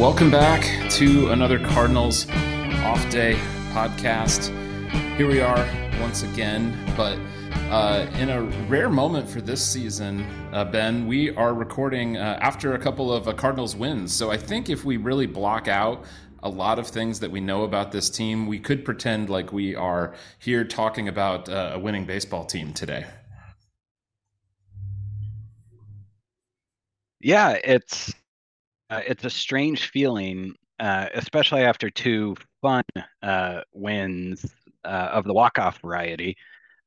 Welcome 0.00 0.30
back 0.30 0.88
to 0.92 1.28
another 1.28 1.58
Cardinals 1.58 2.26
off 2.30 3.10
day 3.10 3.34
podcast. 3.74 4.48
Here 5.18 5.28
we 5.28 5.42
are 5.42 5.68
once 6.00 6.22
again, 6.22 6.74
but 6.96 7.18
uh, 7.70 8.06
in 8.14 8.30
a 8.30 8.40
rare 8.66 8.88
moment 8.88 9.28
for 9.28 9.42
this 9.42 9.62
season, 9.62 10.22
uh, 10.54 10.64
Ben, 10.64 11.06
we 11.06 11.36
are 11.36 11.52
recording 11.52 12.16
uh, 12.16 12.38
after 12.40 12.72
a 12.72 12.78
couple 12.78 13.12
of 13.12 13.28
uh, 13.28 13.34
Cardinals 13.34 13.76
wins. 13.76 14.10
So 14.10 14.30
I 14.30 14.38
think 14.38 14.70
if 14.70 14.86
we 14.86 14.96
really 14.96 15.26
block 15.26 15.68
out 15.68 16.06
a 16.42 16.48
lot 16.48 16.78
of 16.78 16.86
things 16.86 17.20
that 17.20 17.30
we 17.30 17.40
know 17.40 17.64
about 17.64 17.92
this 17.92 18.08
team, 18.08 18.46
we 18.46 18.58
could 18.58 18.86
pretend 18.86 19.28
like 19.28 19.52
we 19.52 19.74
are 19.74 20.14
here 20.38 20.64
talking 20.64 21.08
about 21.08 21.50
uh, 21.50 21.72
a 21.74 21.78
winning 21.78 22.06
baseball 22.06 22.46
team 22.46 22.72
today. 22.72 23.04
Yeah, 27.20 27.58
it's 27.62 28.14
uh, 28.90 29.00
it's 29.06 29.24
a 29.24 29.30
strange 29.30 29.90
feeling, 29.90 30.54
uh, 30.80 31.06
especially 31.14 31.62
after 31.62 31.88
two 31.88 32.36
fun 32.60 32.82
uh, 33.22 33.60
wins 33.72 34.44
uh, 34.84 35.10
of 35.12 35.24
the 35.24 35.32
walk-off 35.32 35.80
variety, 35.80 36.36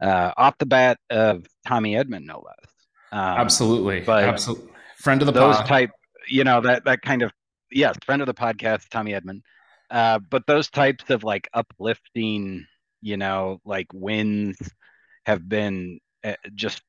uh, 0.02 0.32
off 0.38 0.58
the 0.58 0.66
bat 0.66 1.00
of 1.10 1.46
Tommy 1.66 1.94
Edman, 1.94 2.26
no 2.26 2.44
less. 2.46 2.72
Um, 3.12 3.40
Absolutely, 3.40 4.02
but 4.02 4.24
Absolutely. 4.26 4.72
friend 4.98 5.22
of 5.22 5.28
the 5.28 5.32
those 5.32 5.56
pod. 5.58 5.66
type, 5.68 5.92
you 6.28 6.44
know 6.44 6.62
that 6.62 6.86
that 6.86 7.02
kind 7.02 7.22
of 7.22 7.32
yes, 7.72 7.96
friend 8.06 8.22
of 8.22 8.26
the 8.26 8.34
podcast, 8.34 8.90
Tommy 8.90 9.14
Edman. 9.14 9.42
Uh, 9.90 10.20
but 10.20 10.46
those 10.48 10.70
types 10.70 11.10
of 11.10 11.24
like 11.24 11.48
uplifting, 11.54 12.66
you 13.02 13.18
know, 13.18 13.62
like 13.64 13.88
wins 13.94 14.58
have 15.26 15.48
been 15.48 16.00
just 16.56 16.82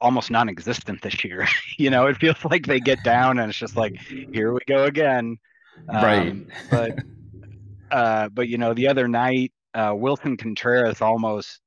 almost 0.00 0.30
non-existent 0.30 1.02
this 1.02 1.24
year. 1.24 1.46
you 1.78 1.90
know, 1.90 2.06
it 2.06 2.16
feels 2.16 2.44
like 2.44 2.66
they 2.66 2.80
get 2.80 3.02
down 3.04 3.38
and 3.38 3.50
it's 3.50 3.58
just 3.58 3.76
like, 3.76 3.96
here 3.98 4.52
we 4.52 4.60
go 4.66 4.84
again. 4.84 5.38
Right. 5.86 6.30
Um, 6.30 6.46
but 6.70 6.98
uh, 7.90 8.28
but 8.28 8.48
you 8.48 8.58
know, 8.58 8.74
the 8.74 8.88
other 8.88 9.08
night, 9.08 9.52
uh, 9.74 9.92
Willson 9.92 10.38
Contreras 10.38 11.00
almost, 11.00 11.60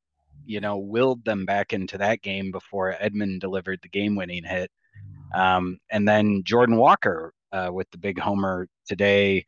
you 0.45 0.59
know, 0.59 0.77
willed 0.77 1.23
them 1.23 1.45
back 1.45 1.73
into 1.73 1.97
that 1.97 2.21
game 2.21 2.51
before 2.51 2.95
Edman 3.01 3.39
delivered 3.39 3.79
the 3.81 3.89
game-winning 3.89 4.43
hit. 4.43 4.71
Um, 5.33 5.77
and 5.89 6.07
then 6.07 6.43
Jordan 6.43 6.75
Walker 6.75 7.33
uh, 7.51 7.69
with 7.71 7.89
the 7.91 7.97
big 7.97 8.19
homer 8.19 8.67
today 8.85 9.45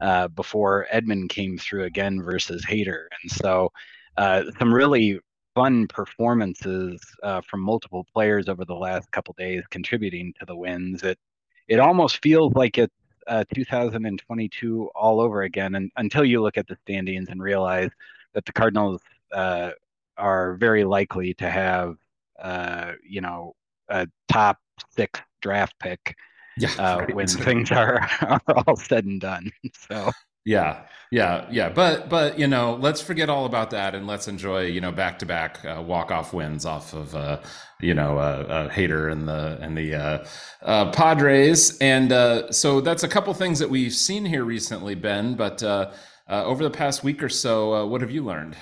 uh, 0.00 0.28
before 0.28 0.86
Edman 0.92 1.28
came 1.28 1.58
through 1.58 1.84
again 1.84 2.22
versus 2.22 2.64
Hader. 2.64 3.06
And 3.22 3.30
so 3.30 3.70
uh, 4.16 4.44
some 4.58 4.72
really 4.72 5.20
fun 5.56 5.88
performances 5.88 7.00
uh, 7.22 7.40
from 7.40 7.62
multiple 7.62 8.06
players 8.12 8.46
over 8.46 8.66
the 8.66 8.74
last 8.74 9.10
couple 9.10 9.34
days 9.38 9.62
contributing 9.70 10.34
to 10.38 10.44
the 10.44 10.54
wins. 10.54 11.02
It 11.02 11.18
it 11.66 11.80
almost 11.80 12.22
feels 12.22 12.52
like 12.54 12.78
it's 12.78 12.94
uh, 13.26 13.42
2022 13.54 14.90
all 14.94 15.18
over 15.20 15.42
again, 15.42 15.74
and 15.74 15.90
until 15.96 16.24
you 16.24 16.42
look 16.42 16.58
at 16.58 16.68
the 16.68 16.76
standings 16.82 17.30
and 17.30 17.42
realize 17.42 17.90
that 18.34 18.44
the 18.44 18.52
Cardinals 18.52 19.00
uh, 19.32 19.70
are 20.18 20.54
very 20.56 20.84
likely 20.84 21.32
to 21.34 21.48
have 21.48 21.96
uh, 22.38 22.92
you 23.02 23.22
know 23.22 23.54
a 23.88 24.06
top 24.28 24.58
six 24.90 25.18
draft 25.40 25.74
pick 25.80 26.14
yeah, 26.58 26.68
uh, 26.78 26.98
right. 27.00 27.14
when 27.14 27.26
things 27.28 27.72
are, 27.72 28.06
are 28.20 28.40
all 28.66 28.76
said 28.76 29.06
and 29.06 29.22
done. 29.22 29.50
So 29.88 30.12
yeah, 30.46 30.84
yeah, 31.10 31.46
yeah. 31.50 31.68
But 31.68 32.08
but 32.08 32.38
you 32.38 32.46
know, 32.46 32.76
let's 32.76 33.00
forget 33.00 33.28
all 33.28 33.46
about 33.46 33.70
that 33.70 33.96
and 33.96 34.06
let's 34.06 34.28
enjoy 34.28 34.66
you 34.66 34.80
know 34.80 34.92
back 34.92 35.18
to 35.18 35.26
back 35.26 35.58
walk 35.64 36.12
off 36.12 36.32
wins 36.32 36.64
off 36.64 36.94
of 36.94 37.14
uh, 37.16 37.40
you 37.80 37.94
know 37.94 38.16
uh, 38.16 38.46
uh, 38.48 38.68
Hader 38.70 39.10
and 39.10 39.28
the 39.28 39.58
and 39.60 39.76
the 39.76 39.94
uh, 39.94 40.26
uh, 40.62 40.90
Padres. 40.92 41.76
And 41.78 42.12
uh, 42.12 42.52
so 42.52 42.80
that's 42.80 43.02
a 43.02 43.08
couple 43.08 43.34
things 43.34 43.58
that 43.58 43.68
we've 43.68 43.92
seen 43.92 44.24
here 44.24 44.44
recently, 44.44 44.94
Ben. 44.94 45.34
But 45.34 45.62
uh, 45.64 45.90
uh, 46.28 46.44
over 46.44 46.62
the 46.62 46.70
past 46.70 47.02
week 47.02 47.22
or 47.22 47.28
so, 47.28 47.74
uh, 47.74 47.86
what 47.86 48.00
have 48.00 48.12
you 48.12 48.24
learned? 48.24 48.56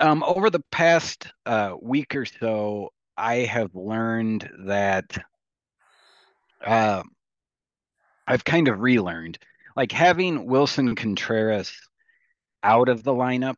Um, 0.00 0.22
over 0.24 0.48
the 0.48 0.62
past 0.70 1.28
uh, 1.44 1.74
week 1.80 2.14
or 2.14 2.24
so, 2.24 2.92
I 3.16 3.36
have 3.38 3.74
learned 3.74 4.48
that. 4.66 5.04
Uh, 6.64 7.02
I've 8.26 8.44
kind 8.44 8.68
of 8.68 8.80
relearned 8.80 9.38
like 9.76 9.92
having 9.92 10.46
Willson 10.46 10.96
Contreras 10.96 11.72
out 12.62 12.88
of 12.88 13.02
the 13.02 13.12
lineup 13.12 13.56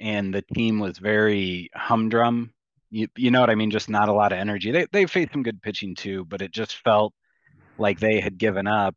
and 0.00 0.32
the 0.32 0.42
team 0.42 0.78
was 0.78 0.98
very 0.98 1.70
humdrum. 1.74 2.52
You, 2.90 3.08
you 3.16 3.30
know 3.30 3.40
what 3.40 3.50
I 3.50 3.54
mean? 3.54 3.70
Just 3.70 3.90
not 3.90 4.08
a 4.08 4.12
lot 4.14 4.32
of 4.32 4.38
energy. 4.38 4.70
They 4.70 4.86
they 4.92 5.06
faced 5.06 5.32
some 5.32 5.42
good 5.42 5.60
pitching 5.60 5.94
too, 5.94 6.24
but 6.24 6.40
it 6.40 6.52
just 6.52 6.76
felt 6.76 7.12
like 7.76 8.00
they 8.00 8.20
had 8.20 8.38
given 8.38 8.66
up. 8.66 8.96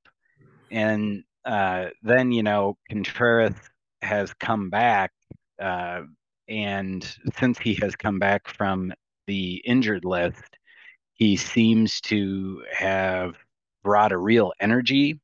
And 0.70 1.24
uh, 1.44 1.88
then 2.04 2.32
you 2.32 2.44
know 2.44 2.78
Contreras 2.90 3.56
has 4.02 4.34
come 4.36 4.70
back, 4.70 5.12
uh, 5.62 6.04
and 6.48 7.04
since 7.38 7.60
he 7.60 7.76
has 7.82 7.96
come 7.96 8.20
back 8.20 8.48
from 8.48 8.94
the 9.28 9.56
injured 9.66 10.06
list, 10.06 10.58
he 11.14 11.36
seems 11.36 12.00
to 12.02 12.64
have 12.72 13.36
brought 13.84 14.12
a 14.12 14.18
real 14.18 14.54
energy, 14.60 15.20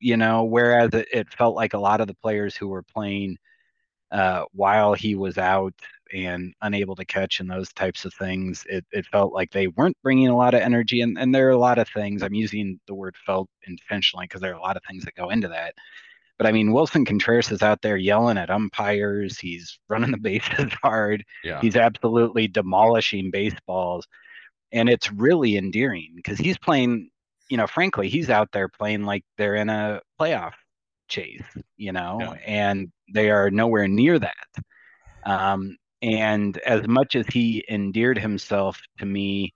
you 0.00 0.16
know, 0.16 0.44
whereas 0.44 0.90
it, 0.92 1.08
it 1.12 1.28
felt 1.30 1.56
like 1.56 1.74
a 1.74 1.78
lot 1.78 2.00
of 2.00 2.06
the 2.06 2.14
players 2.14 2.56
who 2.56 2.68
were 2.68 2.82
playing 2.82 3.36
uh, 4.12 4.44
while 4.52 4.94
he 4.94 5.14
was 5.14 5.38
out 5.38 5.74
and 6.12 6.54
unable 6.62 6.94
to 6.94 7.04
catch 7.04 7.40
and 7.40 7.50
those 7.50 7.72
types 7.72 8.04
of 8.04 8.14
things, 8.14 8.64
it, 8.68 8.84
it 8.92 9.06
felt 9.06 9.32
like 9.32 9.50
they 9.50 9.66
weren't 9.66 9.96
bringing 10.02 10.28
a 10.28 10.36
lot 10.36 10.54
of 10.54 10.60
energy. 10.60 11.00
And, 11.00 11.18
and 11.18 11.34
there 11.34 11.48
are 11.48 11.52
a 11.52 11.58
lot 11.58 11.78
of 11.78 11.88
things, 11.88 12.22
I'm 12.22 12.34
using 12.34 12.78
the 12.86 12.94
word 12.94 13.16
felt 13.24 13.48
intentionally 13.66 14.26
because 14.26 14.40
there 14.40 14.52
are 14.52 14.58
a 14.58 14.62
lot 14.62 14.76
of 14.76 14.82
things 14.88 15.04
that 15.04 15.16
go 15.16 15.30
into 15.30 15.48
that. 15.48 15.74
But 16.38 16.46
I 16.46 16.52
mean, 16.52 16.72
Willson 16.72 17.06
Contreras 17.06 17.50
is 17.50 17.62
out 17.62 17.82
there 17.82 17.96
yelling 17.96 18.38
at 18.38 18.50
umpires. 18.50 19.38
He's 19.38 19.78
running 19.88 20.10
the 20.10 20.18
bases 20.18 20.72
hard. 20.82 21.24
Yeah. 21.42 21.60
He's 21.60 21.76
absolutely 21.76 22.46
demolishing 22.48 23.30
baseballs. 23.30 24.06
And 24.72 24.88
it's 24.88 25.10
really 25.12 25.56
endearing 25.56 26.12
because 26.14 26.38
he's 26.38 26.58
playing 26.58 27.10
you 27.48 27.56
know, 27.56 27.66
frankly, 27.66 28.08
he's 28.08 28.30
out 28.30 28.50
there 28.52 28.68
playing 28.68 29.04
like 29.04 29.24
they're 29.36 29.54
in 29.54 29.68
a 29.68 30.00
playoff 30.20 30.52
chase, 31.08 31.44
you 31.76 31.92
know, 31.92 32.18
yeah. 32.20 32.32
and 32.46 32.90
they 33.12 33.30
are 33.30 33.50
nowhere 33.50 33.88
near 33.88 34.18
that. 34.18 34.46
Um, 35.24 35.76
and 36.02 36.58
as 36.58 36.86
much 36.86 37.16
as 37.16 37.26
he 37.26 37.64
endeared 37.68 38.18
himself 38.18 38.80
to 38.98 39.06
me 39.06 39.54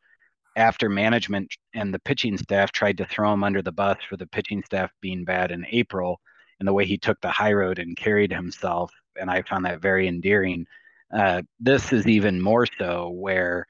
after 0.57 0.89
management 0.89 1.53
and 1.75 1.93
the 1.93 1.99
pitching 2.01 2.37
staff 2.37 2.73
tried 2.73 2.99
to 2.99 3.07
throw 3.07 3.33
him 3.33 3.45
under 3.45 3.63
the 3.63 3.73
bus 3.73 3.99
for 4.09 4.17
the 4.17 4.27
pitching 4.27 4.63
staff 4.65 4.91
being 5.01 5.25
bad 5.25 5.51
in 5.51 5.67
April 5.71 6.21
and 6.59 6.69
the 6.69 6.73
way 6.73 6.85
he 6.85 6.99
took 6.99 7.21
the 7.21 7.31
high 7.31 7.53
road 7.53 7.79
and 7.79 7.97
carried 7.97 8.33
himself, 8.33 8.93
and 9.19 9.31
I 9.31 9.43
found 9.43 9.65
that 9.65 9.81
very 9.81 10.07
endearing. 10.07 10.67
Uh, 11.13 11.43
this 11.59 11.93
is 11.93 12.07
even 12.07 12.41
more 12.41 12.67
so 12.79 13.11
where, 13.11 13.67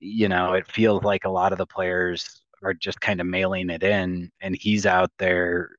you 0.00 0.28
know, 0.28 0.52
it 0.54 0.70
feels 0.70 1.02
like 1.04 1.24
a 1.24 1.30
lot 1.30 1.52
of 1.52 1.58
the 1.58 1.66
players 1.66 2.43
are 2.62 2.74
just 2.74 3.00
kind 3.00 3.20
of 3.20 3.26
mailing 3.26 3.70
it 3.70 3.82
in 3.82 4.30
and 4.40 4.56
he's 4.56 4.86
out 4.86 5.10
there 5.18 5.70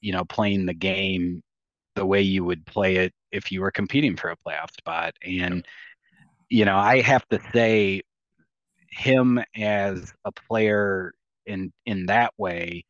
you 0.00 0.12
know 0.12 0.24
playing 0.24 0.66
the 0.66 0.74
game 0.74 1.42
the 1.94 2.06
way 2.06 2.20
you 2.20 2.44
would 2.44 2.64
play 2.66 2.96
it 2.96 3.12
if 3.32 3.50
you 3.50 3.60
were 3.60 3.70
competing 3.70 4.16
for 4.16 4.30
a 4.30 4.36
playoff 4.36 4.70
spot 4.72 5.14
and 5.22 5.66
you 6.48 6.64
know 6.64 6.76
i 6.76 7.00
have 7.00 7.26
to 7.28 7.40
say 7.52 8.02
him 8.90 9.42
as 9.56 10.12
a 10.24 10.32
player 10.32 11.12
in 11.46 11.72
in 11.86 12.06
that 12.06 12.32
way 12.38 12.84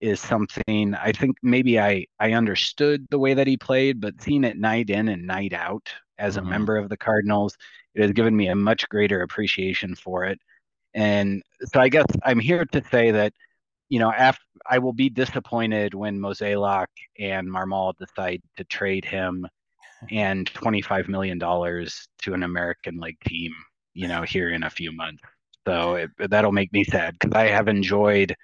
is 0.00 0.20
something 0.20 0.94
I 0.94 1.12
think 1.12 1.36
maybe 1.42 1.78
I 1.78 2.06
I 2.18 2.32
understood 2.32 3.06
the 3.10 3.18
way 3.18 3.34
that 3.34 3.46
he 3.46 3.56
played, 3.56 4.00
but 4.00 4.20
seeing 4.20 4.44
it 4.44 4.58
night 4.58 4.90
in 4.90 5.08
and 5.08 5.26
night 5.26 5.52
out 5.52 5.90
as 6.18 6.36
a 6.36 6.40
mm-hmm. 6.40 6.50
member 6.50 6.76
of 6.76 6.88
the 6.88 6.96
Cardinals, 6.96 7.56
it 7.94 8.02
has 8.02 8.12
given 8.12 8.36
me 8.36 8.48
a 8.48 8.54
much 8.54 8.88
greater 8.88 9.22
appreciation 9.22 9.94
for 9.94 10.24
it. 10.24 10.40
And 10.94 11.42
so 11.72 11.80
I 11.80 11.88
guess 11.88 12.06
I'm 12.24 12.38
here 12.38 12.64
to 12.64 12.82
say 12.90 13.10
that, 13.10 13.32
you 13.88 13.98
know, 13.98 14.12
after 14.12 14.42
I 14.68 14.78
will 14.78 14.92
be 14.92 15.08
disappointed 15.08 15.94
when 15.94 16.18
Mozeliak 16.18 16.86
and 17.18 17.48
Marmol 17.48 17.94
decide 17.98 18.42
to 18.56 18.64
trade 18.64 19.04
him 19.04 19.46
and 20.10 20.52
$25 20.52 21.08
million 21.08 21.38
to 21.38 22.34
an 22.34 22.42
American 22.42 22.98
League 22.98 23.20
team, 23.26 23.52
you 23.94 24.08
know, 24.08 24.22
here 24.22 24.50
in 24.50 24.62
a 24.62 24.70
few 24.70 24.92
months. 24.92 25.22
So 25.66 25.94
it, 25.94 26.10
that'll 26.30 26.52
make 26.52 26.72
me 26.72 26.84
sad 26.84 27.16
because 27.18 27.36
I 27.36 27.48
have 27.48 27.68
enjoyed 27.68 28.34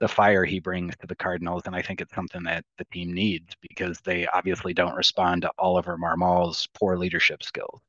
the 0.00 0.08
fire 0.08 0.44
he 0.44 0.58
brings 0.58 0.96
to 0.96 1.06
the 1.06 1.14
Cardinals, 1.14 1.62
and 1.66 1.76
I 1.76 1.82
think 1.82 2.00
it's 2.00 2.14
something 2.14 2.42
that 2.42 2.64
the 2.76 2.84
team 2.92 3.12
needs 3.12 3.54
because 3.60 4.00
they 4.00 4.26
obviously 4.28 4.74
don't 4.74 4.96
respond 4.96 5.42
to 5.42 5.50
Oliver 5.58 5.96
Marmol's 5.96 6.66
poor 6.74 6.96
leadership 6.96 7.42
skills. 7.42 7.80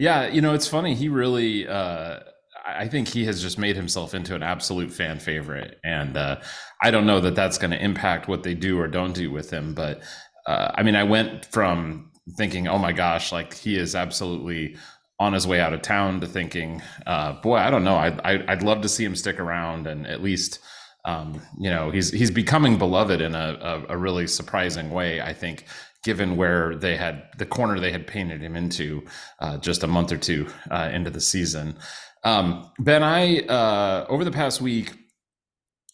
Yeah, 0.00 0.26
you 0.26 0.40
know, 0.40 0.54
it's 0.54 0.66
funny. 0.66 0.94
He 0.94 1.08
really, 1.08 1.68
uh, 1.68 2.20
I 2.66 2.88
think 2.88 3.08
he 3.08 3.24
has 3.26 3.40
just 3.40 3.58
made 3.58 3.76
himself 3.76 4.14
into 4.14 4.34
an 4.34 4.42
absolute 4.42 4.92
fan 4.92 5.18
favorite, 5.18 5.78
and 5.84 6.16
uh, 6.16 6.40
I 6.82 6.90
don't 6.90 7.06
know 7.06 7.20
that 7.20 7.34
that's 7.34 7.58
going 7.58 7.70
to 7.70 7.82
impact 7.82 8.28
what 8.28 8.42
they 8.42 8.54
do 8.54 8.78
or 8.78 8.88
don't 8.88 9.12
do 9.12 9.30
with 9.30 9.50
him. 9.50 9.74
But 9.74 10.02
uh, 10.46 10.72
I 10.74 10.82
mean, 10.82 10.96
I 10.96 11.04
went 11.04 11.46
from 11.46 12.10
thinking, 12.36 12.68
"Oh 12.68 12.78
my 12.78 12.92
gosh, 12.92 13.32
like 13.32 13.54
he 13.54 13.76
is 13.76 13.94
absolutely 13.94 14.76
on 15.18 15.32
his 15.32 15.46
way 15.46 15.60
out 15.60 15.72
of 15.72 15.82
town," 15.82 16.20
to 16.20 16.26
thinking, 16.26 16.82
uh, 17.06 17.34
"Boy, 17.40 17.56
I 17.56 17.70
don't 17.70 17.84
know. 17.84 17.96
I'd, 17.96 18.20
I'd 18.24 18.62
love 18.62 18.82
to 18.82 18.88
see 18.88 19.04
him 19.04 19.16
stick 19.16 19.38
around 19.38 19.86
and 19.86 20.06
at 20.06 20.22
least." 20.22 20.58
um, 21.06 21.40
you 21.58 21.70
know, 21.70 21.90
he's 21.90 22.10
he's 22.10 22.32
becoming 22.32 22.78
beloved 22.78 23.20
in 23.20 23.34
a, 23.34 23.84
a, 23.88 23.94
a 23.94 23.96
really 23.96 24.26
surprising 24.26 24.90
way. 24.90 25.20
I 25.20 25.32
think, 25.32 25.64
given 26.02 26.36
where 26.36 26.74
they 26.74 26.96
had 26.96 27.22
the 27.38 27.46
corner 27.46 27.78
they 27.78 27.92
had 27.92 28.06
painted 28.08 28.42
him 28.42 28.56
into 28.56 29.04
uh, 29.38 29.56
just 29.58 29.84
a 29.84 29.86
month 29.86 30.10
or 30.10 30.18
two 30.18 30.48
uh, 30.70 30.90
into 30.92 31.10
the 31.10 31.20
season. 31.20 31.78
Um, 32.26 32.68
ben, 32.80 33.04
I 33.04 33.38
uh, 33.42 34.04
over 34.08 34.24
the 34.24 34.32
past 34.32 34.60
week, 34.60 34.92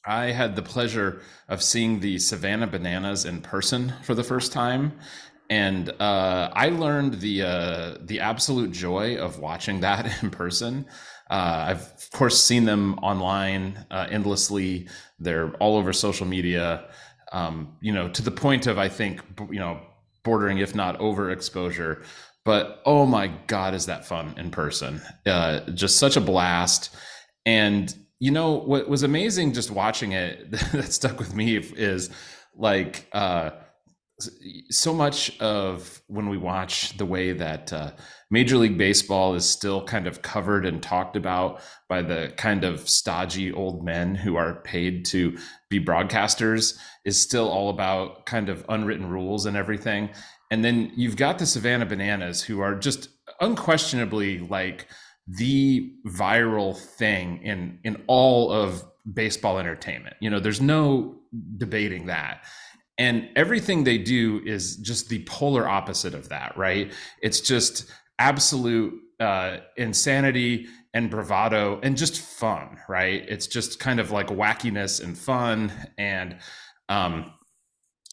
I 0.06 0.30
had 0.30 0.56
the 0.56 0.62
pleasure 0.62 1.20
of 1.46 1.62
seeing 1.62 2.00
the 2.00 2.18
Savannah 2.18 2.66
Bananas 2.66 3.26
in 3.26 3.42
person 3.42 3.92
for 4.02 4.14
the 4.14 4.24
first 4.24 4.50
time, 4.50 4.98
and 5.50 5.90
uh, 6.00 6.48
I 6.54 6.70
learned 6.70 7.20
the 7.20 7.42
uh, 7.42 7.98
the 8.00 8.20
absolute 8.20 8.72
joy 8.72 9.18
of 9.18 9.40
watching 9.40 9.80
that 9.80 10.10
in 10.22 10.30
person. 10.30 10.86
Uh, 11.28 11.66
I've 11.68 11.82
of 11.82 12.10
course 12.14 12.42
seen 12.42 12.64
them 12.64 12.94
online 13.00 13.84
uh, 13.90 14.06
endlessly. 14.10 14.88
They're 15.18 15.52
all 15.56 15.76
over 15.76 15.92
social 15.92 16.26
media. 16.26 16.88
Um, 17.30 17.76
you 17.82 17.92
know, 17.92 18.08
to 18.08 18.22
the 18.22 18.30
point 18.30 18.66
of 18.66 18.78
I 18.78 18.88
think 18.88 19.20
you 19.50 19.60
know 19.60 19.82
bordering, 20.22 20.58
if 20.58 20.74
not 20.74 20.98
overexposure. 20.98 22.04
But 22.44 22.82
oh 22.84 23.06
my 23.06 23.28
God, 23.46 23.74
is 23.74 23.86
that 23.86 24.04
fun 24.04 24.34
in 24.36 24.50
person? 24.50 25.00
Uh, 25.24 25.60
just 25.70 25.98
such 25.98 26.16
a 26.16 26.20
blast. 26.20 26.94
And 27.46 27.94
you 28.18 28.30
know 28.30 28.52
what 28.52 28.88
was 28.88 29.02
amazing 29.02 29.52
just 29.52 29.70
watching 29.70 30.12
it 30.12 30.50
that 30.72 30.92
stuck 30.92 31.18
with 31.18 31.34
me 31.34 31.56
is 31.56 32.10
like 32.56 33.08
uh, 33.12 33.50
so 34.70 34.94
much 34.94 35.38
of 35.40 36.00
when 36.06 36.28
we 36.28 36.36
watch 36.36 36.96
the 36.96 37.06
way 37.06 37.32
that 37.32 37.72
uh, 37.72 37.90
Major 38.30 38.56
League 38.56 38.78
Baseball 38.78 39.34
is 39.34 39.48
still 39.48 39.84
kind 39.84 40.06
of 40.06 40.22
covered 40.22 40.64
and 40.64 40.82
talked 40.82 41.16
about 41.16 41.60
by 41.88 42.02
the 42.02 42.32
kind 42.36 42.64
of 42.64 42.88
stodgy 42.88 43.52
old 43.52 43.84
men 43.84 44.14
who 44.14 44.36
are 44.36 44.62
paid 44.62 45.04
to 45.06 45.36
be 45.68 45.84
broadcasters 45.84 46.78
is 47.04 47.20
still 47.20 47.48
all 47.48 47.70
about 47.70 48.26
kind 48.26 48.48
of 48.48 48.64
unwritten 48.68 49.08
rules 49.08 49.46
and 49.46 49.56
everything. 49.56 50.10
And 50.52 50.62
then 50.62 50.92
you've 50.94 51.16
got 51.16 51.38
the 51.38 51.46
Savannah 51.46 51.86
Bananas 51.86 52.42
who 52.42 52.60
are 52.60 52.74
just 52.74 53.08
unquestionably 53.40 54.38
like 54.38 54.86
the 55.26 55.94
viral 56.06 56.76
thing 56.76 57.42
in 57.42 57.78
in 57.84 58.02
all 58.06 58.52
of 58.52 58.84
baseball 59.10 59.58
entertainment. 59.58 60.16
You 60.20 60.28
know, 60.28 60.40
there's 60.40 60.60
no 60.60 61.16
debating 61.56 62.04
that. 62.06 62.44
And 62.98 63.30
everything 63.34 63.84
they 63.84 63.96
do 63.96 64.42
is 64.44 64.76
just 64.76 65.08
the 65.08 65.24
polar 65.24 65.66
opposite 65.66 66.12
of 66.12 66.28
that 66.28 66.54
right? 66.58 66.92
It's 67.22 67.40
just 67.40 67.90
absolute 68.18 68.92
uh, 69.20 69.56
insanity 69.78 70.66
and 70.92 71.08
bravado 71.08 71.80
and 71.82 71.96
just 71.96 72.20
fun 72.20 72.76
right? 72.90 73.24
It's 73.26 73.46
just 73.46 73.80
kind 73.80 74.00
of 74.00 74.10
like 74.10 74.26
wackiness 74.26 75.02
and 75.02 75.16
fun 75.16 75.72
and 75.96 76.36
um 76.90 77.32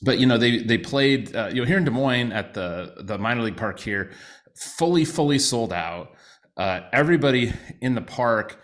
but 0.01 0.19
you 0.19 0.25
know 0.25 0.37
they 0.37 0.59
they 0.59 0.77
played 0.77 1.35
uh, 1.35 1.49
you 1.51 1.61
know 1.61 1.65
here 1.65 1.77
in 1.77 1.83
des 1.83 1.91
moines 1.91 2.31
at 2.31 2.53
the 2.53 2.93
the 3.03 3.17
minor 3.17 3.41
league 3.41 3.57
park 3.57 3.79
here 3.79 4.11
fully 4.55 5.05
fully 5.05 5.39
sold 5.39 5.73
out. 5.73 6.15
Uh, 6.57 6.81
everybody 6.91 7.53
in 7.81 7.95
the 7.95 8.01
park 8.01 8.59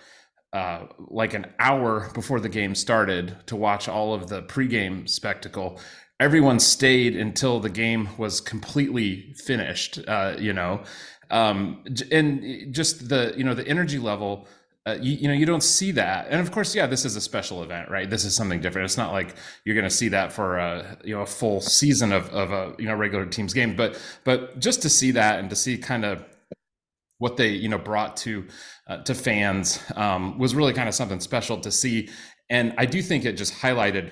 uh, 0.53 0.85
like 1.07 1.33
an 1.33 1.45
hour 1.59 2.09
before 2.13 2.39
the 2.39 2.49
game 2.49 2.75
started 2.75 3.35
to 3.45 3.55
watch 3.55 3.87
all 3.87 4.13
of 4.13 4.27
the 4.27 4.41
pregame 4.43 5.07
spectacle 5.07 5.79
everyone 6.19 6.59
stayed 6.59 7.15
until 7.15 7.59
the 7.59 7.69
game 7.69 8.07
was 8.17 8.39
completely 8.41 9.33
finished 9.45 9.99
uh, 10.07 10.35
you 10.39 10.53
know. 10.53 10.83
Um, 11.31 11.83
and 12.11 12.73
just 12.73 13.09
the 13.09 13.33
you 13.35 13.43
know 13.43 13.53
the 13.55 13.67
energy 13.67 13.97
level 13.97 14.47
uh, 14.87 14.97
you, 15.01 15.13
you, 15.13 15.27
know 15.27 15.33
you 15.33 15.45
don't 15.45 15.63
see 15.63 15.91
that. 15.91 16.27
And 16.29 16.39
of 16.39 16.51
course 16.51 16.75
yeah 16.75 16.87
this 16.87 17.05
is 17.05 17.15
a 17.15 17.21
special 17.21 17.63
event 17.63 17.89
right? 17.89 18.09
This 18.09 18.23
is 18.25 18.35
something 18.35 18.61
different. 18.61 18.85
It's 18.85 18.97
not 18.97 19.11
like 19.11 19.35
you're 19.63 19.75
going 19.75 19.89
to 19.89 19.95
see 19.95 20.09
that 20.09 20.31
for 20.31 20.57
a 20.57 20.97
you 21.03 21.15
know 21.15 21.21
a 21.21 21.25
full 21.25 21.61
season 21.61 22.11
of, 22.11 22.29
of 22.29 22.51
a 22.51 22.75
you 22.77 22.85
know 22.85 22.95
regular 22.95 23.25
team's 23.25 23.53
game. 23.53 23.75
But 23.75 23.99
but 24.23 24.59
just 24.59 24.81
to 24.83 24.89
see 24.89 25.11
that 25.11 25.39
and 25.39 25.49
to 25.49 25.55
see 25.55 25.77
kind 25.77 26.05
of 26.05 26.23
what 27.17 27.37
they 27.37 27.49
you 27.49 27.69
know 27.69 27.77
brought 27.77 28.17
to 28.17 28.45
uh, 28.87 28.97
to 29.03 29.15
fans 29.15 29.79
um, 29.95 30.37
was 30.37 30.53
really 30.53 30.73
kind 30.73 30.89
of 30.89 30.95
something 30.95 31.19
special 31.19 31.59
to 31.59 31.71
see. 31.71 32.09
And 32.47 32.75
i 32.77 32.85
do 32.85 33.01
think 33.01 33.25
it 33.25 33.37
just 33.37 33.55
highlighted 33.55 34.11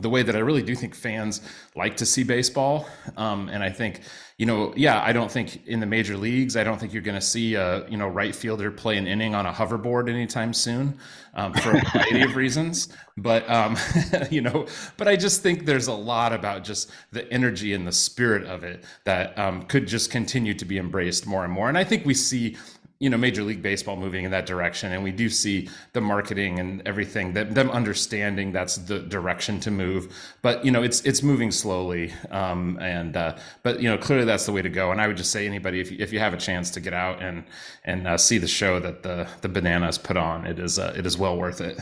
the 0.00 0.10
way 0.10 0.22
that 0.22 0.34
I 0.34 0.40
really 0.40 0.62
do 0.62 0.74
think 0.74 0.94
fans 0.94 1.40
like 1.76 1.96
to 1.98 2.06
see 2.06 2.24
baseball. 2.24 2.86
Um, 3.16 3.48
and 3.48 3.62
I 3.62 3.70
think, 3.70 4.00
you 4.36 4.46
know, 4.46 4.72
yeah, 4.76 5.00
I 5.00 5.12
don't 5.12 5.30
think 5.30 5.64
in 5.66 5.78
the 5.78 5.86
major 5.86 6.16
leagues, 6.16 6.56
I 6.56 6.64
don't 6.64 6.78
think 6.80 6.92
you're 6.92 7.02
going 7.02 7.18
to 7.18 7.24
see 7.24 7.54
a, 7.54 7.88
you 7.88 7.96
know, 7.96 8.08
right 8.08 8.34
fielder 8.34 8.72
play 8.72 8.96
an 8.96 9.06
inning 9.06 9.32
on 9.32 9.46
a 9.46 9.52
hoverboard 9.52 10.10
anytime 10.10 10.52
soon 10.52 10.98
um, 11.34 11.52
for 11.52 11.70
a 11.70 11.80
variety 11.92 12.22
of 12.22 12.34
reasons. 12.34 12.88
But, 13.16 13.48
um, 13.48 13.76
you 14.32 14.40
know, 14.40 14.66
but 14.96 15.06
I 15.06 15.14
just 15.14 15.42
think 15.42 15.66
there's 15.66 15.86
a 15.86 15.94
lot 15.94 16.32
about 16.32 16.64
just 16.64 16.90
the 17.12 17.30
energy 17.32 17.74
and 17.74 17.86
the 17.86 17.92
spirit 17.92 18.44
of 18.44 18.64
it 18.64 18.82
that 19.04 19.38
um, 19.38 19.62
could 19.66 19.86
just 19.86 20.10
continue 20.10 20.54
to 20.54 20.64
be 20.64 20.78
embraced 20.78 21.28
more 21.28 21.44
and 21.44 21.52
more. 21.52 21.68
And 21.68 21.78
I 21.78 21.84
think 21.84 22.04
we 22.04 22.14
see 22.14 22.56
you 23.04 23.10
know 23.10 23.18
major 23.18 23.42
league 23.42 23.60
baseball 23.60 23.96
moving 23.96 24.24
in 24.24 24.30
that 24.30 24.46
direction 24.46 24.92
and 24.92 25.04
we 25.04 25.12
do 25.12 25.28
see 25.28 25.68
the 25.92 26.00
marketing 26.00 26.58
and 26.58 26.80
everything 26.86 27.34
that 27.34 27.54
them 27.54 27.70
understanding 27.70 28.50
that's 28.50 28.76
the 28.76 29.00
direction 29.00 29.60
to 29.60 29.70
move. 29.70 30.10
But 30.40 30.64
you 30.64 30.70
know 30.70 30.82
it's 30.82 31.02
it's 31.02 31.22
moving 31.22 31.50
slowly 31.50 32.14
um, 32.30 32.78
and 32.80 33.14
uh, 33.14 33.36
but 33.62 33.82
you 33.82 33.90
know 33.90 33.98
clearly 33.98 34.24
that's 34.24 34.46
the 34.46 34.52
way 34.52 34.62
to 34.62 34.70
go. 34.70 34.90
And 34.90 35.02
i 35.02 35.06
would 35.06 35.18
just 35.18 35.30
say 35.30 35.46
anybody 35.46 35.80
if 35.80 35.90
you, 35.90 35.98
if 36.00 36.14
you 36.14 36.18
have 36.18 36.32
a 36.32 36.38
chance 36.38 36.70
to 36.70 36.80
get 36.80 36.94
out 36.94 37.22
and 37.22 37.44
and 37.84 38.08
uh, 38.08 38.16
see 38.16 38.38
the 38.38 38.48
show 38.48 38.80
that 38.80 39.02
the 39.02 39.28
the 39.42 39.48
bananas 39.48 39.98
put 39.98 40.16
on 40.16 40.46
it 40.46 40.58
is 40.58 40.78
uh, 40.78 40.94
it 40.96 41.04
is 41.04 41.18
well 41.18 41.36
worth 41.36 41.60
it. 41.60 41.78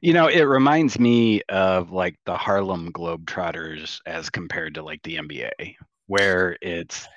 You 0.00 0.12
know, 0.12 0.28
it 0.28 0.42
reminds 0.42 1.00
me 1.00 1.40
of 1.48 1.90
like 1.90 2.16
the 2.26 2.36
Harlem 2.36 2.92
Globetrotters 2.92 3.98
as 4.06 4.28
compared 4.30 4.74
to 4.74 4.82
like 4.82 5.02
the 5.02 5.16
NBA, 5.16 5.76
where 6.06 6.58
it's, 6.60 7.08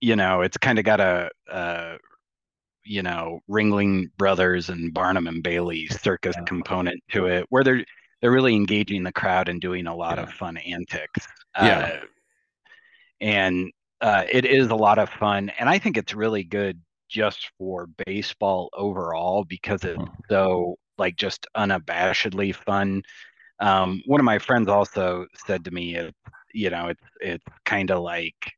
you 0.00 0.14
know, 0.14 0.42
it's 0.42 0.58
kind 0.58 0.78
of 0.78 0.84
got 0.84 1.00
a, 1.00 1.30
a 1.50 1.96
you 2.84 3.02
know 3.02 3.40
Ringling 3.48 4.06
Brothers 4.16 4.68
and 4.68 4.92
Barnum 4.92 5.26
and 5.26 5.42
Bailey 5.42 5.86
circus 6.02 6.36
yeah. 6.38 6.44
component 6.44 7.02
to 7.12 7.26
it, 7.26 7.46
where 7.50 7.64
they're 7.64 7.84
they're 8.20 8.32
really 8.32 8.54
engaging 8.54 9.02
the 9.02 9.12
crowd 9.12 9.48
and 9.48 9.60
doing 9.60 9.86
a 9.86 9.94
lot 9.94 10.18
yeah. 10.18 10.24
of 10.24 10.32
fun 10.32 10.56
antics. 10.58 11.26
Yeah, 11.60 12.00
uh, 12.02 12.06
and 13.20 13.72
uh, 14.00 14.24
it 14.30 14.44
is 14.44 14.68
a 14.68 14.76
lot 14.76 14.98
of 14.98 15.10
fun, 15.10 15.50
and 15.58 15.68
I 15.68 15.78
think 15.78 15.96
it's 15.96 16.14
really 16.14 16.44
good 16.44 16.80
just 17.08 17.50
for 17.58 17.88
baseball 18.06 18.70
overall 18.72 19.44
because 19.44 19.84
it's 19.84 20.02
so 20.28 20.76
like 20.96 21.16
just 21.16 21.46
unabashedly 21.56 22.54
fun. 22.54 23.02
Um, 23.58 24.02
one 24.06 24.20
of 24.20 24.24
my 24.24 24.38
friends 24.38 24.68
also 24.68 25.26
said 25.46 25.64
to 25.64 25.70
me, 25.70 25.96
it, 25.96 26.14
you 26.54 26.70
know, 26.70 26.88
it's 26.88 27.02
it's 27.20 27.44
kind 27.64 27.90
of 27.90 28.02
like 28.02 28.52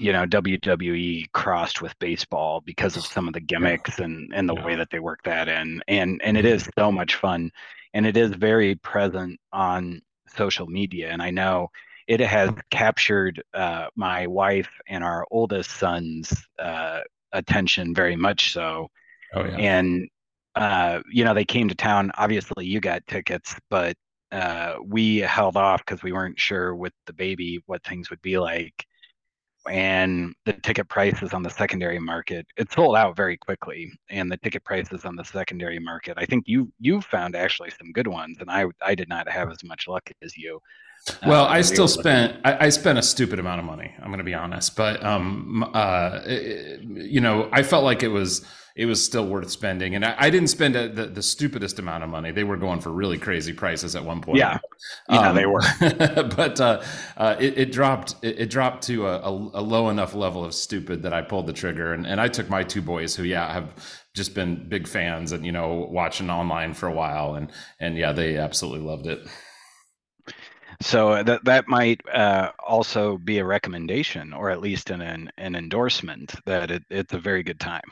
you 0.00 0.12
know 0.12 0.24
WWE 0.24 1.30
crossed 1.32 1.82
with 1.82 1.96
baseball 1.98 2.62
because 2.62 2.96
of 2.96 3.04
some 3.04 3.28
of 3.28 3.34
the 3.34 3.40
gimmicks 3.40 3.98
and 3.98 4.32
and 4.34 4.48
the 4.48 4.54
yeah. 4.54 4.64
way 4.64 4.74
that 4.74 4.88
they 4.90 4.98
work 4.98 5.22
that 5.24 5.48
in 5.48 5.82
and 5.88 6.20
and 6.24 6.36
it 6.36 6.44
is 6.44 6.68
so 6.78 6.90
much 6.90 7.16
fun 7.16 7.50
and 7.92 8.06
it 8.06 8.16
is 8.16 8.30
very 8.30 8.74
present 8.76 9.38
on 9.52 10.00
social 10.34 10.66
media 10.66 11.10
and 11.10 11.22
I 11.22 11.30
know 11.30 11.68
it 12.08 12.20
has 12.20 12.50
captured 12.70 13.42
uh, 13.54 13.86
my 13.94 14.26
wife 14.26 14.70
and 14.88 15.04
our 15.04 15.26
oldest 15.30 15.70
son's 15.70 16.32
uh, 16.58 17.00
attention 17.32 17.94
very 17.94 18.16
much 18.16 18.52
so 18.52 18.88
oh, 19.34 19.44
yeah. 19.44 19.56
and 19.56 20.08
uh, 20.56 21.00
you 21.12 21.24
know 21.24 21.34
they 21.34 21.44
came 21.44 21.68
to 21.68 21.74
town 21.74 22.10
obviously 22.16 22.64
you 22.64 22.80
got 22.80 23.06
tickets 23.06 23.54
but 23.68 23.96
uh, 24.32 24.76
we 24.84 25.18
held 25.18 25.56
off 25.56 25.84
because 25.84 26.02
we 26.02 26.12
weren't 26.12 26.38
sure 26.38 26.74
with 26.74 26.92
the 27.06 27.12
baby 27.12 27.62
what 27.66 27.84
things 27.84 28.08
would 28.08 28.22
be 28.22 28.38
like 28.38 28.86
and 29.68 30.34
the 30.46 30.52
ticket 30.54 30.88
prices 30.88 31.34
on 31.34 31.42
the 31.42 31.50
secondary 31.50 31.98
market 31.98 32.46
it 32.56 32.72
sold 32.72 32.96
out 32.96 33.14
very 33.16 33.36
quickly 33.36 33.92
and 34.08 34.30
the 34.32 34.36
ticket 34.38 34.64
prices 34.64 35.04
on 35.04 35.16
the 35.16 35.24
secondary 35.24 35.78
market 35.78 36.14
i 36.16 36.24
think 36.24 36.44
you 36.46 36.72
you 36.78 37.00
found 37.02 37.36
actually 37.36 37.70
some 37.70 37.92
good 37.92 38.06
ones 38.06 38.38
and 38.40 38.50
i 38.50 38.64
i 38.82 38.94
did 38.94 39.08
not 39.08 39.28
have 39.28 39.50
as 39.50 39.62
much 39.62 39.86
luck 39.86 40.10
as 40.22 40.36
you 40.36 40.58
well, 41.26 41.44
uh, 41.44 41.48
I 41.48 41.62
still 41.62 41.88
spent 41.88 42.40
I, 42.44 42.66
I, 42.66 42.68
spent 42.68 42.98
a 42.98 43.02
stupid 43.02 43.38
amount 43.38 43.60
of 43.60 43.66
money. 43.66 43.94
I'm 43.98 44.08
going 44.08 44.18
to 44.18 44.24
be 44.24 44.34
honest, 44.34 44.76
but 44.76 45.02
um, 45.02 45.68
uh, 45.74 46.20
it, 46.24 46.82
you 46.82 47.20
know, 47.20 47.48
I 47.52 47.62
felt 47.62 47.84
like 47.84 48.02
it 48.02 48.08
was 48.08 48.44
it 48.76 48.86
was 48.86 49.04
still 49.04 49.26
worth 49.26 49.50
spending. 49.50 49.94
And 49.94 50.04
I, 50.04 50.14
I 50.16 50.30
didn't 50.30 50.48
spend 50.48 50.76
a, 50.76 50.88
the, 50.88 51.06
the 51.06 51.22
stupidest 51.22 51.78
amount 51.78 52.04
of 52.04 52.10
money. 52.10 52.30
They 52.30 52.44
were 52.44 52.56
going 52.56 52.80
for 52.80 52.90
really 52.90 53.18
crazy 53.18 53.52
prices 53.52 53.96
at 53.96 54.04
one 54.04 54.20
point. 54.20 54.38
Yeah, 54.38 54.58
yeah, 55.08 55.30
um, 55.30 55.36
they 55.36 55.46
were. 55.46 55.60
but 55.80 56.60
uh, 56.60 56.82
uh, 57.16 57.36
it, 57.38 57.58
it, 57.58 57.72
dropped. 57.72 58.16
It, 58.22 58.40
it 58.40 58.50
dropped 58.50 58.84
to 58.84 59.06
a, 59.06 59.28
a, 59.28 59.62
low 59.62 59.88
enough 59.88 60.14
level 60.14 60.44
of 60.44 60.54
stupid 60.54 61.02
that 61.02 61.12
I 61.12 61.22
pulled 61.22 61.46
the 61.46 61.52
trigger. 61.52 61.92
And, 61.92 62.06
and 62.06 62.20
I 62.20 62.28
took 62.28 62.48
my 62.48 62.62
two 62.62 62.82
boys, 62.82 63.14
who 63.14 63.24
yeah 63.24 63.52
have 63.52 63.74
just 64.14 64.34
been 64.34 64.68
big 64.68 64.88
fans 64.88 65.32
and 65.32 65.44
you 65.46 65.52
know 65.52 65.86
watching 65.90 66.30
online 66.30 66.74
for 66.74 66.86
a 66.86 66.92
while, 66.92 67.34
and 67.34 67.50
and 67.80 67.96
yeah, 67.96 68.12
they 68.12 68.36
absolutely 68.36 68.86
loved 68.86 69.06
it. 69.06 69.26
So 70.80 71.22
that 71.22 71.44
that 71.44 71.68
might 71.68 72.00
uh, 72.08 72.52
also 72.66 73.18
be 73.18 73.38
a 73.38 73.44
recommendation, 73.44 74.32
or 74.32 74.50
at 74.50 74.60
least 74.60 74.90
an 74.90 75.02
an, 75.02 75.30
an 75.36 75.54
endorsement 75.54 76.34
that 76.46 76.70
it, 76.70 76.82
it's 76.88 77.12
a 77.12 77.18
very 77.18 77.42
good 77.42 77.60
time. 77.60 77.82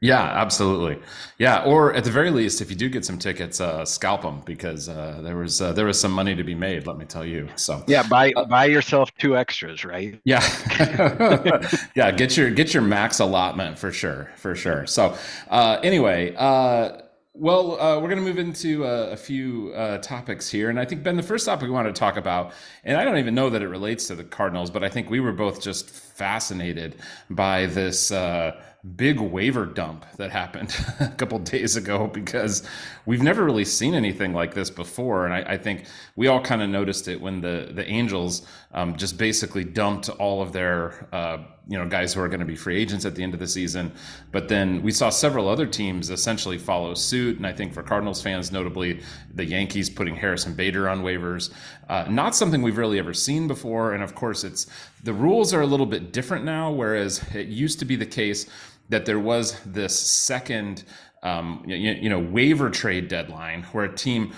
Yeah, 0.00 0.22
absolutely. 0.22 0.98
Yeah, 1.38 1.64
or 1.64 1.94
at 1.94 2.04
the 2.04 2.10
very 2.10 2.30
least, 2.30 2.60
if 2.60 2.68
you 2.68 2.76
do 2.76 2.88
get 2.90 3.04
some 3.04 3.18
tickets, 3.18 3.60
uh, 3.60 3.84
scalp 3.84 4.22
them 4.22 4.42
because 4.44 4.88
uh, 4.88 5.20
there 5.22 5.36
was 5.36 5.62
uh, 5.62 5.72
there 5.72 5.86
was 5.86 5.98
some 5.98 6.12
money 6.12 6.34
to 6.34 6.44
be 6.44 6.54
made. 6.54 6.86
Let 6.86 6.98
me 6.98 7.06
tell 7.06 7.24
you. 7.24 7.48
So 7.56 7.82
yeah, 7.86 8.02
buy 8.02 8.32
uh, 8.36 8.44
buy 8.44 8.66
yourself 8.66 9.10
two 9.18 9.36
extras, 9.36 9.84
right? 9.84 10.20
Yeah, 10.24 10.42
yeah. 11.94 12.10
Get 12.10 12.36
your 12.36 12.50
get 12.50 12.74
your 12.74 12.82
max 12.82 13.20
allotment 13.20 13.78
for 13.78 13.90
sure, 13.90 14.30
for 14.36 14.54
sure. 14.54 14.86
So 14.86 15.16
uh, 15.48 15.78
anyway, 15.82 16.34
uh, 16.36 16.98
well, 17.38 17.80
uh, 17.80 17.96
we're 18.00 18.08
going 18.08 18.18
to 18.18 18.24
move 18.24 18.38
into 18.38 18.84
uh, 18.84 19.10
a 19.12 19.16
few 19.16 19.72
uh, 19.74 19.98
topics 19.98 20.48
here. 20.50 20.70
And 20.70 20.80
I 20.80 20.84
think, 20.84 21.02
Ben, 21.02 21.16
the 21.16 21.22
first 21.22 21.44
topic 21.44 21.64
we 21.64 21.70
want 21.70 21.86
to 21.86 21.98
talk 21.98 22.16
about, 22.16 22.52
and 22.82 22.96
I 22.96 23.04
don't 23.04 23.18
even 23.18 23.34
know 23.34 23.50
that 23.50 23.62
it 23.62 23.68
relates 23.68 24.06
to 24.08 24.14
the 24.14 24.24
Cardinals, 24.24 24.70
but 24.70 24.82
I 24.82 24.88
think 24.88 25.10
we 25.10 25.20
were 25.20 25.32
both 25.32 25.60
just 25.60 25.90
fascinated 25.90 26.96
by 27.28 27.66
this 27.66 28.10
uh, 28.10 28.58
big 28.94 29.20
waiver 29.20 29.66
dump 29.66 30.06
that 30.16 30.30
happened 30.30 30.74
a 31.00 31.08
couple 31.08 31.38
days 31.38 31.76
ago 31.76 32.06
because 32.06 32.66
we've 33.04 33.22
never 33.22 33.44
really 33.44 33.64
seen 33.64 33.94
anything 33.94 34.32
like 34.32 34.54
this 34.54 34.70
before. 34.70 35.26
And 35.26 35.34
I, 35.34 35.54
I 35.54 35.56
think 35.58 35.84
we 36.14 36.28
all 36.28 36.40
kind 36.40 36.62
of 36.62 36.70
noticed 36.70 37.08
it 37.08 37.20
when 37.20 37.40
the 37.40 37.70
the 37.72 37.86
Angels 37.86 38.46
um, 38.72 38.96
just 38.96 39.18
basically 39.18 39.64
dumped 39.64 40.08
all 40.08 40.42
of 40.42 40.52
their 40.52 41.08
uh, 41.12 41.38
you 41.68 41.76
know 41.76 41.86
guys 41.86 42.14
who 42.14 42.20
are 42.20 42.28
going 42.28 42.40
to 42.40 42.46
be 42.46 42.56
free 42.56 42.76
agents 42.76 43.04
at 43.04 43.14
the 43.14 43.22
end 43.22 43.34
of 43.34 43.40
the 43.40 43.46
season. 43.46 43.92
But 44.32 44.48
then 44.48 44.82
we 44.82 44.92
saw 44.92 45.10
several 45.10 45.48
other 45.48 45.66
teams 45.66 46.10
essentially 46.10 46.58
follow 46.58 46.94
suit, 46.94 47.36
and 47.36 47.46
I 47.46 47.52
think 47.52 47.72
for 47.72 47.82
Cardinals 47.82 48.22
fans, 48.22 48.52
notably 48.52 49.00
the 49.34 49.44
Yankees 49.44 49.90
putting 49.90 50.14
Harrison 50.14 50.54
Bader 50.54 50.88
on 50.88 51.02
waivers, 51.02 51.52
uh, 51.88 52.06
not 52.08 52.36
something 52.36 52.62
we've 52.62 52.78
really 52.78 52.98
ever 52.98 53.14
seen 53.14 53.48
before. 53.48 53.94
And 53.94 54.02
of 54.02 54.14
course, 54.14 54.44
it's 54.44 54.66
the 55.02 55.12
rules 55.12 55.52
are 55.52 55.62
a 55.62 55.66
little 55.66 55.86
bit 55.86 56.12
different 56.12 56.44
now, 56.44 56.70
whereas 56.70 57.22
it 57.34 57.48
used 57.48 57.78
to 57.80 57.84
be 57.84 57.96
the 57.96 58.06
case 58.06 58.46
that 58.88 59.04
there 59.04 59.18
was 59.18 59.58
this 59.64 59.98
second, 59.98 60.84
um, 61.22 61.64
you, 61.66 61.76
you, 61.76 62.08
know, 62.08 62.20
waiver 62.20 62.70
trade 62.70 63.08
deadline 63.08 63.64
where 63.72 63.84
a 63.84 63.94
team, 63.94 64.32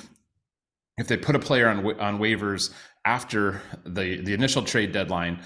if 0.99 1.07
they 1.07 1.17
put 1.17 1.35
a 1.35 1.39
player 1.39 1.69
on 1.69 1.79
on 2.01 2.19
waivers 2.19 2.73
after 3.05 3.63
the 3.85 4.21
the 4.21 4.35
initial 4.35 4.63
trade 4.63 4.93
deadline, 4.93 5.41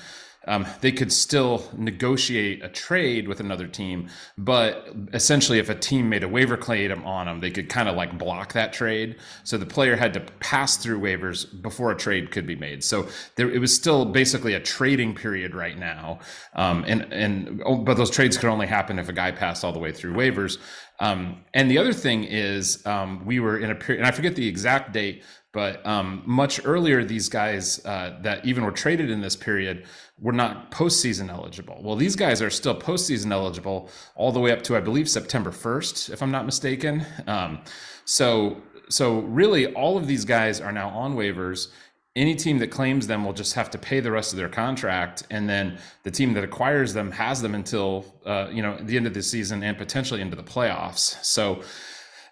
um, 0.46 0.66
they 0.80 0.92
could 0.92 1.12
still 1.12 1.64
negotiate 1.76 2.64
a 2.64 2.68
trade 2.68 3.28
with 3.28 3.40
another 3.40 3.66
team, 3.66 4.08
but 4.36 4.88
essentially, 5.12 5.58
if 5.58 5.68
a 5.68 5.74
team 5.74 6.08
made 6.08 6.24
a 6.24 6.28
waiver 6.28 6.56
claim 6.56 6.82
on 7.04 7.26
them, 7.26 7.40
they 7.40 7.50
could 7.50 7.68
kind 7.68 7.88
of 7.88 7.96
like 7.96 8.18
block 8.18 8.52
that 8.54 8.72
trade. 8.72 9.16
So 9.44 9.56
the 9.56 9.66
player 9.66 9.96
had 9.96 10.12
to 10.14 10.20
pass 10.40 10.76
through 10.76 11.00
waivers 11.00 11.46
before 11.62 11.90
a 11.90 11.96
trade 11.96 12.30
could 12.30 12.46
be 12.46 12.56
made. 12.56 12.82
So 12.82 13.06
there, 13.36 13.50
it 13.50 13.58
was 13.58 13.74
still 13.74 14.04
basically 14.04 14.54
a 14.54 14.60
trading 14.60 15.14
period 15.14 15.54
right 15.54 15.78
now, 15.78 16.18
um, 16.54 16.84
and 16.86 17.12
and 17.12 17.62
oh, 17.64 17.76
but 17.76 17.96
those 17.96 18.10
trades 18.10 18.36
could 18.36 18.48
only 18.48 18.66
happen 18.66 18.98
if 18.98 19.08
a 19.08 19.12
guy 19.12 19.30
passed 19.30 19.64
all 19.64 19.72
the 19.72 19.78
way 19.78 19.92
through 19.92 20.14
waivers. 20.14 20.58
Um, 21.00 21.44
and 21.54 21.70
the 21.70 21.78
other 21.78 21.92
thing 21.92 22.24
is, 22.24 22.84
um, 22.86 23.24
we 23.24 23.40
were 23.40 23.58
in 23.58 23.70
a 23.70 23.74
period, 23.74 24.00
and 24.00 24.06
I 24.06 24.12
forget 24.12 24.36
the 24.36 24.46
exact 24.46 24.92
date, 24.92 25.24
but 25.52 25.84
um, 25.86 26.22
much 26.26 26.64
earlier, 26.64 27.04
these 27.04 27.28
guys 27.28 27.84
uh, 27.84 28.18
that 28.22 28.44
even 28.44 28.64
were 28.64 28.72
traded 28.72 29.10
in 29.10 29.20
this 29.20 29.36
period 29.36 29.86
were 30.22 30.32
not 30.32 30.70
postseason 30.70 31.28
eligible. 31.28 31.80
Well, 31.82 31.96
these 31.96 32.14
guys 32.14 32.40
are 32.40 32.48
still 32.48 32.78
postseason 32.78 33.32
eligible 33.32 33.90
all 34.14 34.30
the 34.30 34.38
way 34.38 34.52
up 34.52 34.62
to, 34.62 34.76
I 34.76 34.80
believe, 34.80 35.10
September 35.10 35.50
1st, 35.50 36.10
if 36.10 36.22
I'm 36.22 36.30
not 36.30 36.46
mistaken. 36.46 37.04
Um, 37.26 37.58
so, 38.04 38.62
so 38.88 39.18
really, 39.20 39.74
all 39.74 39.98
of 39.98 40.06
these 40.06 40.24
guys 40.24 40.60
are 40.60 40.70
now 40.70 40.90
on 40.90 41.16
waivers. 41.16 41.68
Any 42.14 42.36
team 42.36 42.58
that 42.58 42.68
claims 42.68 43.06
them 43.08 43.24
will 43.24 43.32
just 43.32 43.54
have 43.54 43.68
to 43.70 43.78
pay 43.78 43.98
the 43.98 44.12
rest 44.12 44.32
of 44.32 44.36
their 44.36 44.48
contract, 44.48 45.26
and 45.30 45.48
then 45.48 45.78
the 46.04 46.10
team 46.10 46.34
that 46.34 46.44
acquires 46.44 46.92
them 46.92 47.10
has 47.10 47.40
them 47.40 47.54
until 47.54 48.04
uh, 48.26 48.48
you 48.52 48.60
know 48.60 48.76
the 48.82 48.98
end 48.98 49.06
of 49.06 49.14
the 49.14 49.22
season 49.22 49.62
and 49.62 49.78
potentially 49.78 50.20
into 50.20 50.36
the 50.36 50.42
playoffs. 50.42 51.24
So 51.24 51.62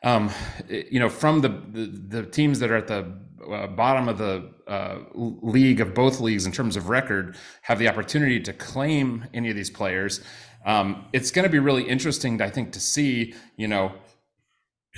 um, 0.02 0.30
you 0.68 0.98
know, 0.98 1.08
from 1.08 1.40
the, 1.40 1.48
the, 1.48 2.20
the 2.20 2.22
teams 2.26 2.58
that 2.60 2.70
are 2.70 2.76
at 2.76 2.86
the 2.86 3.12
uh, 3.50 3.66
bottom 3.68 4.08
of 4.08 4.18
the 4.18 4.50
uh, 4.66 4.98
league 5.14 5.80
of 5.80 5.94
both 5.94 6.20
leagues 6.20 6.46
in 6.46 6.52
terms 6.52 6.76
of 6.76 6.88
record 6.88 7.36
have 7.62 7.78
the 7.78 7.88
opportunity 7.88 8.40
to 8.40 8.52
claim 8.52 9.24
any 9.34 9.50
of 9.50 9.56
these 9.56 9.70
players. 9.70 10.20
Um, 10.64 11.06
it's 11.12 11.30
going 11.30 11.44
to 11.44 11.50
be 11.50 11.58
really 11.58 11.88
interesting, 11.88 12.40
I 12.42 12.50
think, 12.50 12.72
to 12.72 12.80
see, 12.80 13.34
you 13.56 13.68
know, 13.68 13.92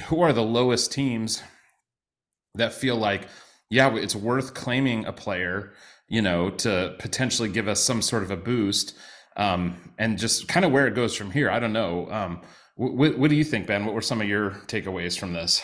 who 0.07 0.21
are 0.23 0.33
the 0.33 0.43
lowest 0.43 0.93
teams 0.93 1.43
that 2.55 2.73
feel 2.73 2.97
like, 2.97 3.29
yeah, 3.71 3.95
it's 3.97 4.17
worth 4.17 4.55
claiming 4.55 5.07
a 5.07 5.13
player, 5.13 5.73
you 6.09 6.21
know, 6.21 6.51
to 6.51 6.95
potentially 6.99 7.49
give 7.49 7.69
us 7.69 7.81
some 7.81 8.03
sort 8.03 8.23
of 8.23 8.31
a 8.31 8.37
boost, 8.37 8.95
um, 9.37 9.93
and 9.99 10.19
just 10.19 10.49
kind 10.49 10.67
of 10.67 10.73
where 10.73 10.87
it 10.87 10.95
goes 10.95 11.15
from 11.15 11.31
here. 11.31 11.51
I 11.51 11.59
don't 11.59 11.73
know. 11.73 12.11
Um, 12.11 12.43
what, 12.91 13.19
what 13.19 13.31
do 13.31 13.37
you 13.37 13.45
think, 13.45 13.67
Ben? 13.67 13.85
What 13.85 13.95
were 13.95 14.01
some 14.01 14.21
of 14.21 14.29
your 14.29 14.51
takeaways 14.67 15.19
from 15.19 15.33
this? 15.33 15.63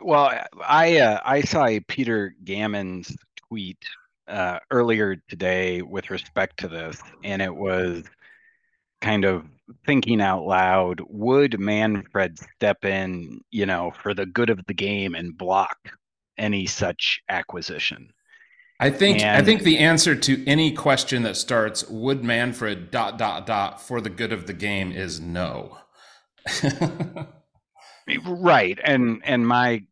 Well, 0.00 0.32
I 0.64 0.98
uh, 0.98 1.20
I 1.24 1.40
saw 1.40 1.66
a 1.66 1.80
Peter 1.80 2.34
Gammons 2.44 3.16
tweet 3.48 3.82
uh, 4.28 4.58
earlier 4.70 5.16
today 5.28 5.82
with 5.82 6.10
respect 6.10 6.58
to 6.58 6.68
this, 6.68 7.00
and 7.24 7.42
it 7.42 7.54
was 7.54 8.04
kind 9.00 9.24
of 9.24 9.44
thinking 9.86 10.20
out 10.20 10.44
loud. 10.44 11.00
Would 11.08 11.58
Manfred 11.58 12.38
step 12.38 12.84
in, 12.84 13.40
you 13.50 13.66
know, 13.66 13.92
for 14.02 14.14
the 14.14 14.26
good 14.26 14.50
of 14.50 14.64
the 14.66 14.74
game 14.74 15.14
and 15.14 15.36
block 15.36 15.76
any 16.36 16.66
such 16.66 17.20
acquisition? 17.28 18.12
I 18.80 18.90
think 18.90 19.20
and, 19.22 19.36
I 19.36 19.42
think 19.42 19.62
the 19.62 19.78
answer 19.78 20.14
to 20.14 20.46
any 20.46 20.72
question 20.72 21.24
that 21.24 21.36
starts 21.36 21.88
"Would 21.88 22.22
Manfred 22.22 22.90
dot 22.90 23.18
dot 23.18 23.46
dot 23.46 23.82
for 23.82 24.00
the 24.00 24.10
good 24.10 24.32
of 24.32 24.46
the 24.46 24.52
game" 24.52 24.92
is 24.92 25.20
no. 25.20 25.78
right, 28.26 28.78
and 28.84 29.20
and 29.24 29.46
my 29.46 29.82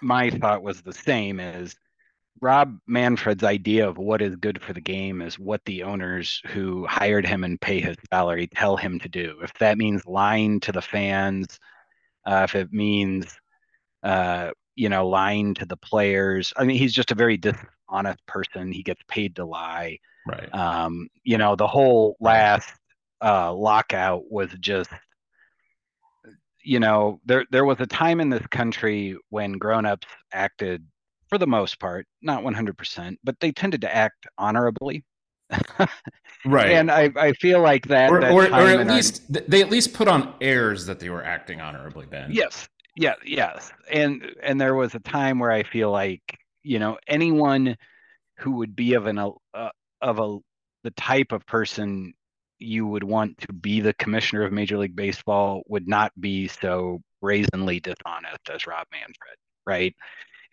my 0.00 0.30
thought 0.30 0.62
was 0.62 0.82
the 0.82 0.92
same 0.92 1.40
as 1.40 1.74
Rob 2.40 2.78
Manfred's 2.86 3.42
idea 3.42 3.88
of 3.88 3.98
what 3.98 4.22
is 4.22 4.36
good 4.36 4.62
for 4.62 4.72
the 4.72 4.80
game 4.80 5.20
is 5.20 5.38
what 5.38 5.64
the 5.64 5.82
owners 5.82 6.40
who 6.46 6.86
hired 6.86 7.26
him 7.26 7.42
and 7.42 7.60
pay 7.60 7.80
his 7.80 7.96
salary 8.10 8.46
tell 8.46 8.76
him 8.76 9.00
to 9.00 9.08
do. 9.08 9.38
If 9.42 9.52
that 9.54 9.78
means 9.78 10.06
lying 10.06 10.60
to 10.60 10.72
the 10.72 10.82
fans, 10.82 11.58
uh, 12.24 12.42
if 12.44 12.54
it 12.54 12.72
means 12.72 13.36
uh, 14.04 14.50
you 14.78 14.88
know 14.88 15.08
lying 15.08 15.54
to 15.54 15.66
the 15.66 15.76
players, 15.76 16.52
I 16.56 16.64
mean 16.64 16.78
he's 16.78 16.92
just 16.92 17.10
a 17.10 17.16
very 17.16 17.36
dishonest 17.36 18.24
person. 18.26 18.70
He 18.70 18.82
gets 18.82 19.02
paid 19.08 19.34
to 19.36 19.44
lie. 19.44 19.98
Right. 20.26 20.54
Um, 20.54 21.08
you 21.24 21.36
know, 21.36 21.56
the 21.56 21.66
whole 21.66 22.16
last 22.20 22.72
uh, 23.22 23.52
lockout 23.52 24.30
was 24.30 24.50
just, 24.60 24.90
you 26.62 26.78
know, 26.78 27.20
there 27.24 27.44
there 27.50 27.64
was 27.64 27.80
a 27.80 27.86
time 27.86 28.20
in 28.20 28.30
this 28.30 28.46
country 28.52 29.16
when 29.30 29.52
grown-ups 29.52 30.06
acted, 30.32 30.86
for 31.28 31.38
the 31.38 31.46
most 31.46 31.80
part, 31.80 32.06
not 32.22 32.44
100%, 32.44 33.16
but 33.24 33.36
they 33.40 33.50
tended 33.50 33.80
to 33.80 33.92
act 33.94 34.26
honorably. 34.38 35.04
right. 36.46 36.70
And 36.70 36.90
I, 36.90 37.10
I 37.16 37.32
feel 37.32 37.60
like 37.62 37.88
that, 37.88 38.10
or, 38.10 38.20
that 38.20 38.30
or, 38.30 38.44
or 38.44 38.68
at 38.68 38.86
least 38.86 39.22
our... 39.34 39.42
they 39.48 39.60
at 39.60 39.70
least 39.70 39.92
put 39.92 40.06
on 40.06 40.34
airs 40.40 40.86
that 40.86 41.00
they 41.00 41.08
were 41.08 41.24
acting 41.24 41.60
honorably, 41.60 42.06
Ben. 42.06 42.30
Yes. 42.30 42.68
Yeah. 42.98 43.14
Yes. 43.24 43.72
And 43.90 44.34
and 44.42 44.60
there 44.60 44.74
was 44.74 44.94
a 44.94 45.00
time 45.00 45.38
where 45.38 45.52
I 45.52 45.62
feel 45.62 45.90
like 45.90 46.22
you 46.62 46.78
know 46.80 46.98
anyone 47.06 47.76
who 48.38 48.52
would 48.52 48.76
be 48.76 48.94
of 48.94 49.06
an 49.06 49.18
uh, 49.18 49.70
of 50.02 50.20
a 50.20 50.38
the 50.84 50.92
type 50.92 51.32
of 51.32 51.46
person 51.46 52.14
you 52.58 52.86
would 52.86 53.04
want 53.04 53.38
to 53.38 53.52
be 53.54 53.80
the 53.80 53.94
commissioner 53.94 54.44
of 54.44 54.52
Major 54.52 54.78
League 54.78 54.96
Baseball 54.96 55.62
would 55.68 55.88
not 55.88 56.12
be 56.20 56.48
so 56.48 57.00
brazenly 57.22 57.80
dishonest 57.80 58.50
as 58.52 58.66
Rob 58.66 58.86
Manfred, 58.92 59.38
right? 59.66 59.96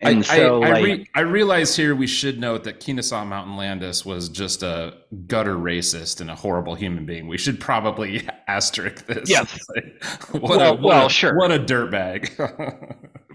And 0.00 0.18
I, 0.18 0.22
so, 0.22 0.62
I, 0.62 0.68
I, 0.68 0.80
re- 0.80 1.10
I, 1.14 1.20
realize 1.20 1.74
here 1.74 1.94
we 1.94 2.06
should 2.06 2.38
note 2.38 2.64
that 2.64 2.80
Kenesaw 2.80 3.26
Mountain 3.26 3.56
Landis 3.56 4.04
was 4.04 4.28
just 4.28 4.62
a 4.62 4.98
gutter 5.26 5.54
racist 5.54 6.20
and 6.20 6.30
a 6.30 6.34
horrible 6.34 6.74
human 6.74 7.06
being. 7.06 7.28
We 7.28 7.38
should 7.38 7.58
probably 7.58 8.28
asterisk 8.48 9.06
this. 9.06 9.30
Yes. 9.30 9.58
what 10.32 10.42
well, 10.42 10.60
a, 10.60 10.72
what 10.72 10.82
well, 10.82 11.06
a, 11.06 11.10
sure. 11.10 11.34
What 11.38 11.50
a 11.50 11.58
dirtbag. 11.58 12.28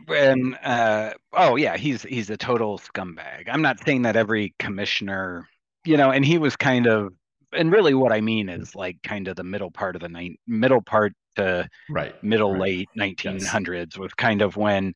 and 0.07 0.55
uh, 0.63 1.13
oh 1.33 1.55
yeah, 1.55 1.77
he's 1.77 2.03
he's 2.03 2.29
a 2.29 2.37
total 2.37 2.77
scumbag. 2.77 3.49
I'm 3.51 3.63
not 3.63 3.83
saying 3.83 4.03
that 4.03 4.15
every 4.15 4.53
commissioner, 4.59 5.47
you 5.83 5.97
know, 5.97 6.11
and 6.11 6.23
he 6.23 6.37
was 6.37 6.55
kind 6.55 6.85
of, 6.85 7.11
and 7.53 7.71
really 7.71 7.95
what 7.95 8.11
I 8.11 8.21
mean 8.21 8.49
is 8.49 8.75
like 8.75 8.97
kind 9.01 9.27
of 9.27 9.35
the 9.35 9.43
middle 9.43 9.71
part 9.71 9.95
of 9.95 10.03
the 10.03 10.09
night, 10.09 10.39
middle 10.45 10.81
part 10.83 11.13
to 11.37 11.67
right, 11.89 12.23
middle 12.23 12.51
right. 12.51 12.61
late 12.61 12.89
1900s 12.99 13.87
yes. 13.93 13.97
was 13.97 14.13
kind 14.13 14.43
of 14.43 14.57
when 14.57 14.93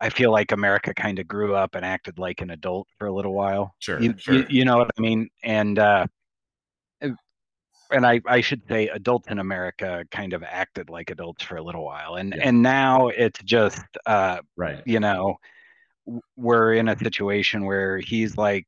I 0.00 0.10
feel 0.10 0.30
like 0.30 0.52
America 0.52 0.94
kind 0.94 1.18
of 1.18 1.26
grew 1.26 1.54
up 1.54 1.74
and 1.74 1.84
acted 1.84 2.18
like 2.18 2.40
an 2.40 2.50
adult 2.50 2.86
for 2.98 3.08
a 3.08 3.12
little 3.12 3.34
while. 3.34 3.74
Sure, 3.80 4.00
you, 4.00 4.14
sure. 4.16 4.34
You, 4.34 4.46
you 4.48 4.64
know 4.64 4.78
what 4.78 4.90
I 4.96 5.00
mean? 5.00 5.28
And 5.42 5.78
uh, 5.78 6.06
and 7.90 8.06
I, 8.06 8.20
I 8.26 8.40
should 8.40 8.62
say 8.68 8.88
adults 8.88 9.28
in 9.28 9.38
America 9.38 10.04
kind 10.10 10.32
of 10.32 10.42
acted 10.42 10.90
like 10.90 11.10
adults 11.10 11.42
for 11.42 11.56
a 11.56 11.62
little 11.62 11.84
while. 11.84 12.16
And 12.16 12.34
yeah. 12.36 12.48
and 12.48 12.62
now 12.62 13.08
it's 13.08 13.40
just 13.42 13.84
uh 14.06 14.38
right. 14.56 14.82
You 14.84 15.00
know, 15.00 15.36
we're 16.36 16.74
in 16.74 16.88
a 16.88 16.98
situation 16.98 17.64
where 17.64 17.98
he's 17.98 18.36
like 18.36 18.66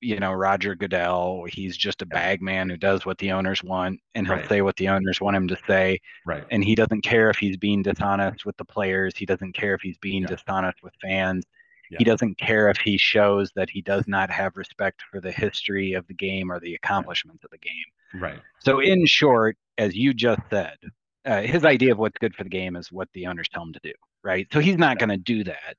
you 0.00 0.18
know, 0.18 0.32
Roger 0.32 0.74
Goodell. 0.74 1.44
He's 1.48 1.76
just 1.76 2.02
a 2.02 2.06
bag 2.06 2.40
man 2.40 2.68
who 2.68 2.76
does 2.76 3.04
what 3.04 3.18
the 3.18 3.32
owners 3.32 3.62
want, 3.64 4.00
and 4.14 4.26
he'll 4.26 4.36
Right. 4.36 4.48
say 4.48 4.62
what 4.62 4.76
the 4.76 4.88
owners 4.88 5.20
want 5.20 5.36
him 5.36 5.48
to 5.48 5.58
say. 5.66 6.00
Right. 6.26 6.44
And 6.50 6.64
he 6.64 6.74
doesn't 6.74 7.02
care 7.02 7.30
if 7.30 7.38
he's 7.38 7.56
being 7.56 7.82
dishonest 7.82 8.44
with 8.46 8.56
the 8.56 8.64
players. 8.64 9.16
He 9.16 9.26
doesn't 9.26 9.52
care 9.54 9.74
if 9.74 9.80
he's 9.82 9.98
being 9.98 10.22
Yeah. 10.22 10.28
dishonest 10.28 10.82
with 10.82 10.94
fans. 11.02 11.44
Yeah. 11.90 11.98
He 11.98 12.04
doesn't 12.04 12.36
care 12.38 12.68
if 12.68 12.76
he 12.78 12.98
shows 12.98 13.50
that 13.56 13.70
he 13.70 13.80
does 13.80 14.06
not 14.06 14.30
have 14.30 14.56
respect 14.56 15.02
for 15.10 15.20
the 15.20 15.32
history 15.32 15.94
of 15.94 16.06
the 16.06 16.14
game 16.14 16.52
or 16.52 16.60
the 16.60 16.74
accomplishments 16.74 17.44
of 17.44 17.50
the 17.50 17.58
game. 17.58 17.84
Right. 18.14 18.40
So, 18.58 18.80
in 18.80 19.06
short, 19.06 19.56
as 19.78 19.96
you 19.96 20.12
just 20.12 20.42
said, 20.50 20.76
uh, 21.24 21.42
his 21.42 21.64
idea 21.64 21.92
of 21.92 21.98
what's 21.98 22.18
good 22.18 22.34
for 22.34 22.44
the 22.44 22.50
game 22.50 22.76
is 22.76 22.92
what 22.92 23.08
the 23.14 23.26
owners 23.26 23.48
tell 23.48 23.62
him 23.62 23.72
to 23.72 23.80
do, 23.82 23.92
right? 24.22 24.46
So 24.52 24.60
he's 24.60 24.76
not 24.78 24.98
going 24.98 25.08
to 25.10 25.16
do 25.16 25.44
that. 25.44 25.76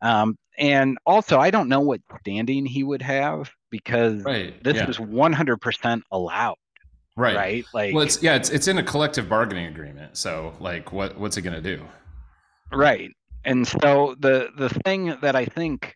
Um, 0.00 0.38
and 0.56 0.96
also, 1.06 1.38
I 1.38 1.50
don't 1.50 1.68
know 1.68 1.80
what 1.80 2.00
standing 2.20 2.64
he 2.66 2.82
would 2.84 3.02
have 3.02 3.50
because 3.70 4.22
Right. 4.22 4.62
this 4.62 4.76
yeah. 4.76 4.88
is 4.88 4.98
100% 4.98 6.02
allowed, 6.10 6.56
right. 7.16 7.36
right? 7.36 7.64
Like, 7.74 7.94
Well, 7.94 8.04
it's 8.04 8.22
yeah, 8.22 8.34
it's 8.36 8.50
it's 8.50 8.68
in 8.68 8.78
a 8.78 8.82
collective 8.82 9.28
bargaining 9.28 9.66
agreement. 9.66 10.16
So 10.16 10.54
like, 10.60 10.92
what 10.92 11.18
what's 11.18 11.36
it 11.36 11.42
gonna 11.42 11.60
do? 11.60 11.82
right. 12.72 13.10
And 13.44 13.66
so 13.66 14.14
the 14.18 14.48
the 14.56 14.68
thing 14.68 15.16
that 15.22 15.34
I 15.36 15.46
think 15.46 15.94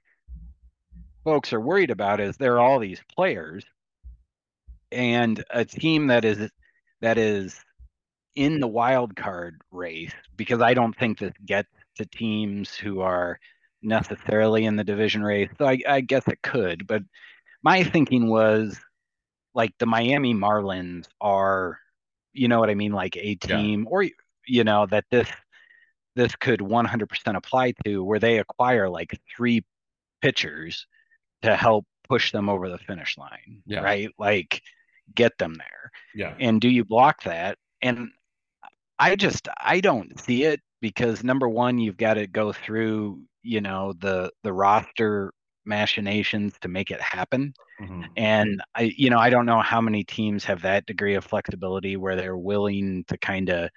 folks 1.25 1.53
are 1.53 1.61
worried 1.61 1.91
about 1.91 2.21
is 2.21 2.37
there 2.37 2.55
are 2.55 2.61
all 2.61 2.79
these 2.79 3.01
players 3.15 3.65
and 4.91 5.43
a 5.51 5.65
team 5.65 6.07
that 6.09 6.25
is 6.25 6.51
that 7.01 7.19
is 7.19 7.59
in 8.37 8.61
the 8.61 8.67
wild 8.69 9.15
card 9.17 9.61
race 9.71 10.13
because 10.37 10.61
I 10.63 10.75
don't 10.75 10.97
think 10.97 11.19
this 11.19 11.35
gets 11.45 11.69
to 11.97 12.07
teams 12.07 12.75
who 12.75 13.01
are 13.01 13.39
necessarily 13.83 14.65
in 14.65 14.77
the 14.77 14.85
division 14.85 15.23
race. 15.23 15.51
So 15.59 15.67
I, 15.67 15.79
I 15.87 16.01
guess 16.01 16.27
it 16.29 16.41
could, 16.43 16.87
but 16.87 17.03
my 17.63 17.85
thinking 17.85 18.29
was 18.29 18.79
like 19.55 19.73
the 19.79 19.87
Miami 19.87 20.35
Marlins 20.35 21.07
are, 21.21 21.79
you 22.33 22.49
know 22.49 22.59
what 22.61 22.71
I 22.71 22.75
mean, 22.75 22.93
like 22.93 23.17
a 23.17 23.37
Yeah. 23.47 23.57
team 23.57 23.87
or 23.91 24.05
you 24.47 24.65
know 24.65 24.87
that 24.87 25.05
this 25.11 25.29
this 26.15 26.35
could 26.37 26.61
100% 26.61 27.37
apply 27.37 27.73
to 27.85 28.05
where 28.05 28.19
they 28.19 28.39
acquire 28.39 28.89
like 28.89 29.19
three 29.35 29.65
pitchers 30.21 30.87
to 31.43 31.57
help 31.57 31.87
push 32.09 32.33
them 32.33 32.49
over 32.49 32.69
the 32.69 32.79
finish 32.79 33.17
line, 33.17 33.63
Yeah. 33.67 33.81
right? 33.81 34.11
Like 34.19 34.61
get 35.15 35.37
them 35.39 35.55
there 35.55 35.91
Yeah. 36.15 36.35
and 36.39 36.61
do 36.61 36.69
you 36.69 36.85
block 36.85 37.23
that 37.25 37.59
and 37.83 38.09
i 38.99 39.15
just 39.17 39.49
i 39.59 39.81
don't 39.81 40.19
see 40.21 40.45
it 40.45 40.61
because 40.81 41.23
number 41.25 41.49
one 41.49 41.79
you've 41.79 41.97
got 41.99 42.15
to 42.15 42.27
go 42.27 42.53
through 42.53 43.21
you 43.43 43.61
know 43.61 43.93
the 43.99 44.31
the 44.43 44.53
roster 44.53 45.33
machinations 45.65 46.55
to 46.61 46.69
make 46.69 46.91
it 46.91 47.01
happen. 47.01 47.55
Mhm. 47.81 48.09
and 48.17 48.63
i 48.77 48.83
you 48.97 49.11
know 49.11 49.19
i 49.19 49.31
don't 49.31 49.47
know 49.47 49.61
how 49.61 49.81
many 49.81 50.05
teams 50.05 50.45
have 50.45 50.63
that 50.63 50.87
degree 50.87 51.15
of 51.17 51.25
flexibility 51.25 51.97
where 51.97 52.15
they're 52.17 52.37
willing 52.37 53.05
to 53.09 53.17
kind 53.19 53.49
of 53.51 53.71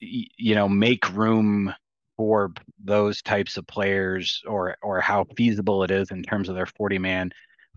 you 0.00 0.54
know 0.54 0.68
make 0.68 1.12
room 1.14 1.72
for 2.16 2.52
those 2.82 3.22
types 3.22 3.56
of 3.56 3.66
players 3.66 4.42
or 4.46 4.76
or 4.82 5.00
how 5.00 5.24
feasible 5.36 5.82
it 5.82 5.90
is 5.90 6.10
in 6.10 6.22
terms 6.22 6.48
of 6.48 6.54
their 6.54 6.66
40 6.66 6.98
man 6.98 7.30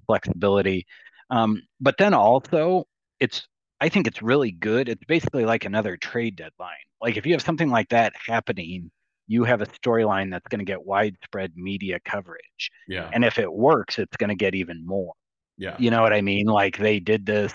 flexibility. 0.05 0.85
Um, 1.29 1.61
but 1.79 1.95
then 1.97 2.13
also 2.13 2.85
it's 3.19 3.47
i 3.81 3.89
think 3.89 4.07
it's 4.07 4.21
really 4.21 4.51
good. 4.51 4.89
It's 4.89 5.03
basically 5.05 5.45
like 5.45 5.65
another 5.65 5.97
trade 5.97 6.35
deadline. 6.35 6.85
Like 7.01 7.17
if 7.17 7.25
you 7.25 7.33
have 7.33 7.41
something 7.41 7.69
like 7.69 7.89
that 7.89 8.13
happening 8.27 8.91
you 9.27 9.43
have 9.43 9.61
a 9.61 9.65
storyline 9.65 10.29
that's 10.31 10.47
going 10.49 10.59
to 10.59 10.65
get 10.65 10.85
widespread 10.85 11.51
media 11.55 11.99
coverage 12.03 12.69
Yeah. 12.87 13.09
and 13.13 13.23
if 13.23 13.39
it 13.39 13.51
works 13.51 13.97
it's 13.99 14.17
going 14.17 14.29
to 14.29 14.35
get 14.35 14.53
even 14.55 14.85
more 14.85 15.13
Yeah. 15.57 15.75
you 15.79 15.91
know 15.91 16.01
what 16.01 16.13
I 16.13 16.21
mean? 16.21 16.47
Like 16.47 16.77
they 16.77 16.99
did 16.99 17.25
this. 17.25 17.53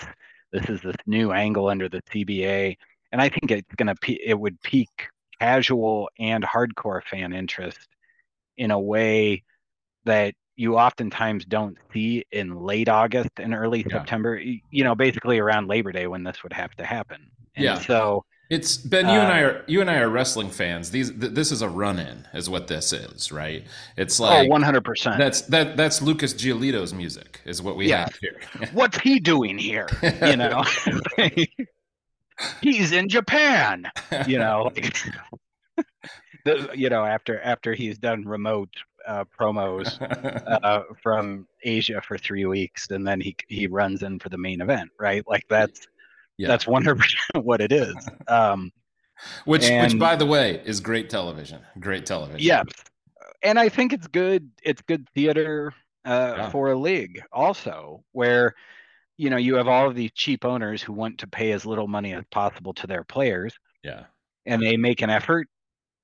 This 0.51 0.67
is 0.67 0.81
this 0.81 0.95
new 1.05 1.31
angle 1.31 1.67
under 1.67 1.87
the 1.89 2.01
CBA, 2.11 2.75
and 3.11 3.21
I 3.21 3.29
think 3.29 3.51
it's 3.51 3.75
gonna 3.75 3.93
pe- 4.01 4.17
it 4.25 4.33
would 4.39 4.59
pique 4.61 5.07
casual 5.39 6.09
and 6.17 6.43
hardcore 6.43 7.03
fan 7.03 7.33
interest 7.33 7.87
in 8.57 8.71
a 8.71 8.79
way 8.79 9.43
that 10.05 10.33
you 10.55 10.75
oftentimes 10.75 11.45
don't 11.45 11.77
see 11.93 12.25
in 12.31 12.55
late 12.55 12.89
August 12.89 13.29
and 13.37 13.53
early 13.53 13.85
Yeah. 13.87 13.97
September. 13.97 14.39
You 14.39 14.83
know, 14.83 14.95
basically 14.95 15.37
around 15.37 15.67
Labor 15.67 15.91
Day 15.91 16.07
when 16.07 16.23
this 16.23 16.41
would 16.41 16.53
have 16.53 16.71
to 16.77 16.83
happen. 16.85 17.29
And 17.55 17.63
Yeah. 17.65 17.79
So 17.79 18.25
It's 18.49 18.77
Ben. 18.77 19.05
You 19.07 19.19
and 19.19 19.31
Uh, 19.31 19.35
I 19.35 19.39
are 19.41 19.63
you 19.67 19.79
and 19.81 19.89
I 19.91 19.99
are 19.99 20.09
wrestling 20.09 20.49
fans. 20.49 20.89
These 20.89 21.11
th- 21.11 21.33
this 21.33 21.51
is 21.51 21.61
a 21.61 21.69
run 21.69 21.99
in, 21.99 22.25
is 22.33 22.49
what 22.49 22.67
this 22.67 22.91
is, 22.93 23.31
right? 23.31 23.63
It's 23.95 24.19
oh, 24.19 24.23
like 24.23 24.49
one 24.49 24.63
hundred 24.63 24.83
percent. 24.83 25.19
that's 25.19 25.41
that 25.43 25.77
that's 25.77 26.01
Lucas 26.01 26.33
Giolito's 26.33 26.91
music, 26.93 27.41
is 27.45 27.61
what 27.61 27.75
we 27.77 27.87
Yeah. 27.89 28.05
have 28.05 28.15
here. 28.19 28.39
What's 28.73 28.97
he 28.99 29.19
doing 29.19 29.57
here? 29.59 29.87
You 30.25 30.35
know, 30.37 30.63
he's 32.61 32.91
in 32.91 33.07
Japan. 33.07 33.85
you 34.27 34.39
know 34.39 34.71
the, 36.45 36.69
you 36.73 36.89
know 36.89 37.05
after 37.05 37.39
after 37.41 37.73
he's 37.73 37.99
done 37.99 38.25
remote 38.25 38.69
uh, 39.07 39.25
promos 39.39 40.01
uh, 40.63 40.83
from 41.03 41.47
Asia 41.63 42.01
for 42.01 42.17
three 42.17 42.45
weeks 42.45 42.89
and 42.89 43.07
then 43.07 43.21
he 43.21 43.35
he 43.47 43.67
runs 43.67 44.01
in 44.03 44.17
for 44.19 44.29
the 44.29 44.37
main 44.37 44.61
event 44.61 44.89
right 44.99 45.23
like 45.27 45.43
that's 45.49 45.87
Yeah. 46.39 46.47
that's 46.47 46.65
100% 46.65 47.03
what 47.43 47.61
it 47.61 47.71
is 47.71 47.95
um 48.27 48.71
which 49.45 49.69
which 49.69 49.99
by 49.99 50.15
the 50.15 50.25
way 50.25 50.61
is 50.65 50.79
great 50.79 51.09
television. 51.09 51.59
Great 51.79 52.05
television. 52.05 52.39
Yeah. 52.39 52.63
and 53.43 53.59
I 53.59 53.67
think 53.69 53.91
it's 53.93 54.07
good 54.07 54.49
it's 54.63 54.81
good 54.81 55.07
theater 55.13 55.73
uh, 56.05 56.33
Yeah. 56.37 56.49
for 56.49 56.71
a 56.71 56.77
league 56.77 57.21
also 57.33 58.03
where 58.13 58.55
you 59.17 59.29
know 59.29 59.35
you 59.35 59.55
have 59.55 59.67
all 59.67 59.87
of 59.89 59.95
these 59.95 60.11
cheap 60.13 60.45
owners 60.45 60.81
who 60.81 60.93
want 60.93 61.17
to 61.19 61.27
pay 61.27 61.51
as 61.51 61.65
little 61.65 61.87
money 61.89 62.13
as 62.13 62.23
possible 62.31 62.73
to 62.75 62.87
their 62.87 63.03
players 63.03 63.53
Yeah. 63.83 64.05
and 64.45 64.61
they 64.63 64.77
make 64.77 65.01
an 65.01 65.09
effort 65.09 65.47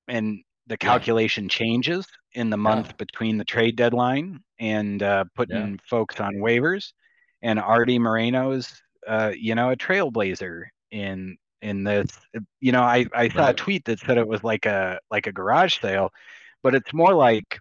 and 0.08 0.42
the 0.66 0.74
Yeah. 0.74 0.76
calculation 0.88 1.48
changes 1.48 2.06
in 2.34 2.50
the 2.50 2.58
month 2.58 2.88
Yeah. 2.88 2.96
between 2.98 3.38
the 3.38 3.44
trade 3.46 3.76
deadline 3.76 4.40
and 4.60 5.02
uh, 5.02 5.24
putting 5.34 5.80
folks 5.88 6.20
on 6.20 6.34
waivers 6.34 6.92
and 7.40 7.58
Arte 7.58 7.98
Moreno's 7.98 8.82
uh, 9.06 9.32
you 9.36 9.54
know 9.54 9.70
a 9.70 9.76
trailblazer 9.76 10.64
in 10.90 11.36
in 11.62 11.84
this 11.84 12.06
you 12.60 12.72
know 12.72 12.82
I, 12.82 13.06
I 13.14 13.28
saw 13.28 13.48
a 13.50 13.54
tweet 13.54 13.84
that 13.86 14.00
said 14.00 14.18
it 14.18 14.28
was 14.28 14.44
like 14.44 14.66
a 14.66 15.00
like 15.10 15.26
a 15.26 15.32
garage 15.32 15.80
sale 15.80 16.10
but 16.62 16.74
it's 16.74 16.92
more 16.92 17.14
like 17.14 17.58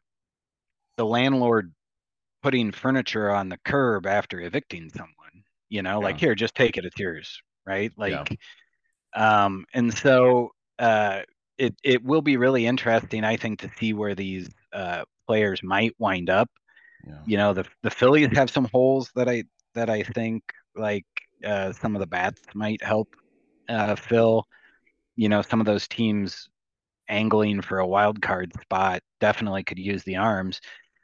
the 0.97 1.05
landlord 1.05 1.73
putting 2.43 2.71
furniture 2.71 3.31
on 3.31 3.49
the 3.49 3.57
curb 3.65 4.05
after 4.05 4.41
evicting 4.41 4.89
someone 4.89 5.43
you 5.69 5.81
know 5.81 5.99
like 5.99 6.19
here 6.19 6.35
just 6.35 6.55
take 6.55 6.77
it 6.77 6.85
it's 6.85 6.99
yours 6.99 7.41
right? 7.65 7.91
Like 7.97 8.37
um 9.15 9.65
and 9.73 9.93
so 9.93 10.51
uh 10.79 11.21
it 11.57 11.73
it 11.83 12.03
will 12.03 12.21
be 12.21 12.37
really 12.37 12.65
interesting 12.65 13.23
i 13.23 13.37
think 13.37 13.59
to 13.59 13.71
see 13.77 13.93
where 13.93 14.13
these 14.13 14.49
uh 14.73 15.03
players 15.27 15.63
might 15.63 15.93
wind 15.97 16.29
up. 16.29 16.49
Yeah. 17.07 17.19
you 17.25 17.37
know 17.37 17.53
the 17.53 17.65
the 17.83 17.89
phillies 17.89 18.35
have 18.35 18.49
some 18.49 18.67
holes 18.73 19.11
that 19.15 19.29
i 19.29 19.43
that 19.75 19.89
i 19.89 20.03
think 20.03 20.43
like 20.75 21.05
uh 21.43 21.71
some 21.73 21.95
of 21.95 21.99
the 21.99 22.07
bats 22.07 22.41
might 22.53 22.81
help 22.83 23.15
uh 23.69 23.95
fill 23.95 24.45
you 25.15 25.29
know 25.29 25.41
some 25.41 25.59
of 25.59 25.65
those 25.65 25.87
teams 25.87 26.49
angling 27.07 27.61
for 27.61 27.79
a 27.79 27.87
wild 27.87 28.21
card 28.21 28.51
spot 28.61 29.01
definitely 29.19 29.63
could 29.63 29.79
use 29.79 30.03
the 30.03 30.15
arms. 30.15 30.59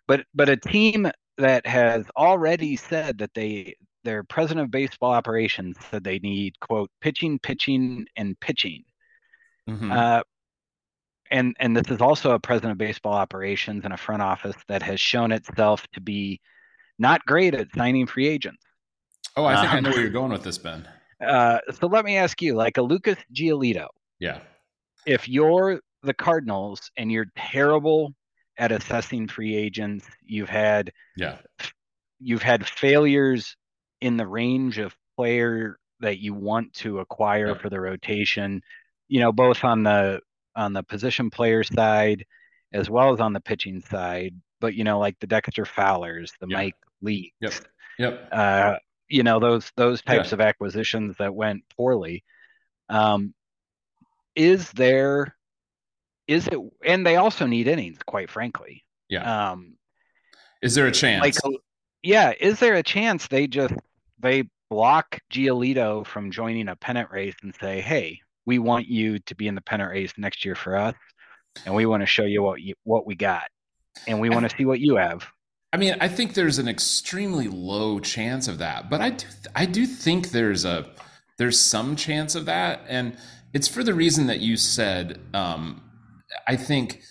But 0.08 0.26
but 0.34 0.50
a 0.50 0.58
team 0.58 1.10
that 1.38 1.66
has 1.66 2.06
already 2.18 2.76
said 2.76 3.18
that 3.20 3.34
they 3.34 3.76
their 4.04 4.24
president 4.24 4.66
of 4.66 4.72
baseball 4.72 5.12
operations 5.12 5.78
said 5.90 6.04
they 6.04 6.20
need 6.20 6.60
quote 6.60 6.90
pitching 7.02 7.40
pitching 7.40 8.06
and 8.16 8.40
pitching. 8.40 8.84
Mhm. 9.70 9.92
uh, 9.92 10.24
and 11.30 11.56
and 11.60 11.78
this 11.78 11.90
is 11.90 12.02
also 12.02 12.32
a 12.32 12.40
president 12.40 12.74
of 12.74 12.78
baseball 12.78 13.14
operations 13.14 13.86
and 13.86 13.94
a 13.94 13.98
front 13.98 14.22
office 14.22 14.56
that 14.68 14.84
has 14.84 15.00
shown 15.00 15.32
itself 15.32 15.86
to 15.94 16.02
be 16.02 16.42
not 17.00 17.26
great 17.26 17.56
at 17.56 17.68
signing 17.76 18.06
free 18.06 18.28
agents 18.28 18.64
oh, 19.38 19.46
I 19.46 19.56
think 19.62 19.74
I 19.74 19.78
um, 19.78 19.84
know 19.84 19.90
where 19.92 20.02
you're 20.02 20.10
going 20.10 20.32
with 20.32 20.44
this, 20.44 20.58
Ben. 20.58 20.88
uh, 21.26 21.60
so 21.80 21.88
let 21.88 22.06
me 22.06 22.18
ask 22.18 22.42
you 22.42 22.56
like 22.56 22.78
a 22.78 22.82
lucas 22.82 23.18
giolito 23.34 23.88
Yeah. 24.20 24.40
if 25.06 25.28
you're 25.30 25.80
the 26.04 26.14
Cardinals 26.14 26.90
and 26.98 27.12
you're 27.12 27.28
terrible 27.38 28.14
at 28.58 28.72
assessing 28.72 29.28
free 29.28 29.56
agents, 29.56 30.06
you've 30.24 30.50
had 30.50 30.92
Yeah. 31.16 31.38
you've 32.20 32.44
had 32.44 32.68
failures 32.68 33.56
in 34.02 34.18
the 34.18 34.28
range 34.28 34.78
of 34.80 34.96
player 35.16 35.78
that 36.00 36.20
you 36.20 36.34
want 36.34 36.74
to 36.74 37.00
acquire 37.00 37.50
Yeah. 37.50 37.58
for 37.60 37.70
the 37.70 37.80
rotation, 37.80 38.62
you 39.08 39.20
know, 39.20 39.32
both 39.32 39.64
on 39.64 39.84
the 39.84 40.22
on 40.56 40.74
the 40.74 40.84
position 40.84 41.30
player 41.30 41.64
side 41.64 42.26
as 42.74 42.90
well 42.90 43.14
as 43.14 43.20
on 43.20 43.34
the 43.34 43.40
pitching 43.40 43.80
side. 43.82 44.34
But 44.60 44.74
you 44.76 44.84
know, 44.84 45.00
like 45.00 45.20
the 45.20 45.28
Dexter 45.28 45.66
Fowlers, 45.66 46.34
the 46.40 46.48
Yeah. 46.50 46.58
Mike 46.58 46.76
Leakes, 47.04 47.32
Yep. 47.42 47.54
Yep. 48.00 48.30
uh, 48.32 48.76
you 49.12 49.24
know, 49.24 49.40
those 49.40 49.72
those 49.76 50.02
types 50.02 50.30
Yeah. 50.30 50.36
of 50.36 50.42
acquisitions 50.42 51.16
that 51.18 51.34
went 51.36 51.64
poorly. 51.76 52.24
Um, 52.90 53.34
is 54.36 54.72
there 54.72 55.36
is 56.28 56.48
it 56.48 56.60
and 56.86 57.06
they 57.06 57.18
also 57.18 57.46
need 57.46 57.68
innings, 57.68 58.00
quite 58.06 58.30
frankly. 58.30 58.86
Yeah. 59.10 59.52
Um, 59.52 59.76
Is 60.62 60.76
there 60.76 60.88
a 60.88 60.92
chance? 60.92 61.22
like 61.22 61.36
yeah, 62.04 62.34
is 62.40 62.60
there 62.60 62.76
a 62.76 62.84
chance 62.84 63.28
they 63.28 63.48
just 63.48 63.74
they 64.20 64.44
block 64.70 65.20
Giolito 65.32 66.06
from 66.06 66.32
joining 66.32 66.70
a 66.70 66.76
pennant 66.76 67.12
race 67.12 67.36
and 67.44 67.54
say, 67.60 67.82
"Hey, 67.82 68.22
we 68.46 68.58
want 68.60 68.88
you 68.88 69.20
to 69.20 69.36
be 69.36 69.48
in 69.48 69.56
the 69.56 69.62
pennant 69.62 69.92
race 69.92 70.14
next 70.18 70.46
year 70.46 70.56
for 70.56 70.78
us, 70.78 70.96
and 71.66 71.76
we 71.76 71.86
want 71.86 72.02
to 72.02 72.08
show 72.08 72.24
you 72.24 72.42
what 72.42 72.62
you, 72.62 72.74
what 72.84 73.06
we 73.06 73.16
got, 73.16 73.50
and 74.08 74.20
we 74.22 74.30
want 74.30 74.50
to 74.50 74.56
see 74.56 74.66
what 74.66 74.80
you 74.80 74.96
have." 74.96 75.28
I 75.74 75.78
mean, 75.78 75.96
I 76.02 76.08
think 76.10 76.34
there's 76.34 76.60
an 76.60 76.68
extremely 76.68 77.48
low 77.48 78.00
chance 78.00 78.48
of 78.48 78.58
that, 78.58 78.90
but 78.90 79.00
I 79.02 79.12
do 79.12 79.26
I 79.56 79.66
do 79.66 79.86
think 79.86 80.30
there's 80.32 80.66
a 80.66 80.90
there's 81.38 81.60
some 81.60 81.96
chance 81.96 82.36
of 82.36 82.46
that, 82.46 82.82
and 82.88 83.18
it's 83.54 83.68
for 83.68 83.84
the 83.84 83.94
reason 83.94 84.28
that 84.28 84.42
you 84.42 84.58
said. 84.58 85.20
Um, 85.34 85.82
I 86.48 86.56
think 86.56 87.02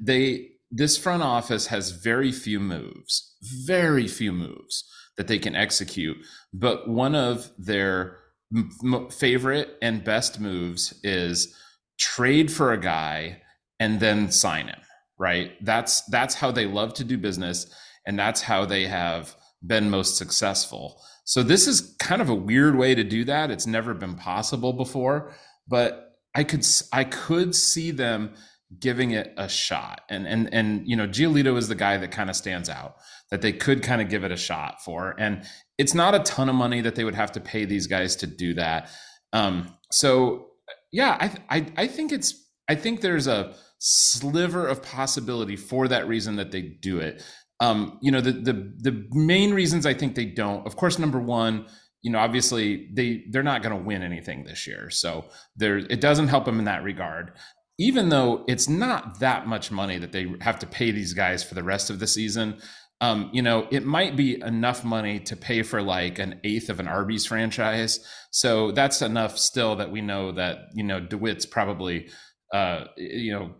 they 0.00 0.50
this 0.70 0.98
front 0.98 1.22
office 1.22 1.68
has 1.68 1.92
very 1.92 2.32
few 2.32 2.60
moves, 2.60 3.36
very 3.64 4.08
few 4.08 4.32
moves 4.32 4.84
that 5.16 5.28
they 5.28 5.38
can 5.38 5.54
execute. 5.54 6.16
But 6.52 6.88
one 6.88 7.14
of 7.14 7.50
their 7.58 8.18
m- 8.54 9.08
favorite 9.10 9.76
and 9.80 10.04
best 10.04 10.40
moves 10.40 10.98
is 11.02 11.54
trade 11.98 12.52
for 12.52 12.72
a 12.72 12.80
guy 12.80 13.42
and 13.80 14.00
then 14.00 14.30
sign 14.30 14.68
him. 14.68 14.80
Right? 15.18 15.52
That's 15.64 16.02
that's 16.02 16.34
how 16.34 16.50
they 16.50 16.66
love 16.66 16.94
to 16.94 17.04
do 17.04 17.18
business, 17.18 17.72
and 18.06 18.18
that's 18.18 18.42
how 18.42 18.64
they 18.64 18.86
have 18.86 19.34
been 19.66 19.90
most 19.90 20.16
successful. 20.16 21.02
So 21.24 21.42
this 21.42 21.66
is 21.66 21.94
kind 21.98 22.22
of 22.22 22.28
a 22.28 22.34
weird 22.34 22.76
way 22.76 22.94
to 22.94 23.04
do 23.04 23.24
that. 23.24 23.50
It's 23.50 23.66
never 23.66 23.92
been 23.94 24.14
possible 24.14 24.72
before, 24.72 25.32
but 25.66 26.16
I 26.34 26.44
could 26.44 26.64
I 26.92 27.04
could 27.04 27.54
see 27.54 27.90
them 27.90 28.34
giving 28.78 29.12
it 29.12 29.34
a 29.36 29.48
shot. 29.48 30.02
And 30.08 30.26
and 30.26 30.52
and 30.52 30.86
you 30.86 30.96
know, 30.96 31.06
Giolito 31.06 31.56
is 31.56 31.68
the 31.68 31.74
guy 31.74 31.96
that 31.96 32.10
kind 32.10 32.30
of 32.30 32.36
stands 32.36 32.68
out 32.68 32.96
that 33.30 33.42
they 33.42 33.52
could 33.52 33.82
kind 33.82 34.00
of 34.00 34.08
give 34.08 34.24
it 34.24 34.32
a 34.32 34.36
shot 34.36 34.82
for. 34.82 35.14
And 35.18 35.44
it's 35.76 35.94
not 35.94 36.14
a 36.14 36.20
ton 36.20 36.48
of 36.48 36.54
money 36.54 36.80
that 36.80 36.94
they 36.94 37.04
would 37.04 37.14
have 37.14 37.32
to 37.32 37.40
pay 37.40 37.64
these 37.64 37.86
guys 37.86 38.16
to 38.16 38.26
do 38.26 38.54
that. 38.54 38.90
Um, 39.32 39.74
so 39.90 40.46
yeah, 40.92 41.16
I, 41.20 41.56
I 41.58 41.66
I 41.76 41.86
think 41.86 42.12
it's 42.12 42.48
I 42.68 42.74
think 42.74 43.00
there's 43.00 43.26
a 43.26 43.54
sliver 43.78 44.66
of 44.66 44.82
possibility 44.82 45.56
for 45.56 45.88
that 45.88 46.08
reason 46.08 46.36
that 46.36 46.52
they 46.52 46.62
do 46.62 46.98
it. 46.98 47.22
Um, 47.60 47.98
you 48.02 48.12
know, 48.12 48.20
the 48.20 48.32
the 48.32 48.72
the 48.78 49.06
main 49.12 49.52
reasons 49.52 49.86
I 49.86 49.94
think 49.94 50.14
they 50.14 50.26
don't, 50.26 50.66
of 50.66 50.76
course, 50.76 50.98
number 50.98 51.18
one, 51.18 51.66
you 52.02 52.12
know, 52.12 52.18
obviously 52.18 52.88
they 52.94 53.24
they're 53.30 53.42
not 53.42 53.62
going 53.62 53.76
to 53.76 53.84
win 53.84 54.02
anything 54.02 54.44
this 54.44 54.66
year, 54.66 54.90
so 54.90 55.24
there 55.56 55.78
it 55.78 56.00
doesn't 56.00 56.28
help 56.28 56.44
them 56.44 56.58
in 56.58 56.64
that 56.66 56.82
regard 56.82 57.32
even 57.78 58.08
though 58.08 58.44
it's 58.48 58.68
not 58.68 59.20
that 59.20 59.46
much 59.46 59.70
money 59.70 59.98
that 59.98 60.12
they 60.12 60.26
have 60.40 60.58
to 60.58 60.66
pay 60.66 60.90
these 60.90 61.14
guys 61.14 61.44
for 61.44 61.54
the 61.54 61.62
rest 61.62 61.90
of 61.90 62.00
the 62.00 62.06
season, 62.06 62.60
um, 63.00 63.30
you 63.32 63.40
know, 63.40 63.68
it 63.70 63.84
might 63.84 64.16
be 64.16 64.40
enough 64.42 64.84
money 64.84 65.20
to 65.20 65.36
pay 65.36 65.62
for 65.62 65.80
like 65.80 66.18
an 66.18 66.40
eighth 66.42 66.68
of 66.68 66.80
an 66.80 66.88
Arby's 66.88 67.24
franchise. 67.24 68.04
So 68.32 68.72
that's 68.72 69.00
enough 69.00 69.38
still 69.38 69.76
that 69.76 69.92
we 69.92 70.00
know 70.00 70.32
that, 70.32 70.58
you 70.74 70.82
know, 70.82 71.00
DeWitt's 71.00 71.46
probably, 71.46 72.10
uh, 72.52 72.86
you 72.96 73.32
know, 73.32 73.54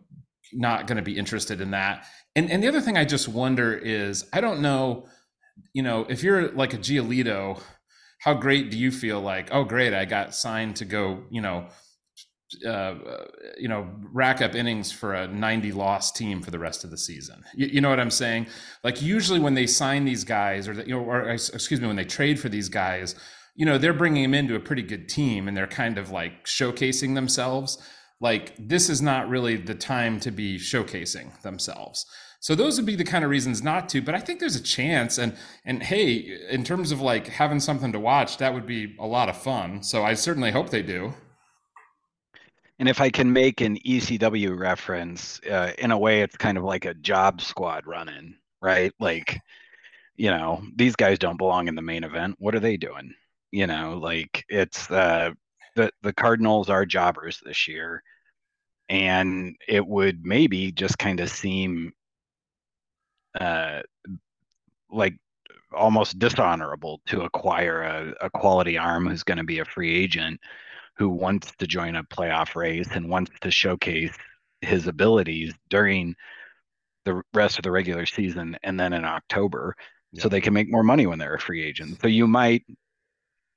not 0.53 0.87
going 0.87 0.97
to 0.97 1.03
be 1.03 1.19
interested 1.19 1.61
in 1.61 1.71
that. 1.73 2.05
And, 2.35 2.51
and 2.51 2.63
the 2.63 2.69
other 2.69 2.81
thing 2.81 2.97
I 2.97 3.05
just 3.05 3.29
wonder 3.29 3.77
is, 3.77 4.27
I 4.33 4.41
don't 4.41 4.61
know, 4.61 5.09
you 5.73 5.83
know, 5.83 6.07
if 6.09 6.23
you're 6.23 6.53
like 6.53 6.75
a 6.75 6.79
Giolito, 6.79 7.61
how 8.21 8.35
great 8.35 8.71
do 8.71 8.79
you 8.79 8.91
feel 8.91 9.21
like, 9.21 9.49
oh, 9.53 9.65
great, 9.65 9.95
I 9.95 10.05
got 10.05 10.35
signed 10.35 10.77
to 10.77 10.85
go, 10.85 11.25
you 11.31 11.41
know, 11.41 11.69
uh, 12.67 12.95
you 13.59 13.69
know, 13.69 13.89
rack 14.13 14.41
up 14.41 14.55
innings 14.55 14.91
for 14.91 15.15
a 15.15 15.29
90 15.29 15.73
loss 15.73 16.11
team 16.11 16.41
for 16.41 16.51
the 16.51 16.59
rest 16.59 16.83
of 16.83 16.91
the 16.91 16.97
season. 16.97 17.45
You, 17.55 17.67
you, 17.67 17.81
know 17.81 17.91
what 17.91 18.01
I'm 18.01 18.11
saying? 18.11 18.47
Like 18.83 19.03
usually 19.03 19.39
when 19.39 19.55
they 19.55 19.67
sign 19.67 20.05
these 20.05 20.25
guys, 20.25 20.67
or 20.67 20.73
you 20.73 20.95
know, 20.95 21.05
or 21.05 21.29
excuse 21.29 21.81
me, 21.81 21.87
when 21.87 21.97
they 21.97 22.07
trade 22.07 22.41
for 22.41 22.49
these 22.49 22.71
guys, 22.71 23.15
you 23.55 23.67
know, 23.67 23.77
they're 23.77 23.93
bringing 23.93 24.23
them 24.23 24.35
into 24.35 24.55
a 24.55 24.61
pretty 24.61 24.83
good 24.83 25.09
team, 25.09 25.47
and 25.47 25.57
they're 25.57 25.67
kind 25.67 25.99
of 25.99 26.11
like 26.11 26.45
showcasing 26.45 27.15
themselves. 27.15 27.77
Like 28.21 28.55
this 28.59 28.89
is 28.89 29.01
not 29.01 29.29
really 29.29 29.57
the 29.57 29.75
time 29.75 30.19
to 30.21 30.31
be 30.31 30.59
showcasing 30.59 31.41
themselves. 31.43 32.05
So 32.41 32.55
those 32.55 32.77
would 32.77 32.87
be 32.87 32.95
the 32.95 33.05
kind 33.05 33.25
of 33.25 33.31
reasons 33.31 33.63
not 33.63 33.89
to. 33.91 34.01
But 34.01 34.15
I 34.15 34.21
think 34.21 34.41
there's 34.41 34.57
a 34.57 34.63
chance, 34.63 35.19
and 35.19 35.37
and 35.65 35.83
hey, 35.83 36.39
in 36.51 36.65
terms 36.65 36.93
of 36.93 37.01
like 37.01 37.27
having 37.27 37.61
something 37.61 37.93
to 37.93 38.01
watch, 38.01 38.39
that 38.39 38.55
would 38.55 38.67
be 38.67 38.97
a 38.99 39.07
lot 39.07 39.29
of 39.29 39.37
fun. 39.37 39.83
So 39.83 40.05
I 40.05 40.15
certainly 40.15 40.51
hope 40.51 40.71
they 40.71 40.83
do. 40.83 41.15
And 42.79 42.89
if 42.89 43.01
I 43.01 43.11
can 43.11 43.33
make 43.33 43.61
an 43.61 43.77
ECW 43.79 44.57
reference, 44.57 45.41
uh, 45.51 45.73
in 45.79 45.91
a 45.91 45.99
way, 45.99 46.23
it's 46.23 46.37
kind 46.37 46.57
of 46.57 46.63
like 46.63 46.85
a 46.85 46.95
job 46.95 47.41
squad 47.41 47.87
running, 47.87 48.37
right? 48.63 48.93
Like, 49.01 49.41
you 50.17 50.31
know, 50.31 50.63
these 50.77 50.95
guys 50.95 51.19
don't 51.19 51.39
belong 51.39 51.67
in 51.67 51.75
the 51.75 51.83
main 51.83 52.05
event. 52.05 52.37
What 52.39 52.55
are 52.55 52.61
they 52.61 52.77
doing? 52.77 53.15
You 53.51 53.67
know, 53.67 53.99
like 53.99 54.45
it's 54.49 54.89
uh, 54.93 55.31
the 55.79 55.93
the 56.03 56.13
Cardinals 56.13 56.69
are 56.69 56.85
jobbers 56.85 57.41
this 57.45 57.69
year, 57.69 58.03
and 58.89 59.57
it 59.69 59.87
would 59.87 60.27
maybe 60.27 60.73
just 60.73 60.99
kind 60.99 61.21
of 61.21 61.31
seem 61.31 61.93
uh, 63.41 63.83
like 64.91 65.15
almost 65.73 66.19
dishonorable 66.19 67.01
to 67.07 67.23
acquire 67.23 67.83
a, 67.83 68.27
a 68.27 68.31
quality 68.31 68.77
arm 68.77 69.07
who's 69.07 69.23
going 69.23 69.39
to 69.39 69.45
be 69.45 69.61
a 69.61 69.65
free 69.65 69.95
agent 69.95 70.41
who 70.97 71.09
wants 71.09 71.53
to 71.59 71.67
join 71.67 71.95
a 71.95 72.03
playoff 72.05 72.57
race 72.57 72.89
and 72.93 73.09
wants 73.09 73.31
to 73.41 73.51
showcase 73.51 74.17
his 74.63 74.89
abilities 74.89 75.55
during 75.71 76.17
the 77.05 77.23
rest 77.35 77.59
of 77.59 77.63
the 77.63 77.71
regular 77.71 78.07
season 78.07 78.57
and 78.65 78.81
then 78.81 78.93
in 78.93 79.05
October 79.05 79.77
yeah. 80.13 80.23
so 80.23 80.29
they 80.29 80.41
can 80.41 80.55
make 80.55 80.71
more 80.71 80.83
money 80.83 81.07
when 81.07 81.19
they're 81.19 81.35
a 81.35 81.41
free 81.41 81.63
agent. 81.63 82.01
So 82.01 82.09
you 82.09 82.27
might 82.27 82.65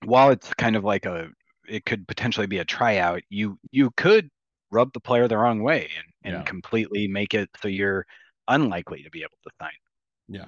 while 0.06 0.30
it's 0.30 0.54
kind 0.56 0.76
of 0.76 0.84
like 0.84 1.06
a 1.06 1.30
it 1.72 1.86
could 1.86 2.08
potentially 2.08 2.48
be 2.48 2.60
a 2.60 2.66
tryout, 2.66 3.22
you 3.30 3.58
you 3.72 3.92
could 3.98 4.30
rub 4.72 4.94
the 4.94 5.00
player 5.00 5.28
the 5.28 5.38
wrong 5.38 5.62
way 5.62 5.90
and, 5.98 6.34
and 6.34 6.42
yeah. 6.42 6.44
completely 6.44 7.08
make 7.08 7.34
it 7.34 7.50
so 7.62 7.68
you're 7.68 8.06
unlikely 8.48 9.04
to 9.04 9.10
be 9.10 9.20
able 9.20 9.38
to 9.44 9.52
sign. 9.62 9.72
Yeah. 10.28 10.46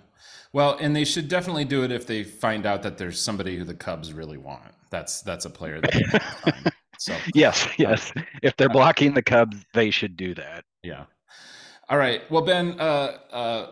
Well, 0.54 0.78
and 0.80 0.96
they 0.96 1.04
should 1.04 1.28
definitely 1.28 1.66
do 1.66 1.84
it 1.84 1.92
if 1.92 2.08
they 2.08 2.24
find 2.24 2.66
out 2.66 2.84
that 2.84 2.98
there's 2.98 3.20
somebody 3.20 3.58
who 3.58 3.66
the 3.66 3.74
Cubs 3.74 4.14
really 4.14 4.38
want. 4.38 4.72
That's 4.92 5.22
that's 5.22 5.46
a 5.46 5.50
player 5.50 5.82
that 5.82 6.74
So 7.00 7.18
yes, 7.34 7.66
uh, 7.66 7.70
yes. 7.78 8.14
If 8.42 8.56
they're 8.56 8.70
blocking 8.70 9.14
the 9.14 9.22
Cubs, 9.22 9.58
they 9.74 9.90
should 9.90 10.16
do 10.16 10.34
that. 10.36 10.64
Yeah. 10.84 11.04
All 11.94 12.00
right. 12.00 12.24
Well, 12.32 12.42
Ben, 12.42 12.80
uh, 12.80 13.18
uh, 13.32 13.68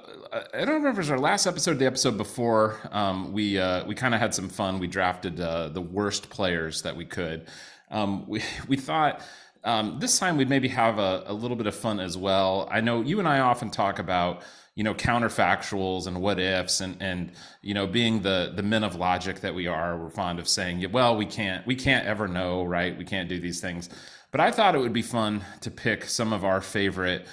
I 0.54 0.60
don't 0.60 0.76
remember 0.76 0.90
if 0.90 0.98
it 0.98 1.00
was 1.00 1.10
our 1.10 1.18
last 1.18 1.48
episode, 1.48 1.80
the 1.80 1.88
episode 1.88 2.20
before. 2.20 2.80
Um, 2.92 3.34
we 3.34 3.58
uh, 3.58 3.84
we 3.88 3.96
kind 3.96 4.14
of 4.14 4.22
had 4.22 4.36
some 4.36 4.48
fun. 4.48 4.78
We 4.78 4.86
drafted 4.86 5.42
uh, 5.42 5.70
the 5.70 5.82
worst 5.82 6.30
players 6.30 6.84
that 6.84 6.96
we 6.96 7.04
could. 7.04 7.48
Um, 7.90 8.28
we 8.28 8.44
we 8.68 8.78
thought 8.78 9.24
um, 9.64 9.98
this 10.00 10.20
time 10.20 10.38
we'd 10.38 10.50
maybe 10.50 10.68
have 10.68 11.00
a, 11.00 11.24
a 11.26 11.34
little 11.34 11.58
bit 11.58 11.66
of 11.66 11.76
fun 11.76 12.00
as 12.00 12.16
well. 12.16 12.70
I 12.70 12.80
know 12.80 13.02
you 13.02 13.18
and 13.18 13.28
I 13.28 13.40
often 13.40 13.72
talk 13.72 13.98
about 13.98 14.44
you 14.76 14.84
know 14.84 14.94
counterfactuals 14.94 16.06
and 16.06 16.22
what 16.22 16.38
ifs 16.38 16.80
and 16.80 16.98
and 17.00 17.32
you 17.64 17.74
know 17.74 17.88
being 17.88 18.22
the 18.22 18.54
the 18.56 18.62
men 18.62 18.84
of 18.84 18.96
logic 18.96 19.40
that 19.40 19.56
we 19.56 19.66
are 19.66 19.98
we're 19.98 20.12
fond 20.12 20.38
of 20.38 20.48
saying 20.48 20.86
well 20.92 21.18
we 21.18 21.26
can't 21.26 21.66
we 21.66 21.76
can't 21.76 22.06
ever 22.06 22.28
know 22.28 22.64
right 22.64 22.98
we 22.98 23.04
can't 23.04 23.28
do 23.28 23.38
these 23.38 23.60
things 23.60 23.90
but 24.32 24.40
i 24.40 24.50
thought 24.50 24.74
it 24.74 24.80
would 24.80 24.94
be 24.94 25.02
fun 25.02 25.44
to 25.60 25.70
pick 25.70 26.06
some 26.06 26.32
of 26.32 26.46
our 26.46 26.62
favorite 26.62 27.28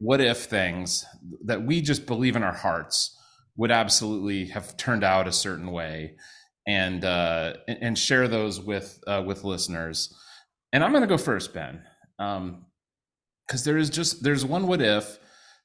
what 0.00 0.20
if 0.20 0.44
things 0.44 1.04
that 1.44 1.62
we 1.62 1.80
just 1.80 2.06
believe 2.06 2.34
in 2.36 2.42
our 2.42 2.54
hearts 2.54 3.16
would 3.56 3.70
absolutely 3.70 4.46
have 4.46 4.76
turned 4.76 5.04
out 5.04 5.28
a 5.28 5.32
certain 5.32 5.70
way 5.70 6.16
and 6.66 7.04
uh 7.04 7.54
and 7.68 7.98
share 7.98 8.28
those 8.28 8.60
with 8.60 8.98
uh 9.06 9.22
with 9.24 9.44
listeners 9.44 10.12
and 10.72 10.82
i'm 10.82 10.90
going 10.90 11.02
to 11.02 11.06
go 11.06 11.16
first 11.16 11.54
ben 11.54 11.82
um 12.18 12.66
because 13.46 13.64
there 13.64 13.78
is 13.78 13.90
just 13.90 14.22
there's 14.22 14.44
one 14.44 14.66
what 14.66 14.82
if 14.82 15.18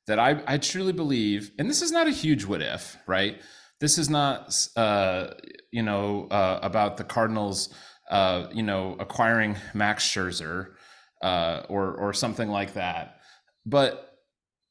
that 0.07 0.19
I, 0.19 0.41
I 0.47 0.57
truly 0.57 0.93
believe, 0.93 1.51
and 1.57 1.69
this 1.69 1.81
is 1.81 1.91
not 1.91 2.07
a 2.07 2.11
huge 2.11 2.45
what 2.45 2.61
if, 2.61 2.97
right? 3.07 3.41
This 3.79 3.97
is 3.97 4.09
not, 4.09 4.55
uh, 4.75 5.27
you 5.71 5.83
know, 5.83 6.27
uh, 6.29 6.59
about 6.61 6.97
the 6.97 7.03
Cardinals, 7.03 7.73
uh, 8.09 8.47
you 8.53 8.63
know, 8.63 8.95
acquiring 8.99 9.55
Max 9.73 10.07
Scherzer 10.07 10.73
uh, 11.21 11.63
or 11.69 11.95
or 11.95 12.13
something 12.13 12.49
like 12.49 12.73
that. 12.73 13.19
But 13.65 14.04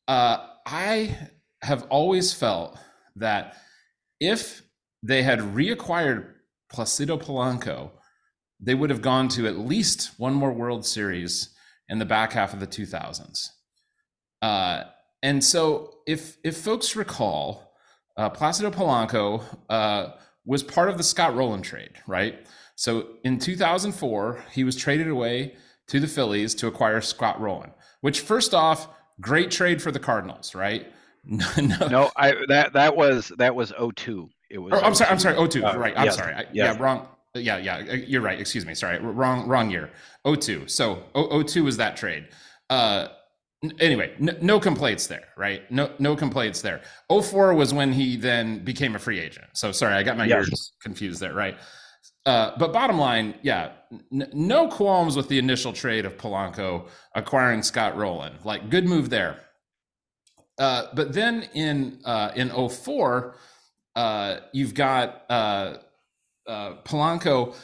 uh, 0.08 0.38
I 0.66 1.16
have 1.62 1.86
always 1.90 2.32
felt 2.32 2.78
that 3.16 3.56
if 4.20 4.62
they 5.02 5.22
had 5.22 5.40
reacquired 5.40 6.30
Placido 6.72 7.18
Polanco, 7.18 7.90
they 8.60 8.74
would 8.74 8.90
have 8.90 9.02
gone 9.02 9.28
to 9.28 9.46
at 9.46 9.58
least 9.58 10.12
one 10.18 10.34
more 10.34 10.52
World 10.52 10.84
Series 10.86 11.54
in 11.88 11.98
the 11.98 12.04
back 12.04 12.32
half 12.32 12.54
of 12.54 12.60
the 12.60 12.66
2000s. 12.66 13.48
Uh, 14.40 14.84
and 15.22 15.42
so, 15.42 15.90
if 16.06 16.36
if 16.44 16.56
folks 16.56 16.96
recall, 16.96 17.74
uh, 18.16 18.28
Placido 18.30 18.70
Polanco 18.70 19.42
uh, 19.68 20.12
was 20.44 20.62
part 20.62 20.88
of 20.88 20.98
the 20.98 21.04
Scott 21.04 21.34
Rolen 21.34 21.62
trade, 21.62 21.92
right? 22.06 22.46
So 22.76 23.08
in 23.24 23.38
2004, 23.38 24.44
he 24.52 24.64
was 24.64 24.76
traded 24.76 25.08
away 25.08 25.54
to 25.88 26.00
the 26.00 26.08
Phillies 26.08 26.54
to 26.56 26.66
acquire 26.66 27.00
Scott 27.00 27.40
Rolen, 27.40 27.72
which 28.00 28.20
first 28.20 28.54
off, 28.54 28.88
great 29.20 29.50
trade 29.50 29.80
for 29.82 29.90
the 29.90 30.00
Cardinals, 30.00 30.54
right? 30.54 30.86
No, 31.26 31.88
no, 31.88 32.10
I 32.16 32.34
that 32.48 32.74
that 32.74 32.94
was 32.94 33.32
that 33.38 33.54
was 33.54 33.72
02. 33.96 34.28
It 34.50 34.58
was. 34.58 34.74
Oh, 34.74 34.80
I'm 34.80 34.94
sorry. 34.94 35.10
I'm 35.10 35.18
sorry. 35.18 35.48
02. 35.48 35.64
Uh, 35.64 35.74
right. 35.74 35.94
I'm 35.96 36.04
yes, 36.04 36.16
sorry. 36.16 36.34
I, 36.34 36.40
yes. 36.40 36.48
Yeah. 36.52 36.76
Wrong. 36.78 37.08
Yeah. 37.34 37.56
Yeah. 37.56 37.76
Uh, 37.76 37.94
you're 37.94 38.20
right. 38.20 38.38
Excuse 38.38 38.66
me. 38.66 38.74
Sorry. 38.74 38.98
Wrong. 38.98 39.48
Wrong 39.48 39.70
year. 39.70 39.90
02. 40.26 40.68
So 40.68 41.02
02 41.14 41.64
was 41.64 41.78
that 41.78 41.96
trade. 41.96 42.28
Uh, 42.68 43.08
anyway, 43.80 44.14
no, 44.18 44.34
no, 44.40 44.60
complaints 44.60 45.06
there, 45.06 45.24
right? 45.36 45.70
No, 45.70 45.90
no 45.98 46.16
complaints 46.16 46.60
there. 46.60 46.82
04 47.08 47.54
was 47.54 47.72
when 47.72 47.92
he 47.92 48.16
then 48.16 48.64
became 48.64 48.94
a 48.94 48.98
free 48.98 49.20
agent. 49.20 49.46
So 49.54 49.72
sorry, 49.72 49.94
I 49.94 50.02
got 50.02 50.16
my 50.16 50.24
yes. 50.24 50.46
years 50.46 50.72
confused 50.82 51.20
there, 51.20 51.34
right? 51.34 51.56
Uh, 52.26 52.52
but 52.58 52.72
bottom 52.72 52.98
line, 52.98 53.34
yeah, 53.42 53.72
n- 54.12 54.30
no 54.32 54.66
qualms 54.68 55.14
with 55.14 55.28
the 55.28 55.38
initial 55.38 55.72
trade 55.72 56.06
of 56.06 56.16
Polanco 56.16 56.88
acquiring 57.14 57.62
Scott 57.62 57.96
Rolen. 57.96 58.32
Like, 58.44 58.70
good 58.70 58.86
move 58.86 59.10
there. 59.10 59.40
Uh, 60.58 60.86
but 60.94 61.12
then 61.12 61.48
in 61.54 62.00
uh, 62.04 62.30
in 62.36 62.50
04, 62.50 63.36
uh, 63.96 64.36
you've 64.52 64.74
got 64.74 65.24
uh, 65.28 65.76
Polanco 66.48 67.54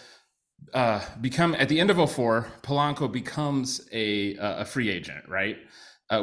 become 1.20 1.54
at 1.54 1.68
the 1.68 1.80
end 1.80 1.90
of 1.90 2.10
04, 2.10 2.48
Polanco 2.62 3.10
becomes 3.10 3.88
a 3.92 4.36
a 4.36 4.64
free 4.64 4.90
agent, 4.90 5.28
right? 5.28 5.56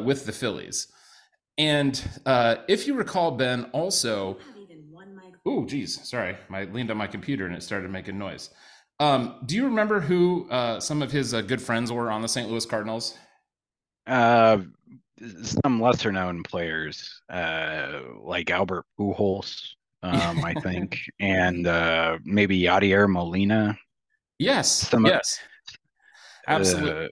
with 0.04 0.26
the 0.26 0.34
Phillies. 0.34 0.88
And 1.58 2.00
if 2.68 2.86
you 2.88 2.94
recall, 2.96 3.32
Ben, 3.32 3.64
also. 3.72 4.38
Oh, 5.48 5.64
geez, 5.66 6.06
sorry. 6.08 6.36
I 6.52 6.66
leaned 6.66 6.92
on 6.92 6.98
my 6.98 7.08
computer 7.08 7.46
and 7.46 7.56
it 7.56 7.64
started 7.64 7.90
making 7.90 8.18
noise. 8.18 8.50
Um, 9.00 9.36
do 9.46 9.56
you 9.56 9.64
remember 9.64 10.02
who 10.02 10.46
uh, 10.50 10.82
some 10.82 11.02
of 11.02 11.10
his 11.10 11.34
uh, 11.34 11.42
good 11.42 11.62
friends 11.62 11.90
were 11.90 12.12
on 12.12 12.22
the 12.22 12.28
St. 12.28 12.50
Louis 12.50 12.66
Cardinals? 12.66 13.18
Uh, 14.06 14.60
some 15.42 15.80
lesser 15.80 16.12
known 16.12 16.44
players, 16.44 17.22
uh, 17.30 18.02
like 18.20 18.52
Albert 18.52 18.86
Pujols, 19.00 19.62
um, 20.04 20.44
I 20.44 20.54
think, 20.56 21.00
and 21.22 21.66
uh, 21.66 22.18
maybe 22.26 22.60
Yadier 22.60 23.10
Molina. 23.10 23.78
Yes. 24.40 24.70
Some 24.70 25.06
yes. 25.06 25.40
Absolutely. 26.46 27.10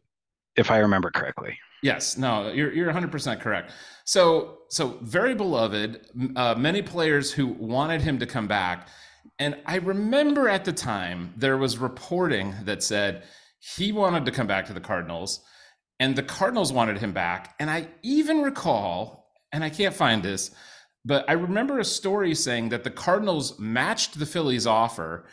if 0.58 0.71
I 0.71 0.80
remember 0.80 1.10
correctly. 1.10 1.58
Yes, 1.84 2.17
no, 2.17 2.52
you're 2.52 2.74
you're 2.74 2.91
100% 2.91 3.39
correct. 3.39 3.71
So 4.06 4.60
so 4.70 5.00
very 5.02 5.36
beloved, 5.36 6.08
uh, 6.36 6.56
many 6.56 6.82
players 6.82 7.32
who 7.32 7.48
wanted 7.48 8.02
him 8.02 8.20
to 8.20 8.26
come 8.26 8.48
back, 8.48 8.88
and 9.39 9.58
I 9.65 9.78
remember 9.78 10.48
at 10.48 10.65
the 10.65 10.74
time 10.74 11.34
there 11.38 11.58
was 11.58 11.78
reporting 11.78 12.54
that 12.63 12.84
said 12.84 13.24
he 13.60 13.91
wanted 13.91 14.26
to 14.26 14.32
come 14.32 14.48
back 14.48 14.65
to 14.68 14.74
the 14.74 14.80
Cardinals, 14.80 15.39
and 16.00 16.15
the 16.15 16.24
Cardinals 16.24 16.72
wanted 16.72 17.00
him 17.00 17.13
back, 17.13 17.56
and 17.60 17.70
I 17.70 17.88
even 18.04 18.41
recall, 18.41 19.32
and 19.52 19.63
I 19.63 19.70
can't 19.70 19.96
find 19.96 20.22
this, 20.22 20.52
but 21.04 21.28
I 21.28 21.34
remember 21.34 21.80
a 21.80 21.86
story 21.86 22.36
saying 22.36 22.70
that 22.70 22.84
the 22.84 22.91
Cardinals 22.91 23.60
matched 23.60 24.20
the 24.20 24.26
Phillies 24.26 24.68
offer 24.68 25.26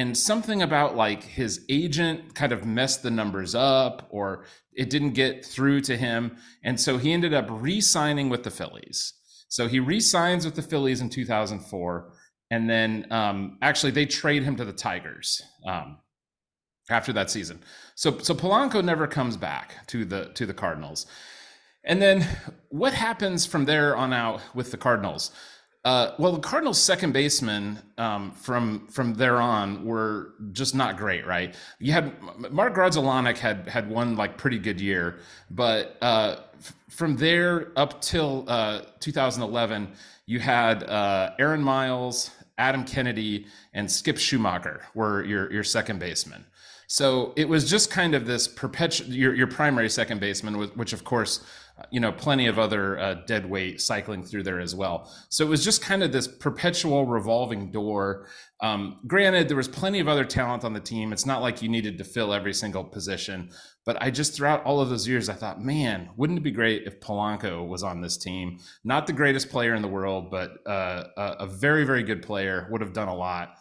and 0.00 0.16
something 0.16 0.62
about 0.62 0.96
like 0.96 1.22
his 1.22 1.66
agent 1.68 2.34
kind 2.34 2.52
of 2.52 2.64
messed 2.64 3.02
the 3.02 3.10
numbers 3.10 3.54
up 3.54 4.08
or 4.08 4.46
it 4.72 4.88
didn't 4.88 5.10
get 5.10 5.44
through 5.44 5.82
to 5.82 5.94
him. 5.94 6.38
And 6.64 6.80
so 6.80 6.96
he 6.96 7.12
ended 7.12 7.34
up 7.34 7.44
re-signing 7.50 8.30
with 8.30 8.42
the 8.42 8.50
phillies. 8.50 9.12
So 9.48 9.68
he 9.68 9.78
re-signs 9.78 10.46
with 10.46 10.54
the 10.54 10.62
phillies 10.62 11.02
in 11.02 11.10
2004 11.10 12.14
and 12.50 12.70
then 12.70 13.08
um, 13.10 13.58
actually 13.60 13.92
they 13.92 14.06
trade 14.06 14.42
him 14.42 14.56
to 14.56 14.64
the 14.64 14.72
tigers 14.72 15.42
um, 15.66 15.98
after 16.88 17.12
that 17.12 17.28
season. 17.30 17.60
So 17.94 18.16
so 18.20 18.32
polanco 18.34 18.82
never 18.82 19.06
comes 19.06 19.36
back 19.36 19.86
to 19.88 20.06
the 20.06 20.30
to 20.32 20.46
the 20.46 20.54
cardinals. 20.54 21.04
And 21.84 22.00
then 22.00 22.26
what 22.70 22.94
happens 22.94 23.44
from 23.44 23.66
there 23.66 23.94
on 23.94 24.14
out 24.14 24.40
with 24.54 24.70
the 24.70 24.78
cardinals 24.78 25.30
uh, 25.84 26.12
well, 26.18 26.32
the 26.32 26.40
Cardinals' 26.40 26.80
second 26.80 27.12
baseman 27.12 27.78
um, 27.96 28.32
from 28.32 28.86
from 28.88 29.14
there 29.14 29.40
on 29.40 29.84
were 29.84 30.34
just 30.52 30.74
not 30.74 30.98
great, 30.98 31.26
right? 31.26 31.54
You 31.78 31.92
had 31.92 32.12
Mark 32.52 32.74
Grudzielanek 32.74 33.38
had 33.38 33.66
had 33.66 33.88
one 33.88 34.14
like 34.14 34.36
pretty 34.36 34.58
good 34.58 34.78
year, 34.78 35.20
but 35.50 35.96
uh, 36.02 36.36
f- 36.58 36.74
from 36.90 37.16
there 37.16 37.68
up 37.76 38.02
till 38.02 38.44
uh, 38.46 38.82
2011, 39.00 39.88
you 40.26 40.38
had 40.38 40.84
uh, 40.84 41.30
Aaron 41.38 41.62
Miles, 41.62 42.30
Adam 42.58 42.84
Kennedy, 42.84 43.46
and 43.72 43.90
Skip 43.90 44.16
Schumaker 44.16 44.80
were 44.94 45.24
your 45.24 45.50
your 45.50 45.64
second 45.64 45.98
baseman. 45.98 46.44
So 46.88 47.32
it 47.36 47.48
was 47.48 47.70
just 47.70 47.90
kind 47.90 48.14
of 48.14 48.26
this 48.26 48.46
perpetual 48.48 49.08
your 49.08 49.34
your 49.34 49.46
primary 49.46 49.88
second 49.88 50.20
baseman, 50.20 50.58
which 50.58 50.92
of 50.92 51.04
course 51.04 51.42
you 51.90 52.00
know, 52.00 52.12
plenty 52.12 52.46
of 52.46 52.58
other 52.58 52.98
uh, 52.98 53.14
dead 53.26 53.48
weight 53.48 53.80
cycling 53.80 54.22
through 54.22 54.42
there 54.42 54.60
as 54.60 54.74
well. 54.74 55.12
So 55.28 55.44
it 55.44 55.48
was 55.48 55.64
just 55.64 55.82
kind 55.82 56.02
of 56.02 56.12
this 56.12 56.28
perpetual 56.28 57.06
revolving 57.06 57.70
door. 57.70 58.26
Um, 58.60 59.00
granted, 59.06 59.48
there 59.48 59.56
was 59.56 59.68
plenty 59.68 60.00
of 60.00 60.08
other 60.08 60.24
talent 60.24 60.64
on 60.64 60.74
the 60.74 60.80
team. 60.80 61.12
It's 61.12 61.26
not 61.26 61.42
like 61.42 61.62
you 61.62 61.68
needed 61.68 61.98
to 61.98 62.04
fill 62.04 62.32
every 62.32 62.52
single 62.52 62.84
position, 62.84 63.50
but 63.86 64.00
I 64.02 64.10
just 64.10 64.34
throughout 64.34 64.64
all 64.64 64.80
of 64.80 64.90
those 64.90 65.08
years, 65.08 65.28
I 65.28 65.34
thought, 65.34 65.62
man, 65.62 66.10
wouldn't 66.16 66.38
it 66.38 66.42
be 66.42 66.50
great 66.50 66.84
if 66.86 67.00
Polanco 67.00 67.66
was 67.66 67.82
on 67.82 68.00
this 68.00 68.18
team? 68.18 68.58
Not 68.84 69.06
the 69.06 69.12
greatest 69.12 69.48
player 69.48 69.74
in 69.74 69.82
the 69.82 69.88
world, 69.88 70.30
but 70.30 70.58
uh, 70.66 71.04
a, 71.16 71.46
very, 71.46 71.84
very 71.84 72.02
good 72.02 72.22
player. 72.22 72.68
Would 72.70 72.82
have 72.82 72.92
done 72.92 73.08
a 73.08 73.14
lot. 73.14 73.56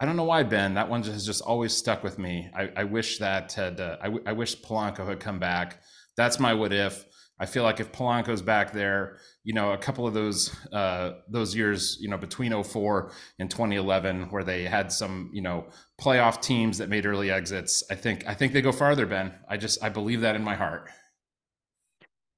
I 0.00 0.06
don't 0.06 0.16
know 0.16 0.24
why, 0.24 0.42
Ben. 0.42 0.74
That 0.74 0.88
one 0.88 1.02
has 1.04 1.26
just 1.26 1.42
always 1.42 1.72
stuck 1.72 2.02
with 2.02 2.18
me. 2.18 2.50
I, 2.54 2.70
I 2.76 2.84
wish 2.84 3.18
that 3.18 3.52
had. 3.52 3.80
Uh, 3.80 3.96
I, 4.00 4.04
w- 4.04 4.24
I 4.26 4.32
wish 4.32 4.60
Polanco 4.60 5.06
had 5.06 5.20
come 5.20 5.38
back. 5.38 5.82
That's 6.16 6.38
my 6.38 6.54
what 6.54 6.72
if. 6.72 7.04
I 7.44 7.46
feel 7.46 7.62
like 7.62 7.78
if 7.78 7.92
Polanco's 7.92 8.40
back 8.40 8.72
there, 8.72 9.18
you 9.42 9.52
know, 9.52 9.72
a 9.72 9.76
couple 9.76 10.06
of 10.06 10.14
those 10.14 10.50
uh, 10.72 11.10
those 11.28 11.54
years, 11.54 11.98
you 12.00 12.08
know, 12.08 12.16
between 12.16 12.62
04 12.62 13.12
and 13.38 13.50
2011, 13.50 14.30
where 14.30 14.42
they 14.42 14.64
had 14.64 14.90
some, 14.90 15.28
you 15.30 15.42
know, 15.42 15.66
playoff 16.00 16.40
teams 16.40 16.78
that 16.78 16.88
made 16.88 17.04
early 17.04 17.30
exits, 17.30 17.84
I 17.90 17.96
think 17.96 18.26
I 18.26 18.32
think 18.32 18.54
they 18.54 18.62
go 18.62 18.72
farther. 18.72 19.04
Ben, 19.04 19.34
I 19.46 19.58
just 19.58 19.84
I 19.84 19.90
believe 19.90 20.22
that 20.22 20.36
in 20.36 20.42
my 20.42 20.54
heart. 20.54 20.88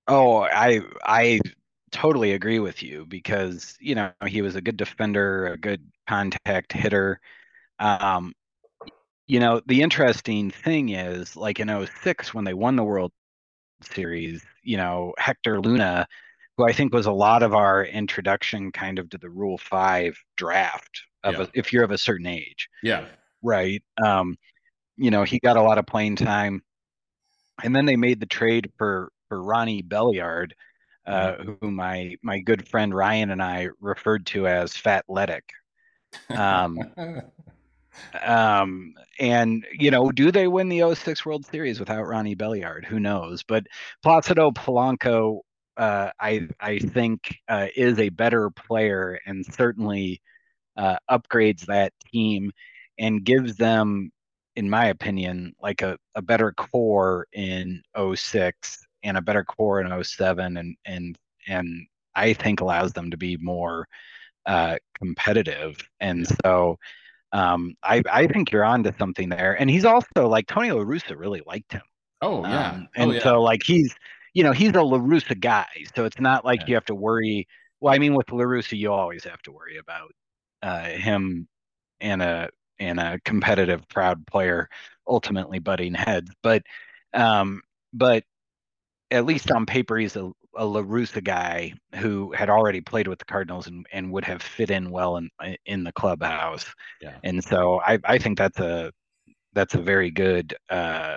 Oh, 0.09 0.40
I 0.40 0.81
I 1.05 1.38
totally 1.92 2.33
agree 2.33 2.59
with 2.59 2.83
you 2.83 3.07
because 3.07 3.77
you 3.79 3.95
know 3.95 4.11
he 4.27 4.42
was 4.42 4.57
a 4.57 4.61
good 4.61 4.77
defender, 4.77 5.47
a 5.47 5.57
good 5.57 5.88
contact 6.09 6.73
hitter. 6.73 7.21
Um, 7.79 8.33
you 9.29 9.38
know, 9.38 9.61
the 9.66 9.83
interesting 9.83 10.51
thing 10.51 10.88
is, 10.88 11.37
like 11.37 11.61
in 11.61 11.69
06, 12.03 12.35
when 12.35 12.45
they 12.45 12.55
won 12.55 12.75
the 12.75 12.83
World 12.83 13.12
Series, 13.83 14.42
you 14.66 14.76
know, 14.76 15.14
Hector 15.18 15.61
Luna, 15.61 16.07
who 16.57 16.66
I 16.66 16.72
think 16.72 16.92
was 16.92 17.07
a 17.07 17.12
lot 17.12 17.42
of 17.42 17.55
our 17.55 17.85
introduction 17.85 18.72
kind 18.72 18.98
of 18.98 19.09
to 19.11 19.18
the 19.18 19.31
Rule 19.31 19.59
5 19.59 20.18
draft 20.37 21.02
of 21.24 21.35
yeah. 21.35 21.42
a, 21.42 21.48
if 21.55 21.72
you're 21.72 21.85
of 21.85 21.90
a 21.90 21.98
certain 21.98 22.26
age. 22.26 22.68
Yeah. 22.83 23.05
Right. 23.42 23.83
Um, 24.05 24.37
you 24.96 25.11
know, 25.11 25.22
he 25.22 25.38
got 25.38 25.57
a 25.57 25.62
lot 25.62 25.79
of 25.79 25.87
playing 25.87 26.16
time. 26.16 26.62
And 27.62 27.74
then 27.74 27.87
they 27.87 27.96
made 27.96 28.20
the 28.20 28.26
trade 28.26 28.70
for 28.76 29.11
for 29.29 29.42
Ronnie 29.42 29.83
Belliard, 29.83 30.52
uh, 31.07 31.33
mm-hmm. 31.33 31.52
who 31.61 31.70
my 31.70 32.16
my 32.22 32.38
good 32.38 32.68
friend 32.68 32.94
Ryan 32.94 33.31
and 33.31 33.42
I 33.42 33.68
referred 33.81 34.26
to 34.26 34.46
as 34.46 34.76
Fat 34.76 35.05
Ledick. 35.09 35.48
Um, 36.29 36.79
Um, 38.22 38.94
and 39.18 39.66
you 39.72 39.90
know, 39.90 40.11
do 40.11 40.30
they 40.30 40.48
win 40.48 40.68
the 40.68 40.82
06 40.94 41.24
World 41.26 41.46
Series 41.46 41.78
without 41.80 42.04
Ronnie 42.06 42.37
Belliard? 42.37 42.85
Who 42.85 43.00
knows? 43.00 43.42
But 43.42 43.66
Placido 44.04 44.50
Polanco, 44.52 45.40
uh, 45.76 46.11
I 46.20 46.48
I 46.61 46.78
think 46.78 47.38
uh, 47.48 47.68
is 47.76 47.98
a 47.98 48.09
better 48.11 48.50
player 48.50 49.20
and 49.26 49.44
certainly 49.54 50.20
uh, 50.76 50.96
upgrades 51.11 51.66
that 51.66 51.92
team 52.12 52.52
and 52.98 53.24
gives 53.24 53.56
them, 53.56 54.11
in 54.56 54.68
my 54.70 54.87
opinion, 54.87 55.54
like 55.61 55.82
a, 55.82 55.98
a 56.14 56.22
better 56.22 56.52
core 56.52 57.26
in 57.32 57.82
06 58.14 58.87
and 59.02 59.16
a 59.16 59.22
better 59.22 59.44
core 59.44 59.80
in 59.80 60.04
07 60.04 60.56
and 60.56 60.76
and 60.85 61.18
and 61.48 61.87
I 62.14 62.32
think 62.32 62.61
allows 62.61 62.92
them 62.92 63.11
to 63.11 63.16
be 63.16 63.37
more 63.37 63.87
uh, 64.46 64.76
competitive. 64.98 65.76
And 66.00 66.26
so 66.44 66.78
um, 67.37 67.75
I, 67.83 68.03
I 68.11 68.27
think 68.27 68.51
you're 68.51 68.64
on 68.64 68.83
to 68.85 68.94
something 68.99 69.29
there. 69.29 69.61
And 69.61 69.68
he's 69.68 69.85
also 69.85 70.27
like 70.27 70.46
Tony 70.46 70.70
La 70.70 70.83
Russa 70.83 71.18
really 71.18 71.42
liked 71.46 71.72
him. 71.72 71.83
Oh 72.22 72.42
yeah. 72.46 72.70
Um, 72.70 72.88
and 72.96 73.11
oh, 73.11 73.14
yeah. 73.14 73.22
so 73.22 73.42
like 73.42 73.62
he's 73.62 73.94
you 74.33 74.42
know, 74.42 74.53
he's 74.53 74.72
a 74.75 74.83
La 74.83 74.99
Russa 74.99 75.38
guy. 75.38 75.66
So 75.94 76.07
it's 76.07 76.18
not 76.18 76.46
like 76.46 76.61
yeah. 76.61 76.66
you 76.68 76.75
have 76.75 76.87
to 76.87 76.94
worry. 76.94 77.46
Well, 77.81 77.92
I 77.92 77.99
mean 77.99 78.14
with 78.14 78.33
La 78.33 78.44
Russa, 78.44 78.79
you 78.79 78.90
always 78.90 79.25
have 79.25 79.42
to 79.42 79.53
worry 79.53 79.77
about 79.77 80.12
uh, 80.62 80.85
him 80.85 81.46
and 82.01 82.22
a 82.22 82.49
and 82.79 82.99
a 82.99 83.20
competitive 83.25 83.87
proud 83.88 84.27
player 84.27 84.68
ultimately 85.07 85.59
butting 85.59 85.92
heads. 85.92 86.31
But 86.42 86.62
um 87.12 87.61
but 87.92 88.25
at 89.11 89.27
least 89.27 89.51
on 89.51 89.66
paper 89.66 89.99
he's 89.99 90.16
a 90.16 90.33
a 90.57 90.64
La 90.64 90.83
Russa 90.83 91.23
guy 91.23 91.73
who 91.97 92.33
had 92.33 92.51
already 92.51 92.81
played 92.81 93.09
with 93.09 93.19
the 93.19 93.25
Cardinals 93.25 93.66
and, 93.66 93.87
and 93.92 94.11
would 94.12 94.25
have 94.25 94.42
fit 94.42 94.71
in 94.71 94.90
well 94.90 95.16
in 95.16 95.31
in 95.66 95.85
the 95.85 95.92
clubhouse. 95.92 96.66
Yeah. 97.01 97.16
And 97.25 97.42
so 97.42 97.81
I, 97.81 97.99
I 98.05 98.19
think 98.19 98.38
that's 98.38 98.59
a 98.59 98.92
that's 99.53 99.75
a 99.75 99.81
very 99.81 100.11
good 100.11 100.55
uh, 100.71 101.16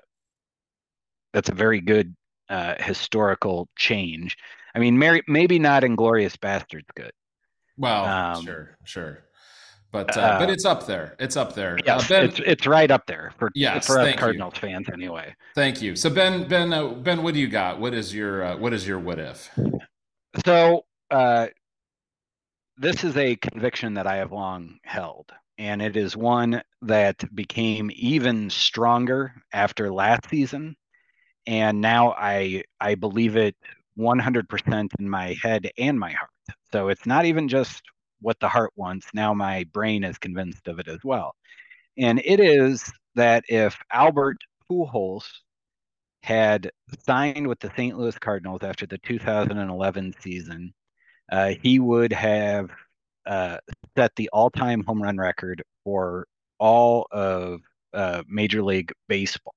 that's 1.33 1.49
a 1.49 1.55
very 1.55 1.81
good 1.81 2.15
uh, 2.49 2.75
historical 2.79 3.67
change. 3.77 4.37
I 4.75 4.79
mean, 4.79 4.97
maybe 4.97 5.59
not 5.59 5.83
Inglourious 5.83 6.37
Basterds 6.37 6.87
good. 6.95 7.11
Well, 7.77 8.05
um, 8.05 8.45
sure, 8.45 8.77
sure. 8.83 9.23
But 9.91 10.15
uh, 10.15 10.21
uh, 10.21 10.39
but 10.39 10.49
it's 10.49 10.65
up 10.65 10.85
there. 10.85 11.15
It's 11.19 11.35
up 11.35 11.55
there. 11.55 11.79
Uh, 11.87 12.03
ben, 12.07 12.25
it's 12.25 12.39
it's 12.45 12.67
right 12.67 12.91
up 12.91 13.07
there 13.07 13.33
for 13.39 13.51
yes, 13.55 13.87
for 13.87 13.99
us 13.99 14.15
Cardinals 14.15 14.53
you. 14.55 14.61
fans 14.61 14.87
anyway. 14.93 15.33
Thank 15.55 15.81
you. 15.81 15.95
So 15.95 16.09
Ben 16.11 16.47
Ben 16.47 16.71
uh, 16.71 16.89
Ben, 16.89 17.23
what 17.23 17.33
do 17.33 17.39
you 17.39 17.47
got? 17.47 17.79
What 17.79 17.95
is 17.95 18.13
your 18.13 18.43
uh, 18.43 18.57
what 18.57 18.71
is 18.73 18.87
your 18.87 18.99
what 18.99 19.17
if? 19.17 19.49
So 20.45 20.85
uh, 21.09 21.47
this 22.77 23.03
is 23.03 23.17
a 23.17 23.35
conviction 23.37 23.95
that 23.95 24.05
I 24.05 24.17
have 24.17 24.31
long 24.31 24.77
held, 24.83 25.31
and 25.57 25.81
it 25.81 25.97
is 25.97 26.15
one 26.15 26.61
that 26.83 27.23
became 27.33 27.89
even 27.95 28.51
stronger 28.51 29.33
after 29.53 29.91
last 29.91 30.29
season, 30.29 30.75
and 31.47 31.81
now 31.81 32.13
I 32.15 32.63
I 32.79 32.93
believe 32.93 33.37
it 33.37 33.55
100% 33.97 34.89
in 34.99 35.09
my 35.09 35.35
head 35.41 35.69
and 35.77 35.99
my 35.99 36.11
heart. 36.11 36.29
So 36.71 36.89
it's 36.89 37.05
not 37.05 37.25
even 37.25 37.47
just 37.47 37.81
what 38.21 38.39
the 38.39 38.49
heart 38.49 38.71
wants. 38.75 39.07
Now 39.13 39.33
my 39.33 39.65
brain 39.71 40.03
is 40.03 40.17
convinced 40.17 40.67
of 40.67 40.79
it 40.79 40.87
as 40.87 40.99
well. 41.03 41.35
And 41.97 42.21
it 42.23 42.39
is 42.39 42.91
that 43.15 43.43
if 43.47 43.77
Albert 43.91 44.37
Pujols 44.69 45.25
had 46.23 46.71
signed 47.05 47.47
with 47.47 47.59
the 47.59 47.71
St. 47.75 47.97
Louis 47.97 48.17
Cardinals 48.19 48.61
after 48.63 48.85
the 48.85 48.97
2011 48.99 50.13
season, 50.19 50.73
uh, 51.31 51.53
he 51.61 51.79
would 51.79 52.11
have 52.13 52.69
uh, 53.25 53.57
set 53.95 54.15
the 54.15 54.29
all-time 54.33 54.83
home 54.83 55.01
run 55.01 55.17
record 55.17 55.63
for 55.83 56.27
all 56.59 57.07
of 57.11 57.61
uh, 57.93 58.23
Major 58.27 58.63
League 58.63 58.91
Baseball. 59.07 59.53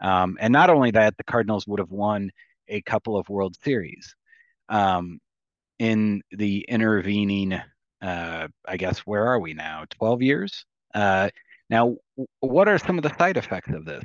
Um, 0.00 0.36
and 0.40 0.52
not 0.52 0.70
only 0.70 0.90
that, 0.92 1.16
the 1.16 1.24
Cardinals 1.24 1.66
would 1.66 1.78
have 1.78 1.90
won 1.90 2.30
a 2.68 2.82
couple 2.82 3.16
of 3.16 3.28
World 3.28 3.56
Series. 3.62 4.14
Um, 4.68 5.20
in 5.78 6.22
the 6.30 6.64
intervening, 6.68 7.60
uh, 8.02 8.48
I 8.66 8.76
guess, 8.76 9.00
where 9.00 9.26
are 9.26 9.40
we 9.40 9.54
now? 9.54 9.84
12 9.90 10.22
years? 10.22 10.64
Uh, 10.94 11.30
now, 11.70 11.96
what 12.40 12.68
are 12.68 12.78
some 12.78 12.98
of 12.98 13.02
the 13.02 13.16
side 13.18 13.36
effects 13.36 13.72
of 13.72 13.84
this? 13.84 14.04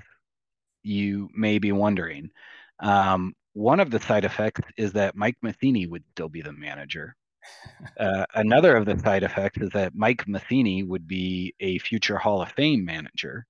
You 0.84 1.30
may 1.36 1.60
be 1.60 1.72
wondering. 1.72 2.30
Um, 2.80 3.34
one 3.54 3.80
of 3.80 3.92
the 3.92 4.00
side 4.00 4.26
effects 4.26 4.62
is 4.78 4.94
that 4.94 5.16
Mike 5.16 5.38
Matheny 5.42 5.86
would 5.86 6.04
still 6.12 6.30
be 6.30 6.42
the 6.42 6.54
manager. 6.54 7.16
Uh, 8.00 8.26
another 8.36 8.76
of 8.76 8.86
the 8.86 8.98
side 9.00 9.24
effects 9.24 9.60
is 9.62 9.70
that 9.72 9.94
Mike 9.96 10.28
Matheny 10.28 10.84
would 10.84 11.08
be 11.08 11.54
a 11.60 11.80
future 11.80 12.18
Hall 12.18 12.42
of 12.42 12.52
Fame 12.52 12.86
manager. 12.86 13.46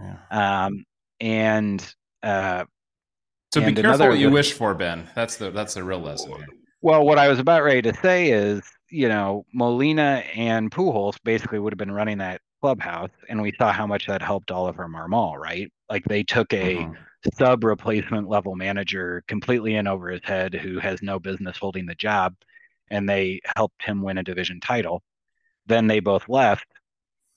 Yeah. 0.00 0.66
Um, 0.66 0.84
and 1.20 1.80
uh, 2.22 2.64
so 3.52 3.62
and 3.62 3.74
be 3.74 3.82
careful 3.82 4.08
what 4.08 4.18
you 4.18 4.28
the, 4.28 4.32
wish 4.32 4.52
for, 4.52 4.74
Ben. 4.74 5.08
That's 5.14 5.36
the 5.36 5.50
that's 5.50 5.74
the 5.74 5.84
real 5.84 6.00
lesson 6.00 6.32
here. 6.32 6.46
Well, 6.86 7.04
what 7.04 7.18
I 7.18 7.26
was 7.26 7.40
about 7.40 7.64
ready 7.64 7.82
to 7.82 7.94
say 7.94 8.30
is, 8.30 8.62
you 8.90 9.08
know, 9.08 9.44
Molina 9.52 10.22
and 10.36 10.70
Pujols 10.70 11.16
basically 11.24 11.58
would 11.58 11.72
have 11.72 11.78
been 11.78 11.90
running 11.90 12.18
that 12.18 12.42
clubhouse, 12.60 13.10
and 13.28 13.42
we 13.42 13.52
saw 13.58 13.72
how 13.72 13.88
much 13.88 14.06
that 14.06 14.22
helped 14.22 14.52
Oliver 14.52 14.86
Marmol, 14.86 15.36
right? 15.36 15.68
Like 15.90 16.04
they 16.04 16.22
took 16.22 16.52
a 16.52 16.76
mm-hmm. 16.76 16.92
sub 17.36 17.64
replacement 17.64 18.28
level 18.28 18.54
manager 18.54 19.24
completely 19.26 19.74
in 19.74 19.88
over 19.88 20.10
his 20.10 20.20
head 20.22 20.54
who 20.54 20.78
has 20.78 21.02
no 21.02 21.18
business 21.18 21.56
holding 21.56 21.86
the 21.86 21.96
job, 21.96 22.36
and 22.88 23.08
they 23.08 23.40
helped 23.56 23.82
him 23.82 24.00
win 24.00 24.18
a 24.18 24.22
division 24.22 24.60
title. 24.60 25.02
Then 25.66 25.88
they 25.88 25.98
both 25.98 26.28
left, 26.28 26.68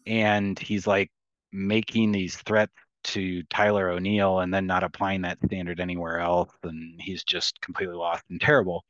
and 0.06 0.60
he's 0.60 0.86
like 0.86 1.10
making 1.52 2.12
these 2.12 2.38
threats 2.38 2.74
to 3.06 3.42
Tyler 3.50 3.90
O'Neill 3.90 4.42
and 4.42 4.54
then 4.54 4.68
not 4.68 4.84
applying 4.84 5.24
that 5.24 5.40
standard 5.44 5.80
anywhere 5.80 6.20
else, 6.20 6.52
and 6.62 7.02
he's 7.02 7.24
just 7.24 7.60
completely 7.62 7.96
lost 7.96 8.26
and 8.30 8.40
terrible. 8.40 8.86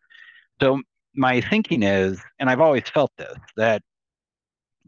So 0.62 0.82
my 1.16 1.42
thinking 1.42 1.84
is, 1.84 2.20
and 2.40 2.50
I've 2.50 2.62
always 2.62 2.90
felt 2.90 3.12
this, 3.18 3.38
that 3.56 3.82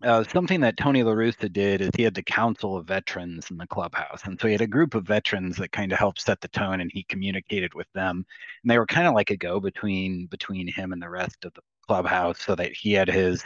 uh, 0.04 0.24
something 0.24 0.62
that 0.62 0.78
Tony 0.78 1.04
La 1.04 1.12
Russa 1.12 1.52
did 1.52 1.82
is 1.82 1.92
he 1.96 2.04
had 2.04 2.16
the 2.16 2.24
council 2.24 2.76
of 2.76 2.88
veterans 2.88 3.52
in 3.52 3.58
the 3.58 3.68
clubhouse. 3.68 4.22
And 4.26 4.40
so 4.40 4.48
he 4.48 4.54
had 4.54 4.62
a 4.62 4.68
group 4.68 4.96
of 4.96 5.06
veterans 5.06 5.58
that 5.58 5.72
kind 5.72 5.92
of 5.92 6.00
helped 6.00 6.22
set 6.22 6.42
the 6.42 6.48
tone 6.48 6.82
and 6.82 6.92
he 6.92 7.04
communicated 7.04 7.74
with 7.74 7.88
them. 7.94 8.26
And 8.64 8.72
they 8.72 8.80
were 8.80 8.86
kind 8.88 9.08
of 9.08 9.14
like 9.14 9.30
a 9.30 9.38
go 9.38 9.60
between 9.60 10.26
between 10.28 10.68
him 10.68 10.92
and 10.92 11.02
the 11.02 11.10
rest 11.10 11.46
of 11.46 11.54
the 11.54 11.62
clubhouse 11.88 12.40
so 12.42 12.56
that 12.56 12.72
he 12.74 12.94
had 12.94 13.10
his 13.10 13.46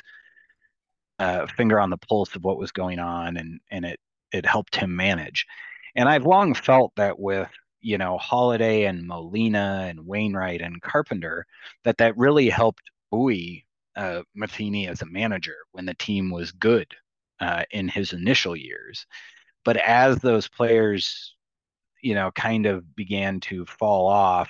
uh, 1.19 1.45
finger 1.47 1.79
on 1.79 1.89
the 1.89 1.97
pulse 1.97 2.35
of 2.35 2.43
what 2.43 2.57
was 2.57 2.71
going 2.71 2.99
on 2.99 3.37
and 3.37 3.59
and 3.71 3.85
it 3.85 3.99
it 4.31 4.45
helped 4.45 4.75
him 4.75 4.95
manage. 4.95 5.45
And 5.95 6.09
I've 6.09 6.25
long 6.25 6.53
felt 6.53 6.93
that 6.95 7.19
with 7.19 7.49
you 7.85 7.99
know 7.99 8.17
Holliday 8.17 8.85
and 8.85 9.05
Molina 9.05 9.85
and 9.87 10.07
Wainwright 10.07 10.61
and 10.61 10.81
Carpenter 10.81 11.45
that 11.83 11.99
that 11.99 12.17
really 12.17 12.49
helped 12.49 12.81
buoy 13.11 13.63
uh, 13.95 14.23
Matheny 14.33 14.87
as 14.87 15.03
a 15.03 15.05
manager 15.05 15.55
when 15.71 15.85
the 15.85 15.93
team 15.93 16.31
was 16.31 16.51
good 16.51 16.87
uh, 17.39 17.63
in 17.69 17.87
his 17.87 18.11
initial 18.11 18.55
years. 18.55 19.05
But 19.63 19.77
as 19.77 20.17
those 20.17 20.47
players, 20.47 21.35
you 22.01 22.15
know, 22.15 22.31
kind 22.31 22.65
of 22.65 22.95
began 22.95 23.39
to 23.41 23.65
fall 23.67 24.07
off 24.07 24.49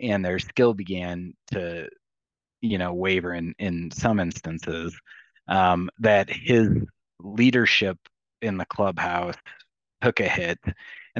and 0.00 0.24
their 0.24 0.40
skill 0.40 0.74
began 0.74 1.34
to, 1.52 1.88
you 2.60 2.78
know, 2.78 2.92
waver 2.92 3.32
in, 3.32 3.54
in 3.60 3.92
some 3.92 4.18
instances, 4.18 4.98
um, 5.46 5.88
that 6.00 6.28
his 6.28 6.68
leadership 7.20 7.96
in 8.42 8.56
the 8.56 8.66
clubhouse 8.66 9.36
took 10.02 10.18
a 10.18 10.28
hit 10.28 10.58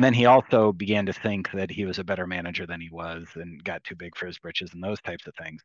and 0.00 0.04
then 0.06 0.14
he 0.14 0.24
also 0.24 0.72
began 0.72 1.04
to 1.04 1.12
think 1.12 1.50
that 1.52 1.70
he 1.70 1.84
was 1.84 1.98
a 1.98 2.04
better 2.04 2.26
manager 2.26 2.64
than 2.66 2.80
he 2.80 2.88
was 2.88 3.28
and 3.34 3.62
got 3.62 3.84
too 3.84 3.94
big 3.94 4.16
for 4.16 4.24
his 4.24 4.38
britches 4.38 4.72
and 4.72 4.82
those 4.82 4.98
types 5.02 5.26
of 5.26 5.34
things. 5.34 5.60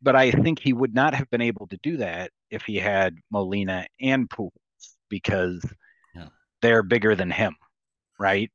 But 0.00 0.16
I 0.16 0.30
think 0.30 0.58
he 0.58 0.72
would 0.72 0.94
not 0.94 1.14
have 1.14 1.28
been 1.28 1.42
able 1.42 1.66
to 1.66 1.78
do 1.82 1.98
that 1.98 2.30
if 2.50 2.62
he 2.62 2.76
had 2.76 3.18
Molina 3.30 3.86
and 4.00 4.26
Pujols 4.26 4.52
because 5.10 5.62
yeah. 6.14 6.28
they're 6.62 6.82
bigger 6.82 7.14
than 7.14 7.30
him, 7.30 7.56
right? 8.18 8.50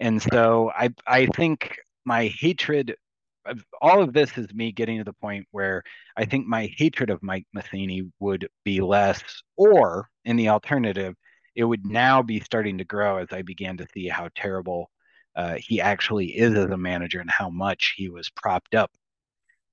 And 0.00 0.20
so 0.20 0.72
I 0.74 0.88
I 1.06 1.26
think 1.26 1.76
my 2.04 2.26
hatred 2.26 2.96
of 3.44 3.64
all 3.80 4.02
of 4.02 4.12
this 4.12 4.36
is 4.36 4.52
me 4.52 4.72
getting 4.72 4.98
to 4.98 5.04
the 5.04 5.12
point 5.12 5.46
where 5.52 5.84
I 6.16 6.24
think 6.24 6.48
my 6.48 6.68
hatred 6.76 7.10
of 7.10 7.22
Mike 7.22 7.46
Matheny 7.52 8.10
would 8.18 8.48
be 8.64 8.80
less, 8.80 9.22
or 9.56 10.08
in 10.24 10.34
the 10.34 10.48
alternative, 10.48 11.14
it 11.58 11.64
would 11.64 11.84
now 11.84 12.22
be 12.22 12.38
starting 12.38 12.78
to 12.78 12.84
grow 12.84 13.16
as 13.16 13.26
I 13.32 13.42
began 13.42 13.76
to 13.78 13.86
see 13.92 14.06
how 14.06 14.28
terrible 14.36 14.92
uh, 15.34 15.56
he 15.58 15.80
actually 15.80 16.26
is 16.26 16.54
as 16.54 16.70
a 16.70 16.76
manager 16.76 17.18
and 17.18 17.28
how 17.28 17.50
much 17.50 17.94
he 17.96 18.08
was 18.08 18.30
propped 18.30 18.76
up 18.76 18.92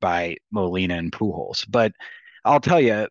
by 0.01 0.35
Molina 0.51 0.95
and 0.95 1.11
Pujols. 1.11 1.63
But 1.69 1.91
I'll 2.43 2.59
tell 2.59 2.81
you, 2.81 3.07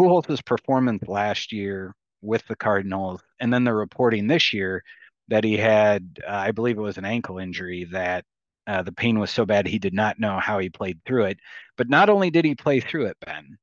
Pujols' 0.00 0.42
performance 0.42 1.06
last 1.06 1.52
year 1.52 1.94
with 2.22 2.42
the 2.48 2.56
Cardinals, 2.56 3.20
and 3.40 3.52
then 3.52 3.64
the 3.64 3.74
reporting 3.74 4.26
this 4.26 4.54
year 4.54 4.82
that 5.28 5.44
he 5.44 5.58
had, 5.58 6.18
uh, 6.26 6.32
I 6.32 6.52
believe 6.52 6.78
it 6.78 6.82
was 6.82 6.96
an 6.96 7.04
ankle 7.04 7.36
injury 7.36 7.84
that 7.92 8.24
uh, 8.66 8.80
the 8.80 8.92
pain 8.92 9.18
was 9.18 9.30
so 9.30 9.44
bad 9.44 9.66
he 9.66 9.78
did 9.78 9.92
not 9.92 10.18
know 10.18 10.40
how 10.40 10.58
he 10.60 10.70
played 10.70 10.98
through 11.04 11.26
it. 11.26 11.38
But 11.76 11.90
not 11.90 12.08
only 12.08 12.30
did 12.30 12.46
he 12.46 12.54
play 12.54 12.80
through 12.80 13.04
it, 13.08 13.18
Ben, 13.20 13.58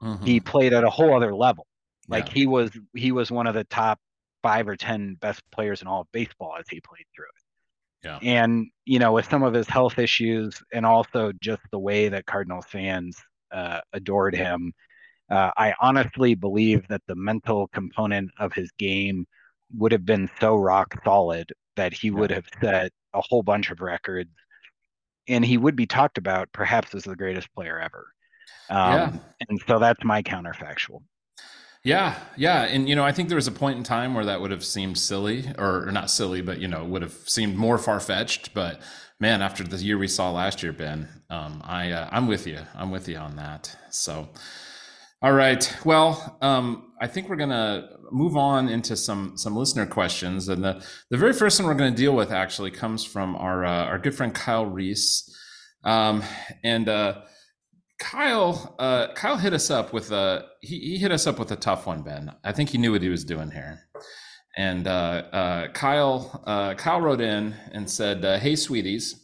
mm-hmm. 0.00 0.24
he 0.24 0.38
played 0.38 0.72
at 0.72 0.84
a 0.84 0.90
whole 0.90 1.16
other 1.16 1.34
level. 1.34 1.66
Like 2.08 2.28
yeah. 2.28 2.34
he 2.34 2.46
was 2.46 2.70
he 2.94 3.12
was 3.12 3.30
one 3.30 3.46
of 3.46 3.54
the 3.54 3.64
top 3.64 3.98
five 4.42 4.68
or 4.68 4.76
ten 4.76 5.14
best 5.14 5.42
players 5.50 5.82
in 5.82 5.88
all 5.88 6.02
of 6.02 6.12
baseball 6.12 6.54
as 6.58 6.66
he 6.68 6.80
played 6.80 7.06
through 7.14 7.24
it. 7.24 7.44
Yeah. 8.04 8.18
And 8.22 8.66
you 8.84 8.98
know, 8.98 9.12
with 9.12 9.28
some 9.28 9.42
of 9.42 9.54
his 9.54 9.68
health 9.68 9.98
issues 9.98 10.62
and 10.72 10.84
also 10.84 11.32
just 11.40 11.62
the 11.70 11.78
way 11.78 12.08
that 12.08 12.26
Cardinals 12.26 12.66
fans 12.66 13.16
uh, 13.50 13.80
adored 13.92 14.34
him, 14.34 14.72
uh, 15.30 15.50
I 15.56 15.74
honestly 15.80 16.34
believe 16.34 16.86
that 16.88 17.00
the 17.06 17.14
mental 17.14 17.68
component 17.68 18.30
of 18.38 18.52
his 18.52 18.70
game 18.78 19.26
would 19.76 19.92
have 19.92 20.04
been 20.04 20.28
so 20.40 20.56
rock 20.56 20.94
solid 21.02 21.50
that 21.76 21.94
he 21.94 22.08
yeah. 22.08 22.14
would 22.14 22.30
have 22.30 22.46
set 22.60 22.92
a 23.14 23.22
whole 23.22 23.42
bunch 23.42 23.70
of 23.70 23.80
records, 23.80 24.30
and 25.26 25.44
he 25.44 25.56
would 25.56 25.76
be 25.76 25.86
talked 25.86 26.18
about 26.18 26.52
perhaps 26.52 26.94
as 26.94 27.04
the 27.04 27.16
greatest 27.16 27.52
player 27.54 27.80
ever. 27.80 28.06
Um, 28.68 28.92
yeah. 28.92 29.12
And 29.48 29.60
so 29.66 29.78
that's 29.78 30.04
my 30.04 30.22
counterfactual. 30.22 31.02
Yeah, 31.84 32.18
yeah, 32.38 32.62
and 32.62 32.88
you 32.88 32.96
know, 32.96 33.04
I 33.04 33.12
think 33.12 33.28
there 33.28 33.36
was 33.36 33.46
a 33.46 33.52
point 33.52 33.76
in 33.76 33.84
time 33.84 34.14
where 34.14 34.24
that 34.24 34.40
would 34.40 34.50
have 34.50 34.64
seemed 34.64 34.96
silly, 34.96 35.44
or, 35.58 35.86
or 35.86 35.92
not 35.92 36.10
silly, 36.10 36.40
but 36.40 36.58
you 36.58 36.66
know, 36.66 36.82
would 36.82 37.02
have 37.02 37.12
seemed 37.26 37.56
more 37.56 37.76
far 37.76 38.00
fetched. 38.00 38.54
But 38.54 38.80
man, 39.20 39.42
after 39.42 39.62
the 39.62 39.76
year 39.76 39.98
we 39.98 40.08
saw 40.08 40.30
last 40.30 40.62
year, 40.62 40.72
Ben, 40.72 41.06
um, 41.28 41.60
I 41.62 41.90
uh, 41.92 42.08
I'm 42.10 42.26
with 42.26 42.46
you. 42.46 42.58
I'm 42.74 42.90
with 42.90 43.06
you 43.06 43.18
on 43.18 43.36
that. 43.36 43.76
So, 43.90 44.30
all 45.20 45.32
right, 45.34 45.76
well, 45.84 46.38
um, 46.40 46.90
I 47.02 47.06
think 47.06 47.28
we're 47.28 47.36
gonna 47.36 47.90
move 48.10 48.34
on 48.34 48.70
into 48.70 48.96
some 48.96 49.36
some 49.36 49.54
listener 49.54 49.84
questions, 49.84 50.48
and 50.48 50.64
the 50.64 50.82
the 51.10 51.18
very 51.18 51.34
first 51.34 51.60
one 51.60 51.68
we're 51.68 51.76
to 51.76 51.90
deal 51.90 52.16
with 52.16 52.32
actually 52.32 52.70
comes 52.70 53.04
from 53.04 53.36
our 53.36 53.62
uh, 53.62 53.84
our 53.84 53.98
good 53.98 54.14
friend 54.14 54.34
Kyle 54.34 54.64
Reese, 54.64 55.30
um, 55.84 56.22
and. 56.62 56.88
Uh, 56.88 57.20
Kyle, 57.98 58.74
uh, 58.78 59.12
Kyle 59.14 59.36
hit 59.36 59.52
us 59.52 59.70
up 59.70 59.92
with 59.92 60.10
a 60.10 60.44
he, 60.60 60.78
he 60.78 60.98
hit 60.98 61.12
us 61.12 61.26
up 61.26 61.38
with 61.38 61.52
a 61.52 61.56
tough 61.56 61.86
one, 61.86 62.02
Ben. 62.02 62.32
I 62.44 62.52
think 62.52 62.70
he 62.70 62.78
knew 62.78 62.92
what 62.92 63.02
he 63.02 63.08
was 63.08 63.24
doing 63.24 63.50
here. 63.50 63.80
And 64.56 64.86
uh, 64.86 64.90
uh, 65.32 65.68
Kyle, 65.72 66.42
uh, 66.46 66.74
Kyle 66.74 67.00
wrote 67.00 67.20
in 67.20 67.54
and 67.72 67.90
said, 67.90 68.24
uh, 68.24 68.38
"Hey, 68.38 68.56
sweeties, 68.56 69.20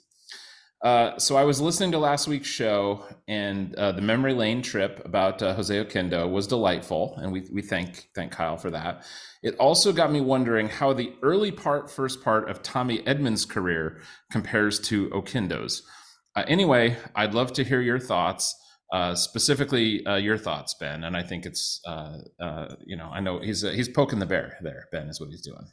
Uh, 0.82 1.18
so 1.18 1.36
I 1.36 1.44
was 1.44 1.60
listening 1.60 1.92
to 1.92 1.98
last 1.98 2.26
week's 2.26 2.48
show, 2.48 3.04
and 3.28 3.72
the 3.72 4.00
memory 4.00 4.32
lane 4.32 4.62
trip 4.62 5.02
about 5.04 5.40
Jose 5.40 5.74
Oquendo 5.84 6.30
was 6.30 6.46
delightful, 6.46 7.16
and 7.18 7.30
we 7.32 7.46
we 7.52 7.60
thank 7.62 8.08
thank 8.14 8.32
Kyle 8.32 8.56
for 8.56 8.70
that. 8.70 9.04
It 9.42 9.56
also 9.56 9.92
got 9.92 10.10
me 10.10 10.20
wondering 10.22 10.68
how 10.68 10.94
the 10.94 11.12
early 11.22 11.50
part, 11.52 11.90
first 11.90 12.22
part 12.24 12.48
of 12.48 12.62
Tommy 12.62 13.00
Edman's 13.02 13.44
career 13.44 14.00
compares 14.32 14.80
to 14.88 15.10
Oquendo's. 15.10 15.82
Uh, 16.34 16.44
anyway, 16.48 16.96
I'd 17.14 17.34
love 17.34 17.52
to 17.54 17.64
hear 17.64 17.80
your 17.82 17.98
thoughts. 17.98 18.54
Uh, 18.92 19.14
specifically, 19.14 20.04
uh, 20.04 20.16
your 20.16 20.36
thoughts, 20.36 20.74
Ben, 20.74 21.04
and 21.04 21.16
I 21.16 21.22
think 21.22 21.46
it's, 21.46 21.80
you 22.84 22.96
know, 22.96 23.08
I 23.12 23.20
know 23.20 23.38
he's 23.38 23.62
he's 23.62 23.88
poking 23.88 24.18
the 24.18 24.26
bear 24.26 24.56
there. 24.62 24.88
Ben 24.90 25.08
is 25.08 25.20
what 25.20 25.30
he's 25.30 25.42
doing. 25.42 25.66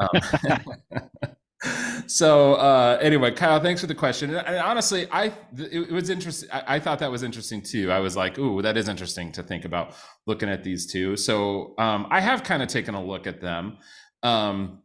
Um, 0.00 1.34
so 2.06 2.54
uh, 2.54 2.98
anyway, 3.00 3.30
Kyle, 3.32 3.60
thanks 3.60 3.80
for 3.80 3.86
the 3.86 3.94
question. 3.94 4.34
And 4.34 4.58
honestly, 4.58 5.06
I 5.10 5.32
it, 5.56 5.90
was 5.90 6.10
interesting. 6.10 6.48
I, 6.52 6.76
I, 6.76 6.80
thought 6.80 6.98
that 6.98 7.10
was 7.10 7.22
interesting 7.22 7.62
too. 7.62 7.90
I 7.90 8.00
was 8.00 8.16
like, 8.16 8.38
"Ooh, 8.38 8.62
that 8.62 8.76
is 8.76 8.88
interesting 8.88 9.32
to 9.32 9.42
think 9.42 9.64
about 9.64 9.94
looking 10.26 10.48
at 10.48 10.64
these 10.64 10.90
two. 10.90 11.16
So 11.16 11.74
um, 11.78 12.06
I 12.10 12.20
have 12.20 12.42
kind 12.42 12.62
of 12.62 12.68
taken 12.68 12.94
a 12.94 13.02
look 13.02 13.26
at 13.26 13.40
them. 13.40 13.78
Um, 14.22 14.82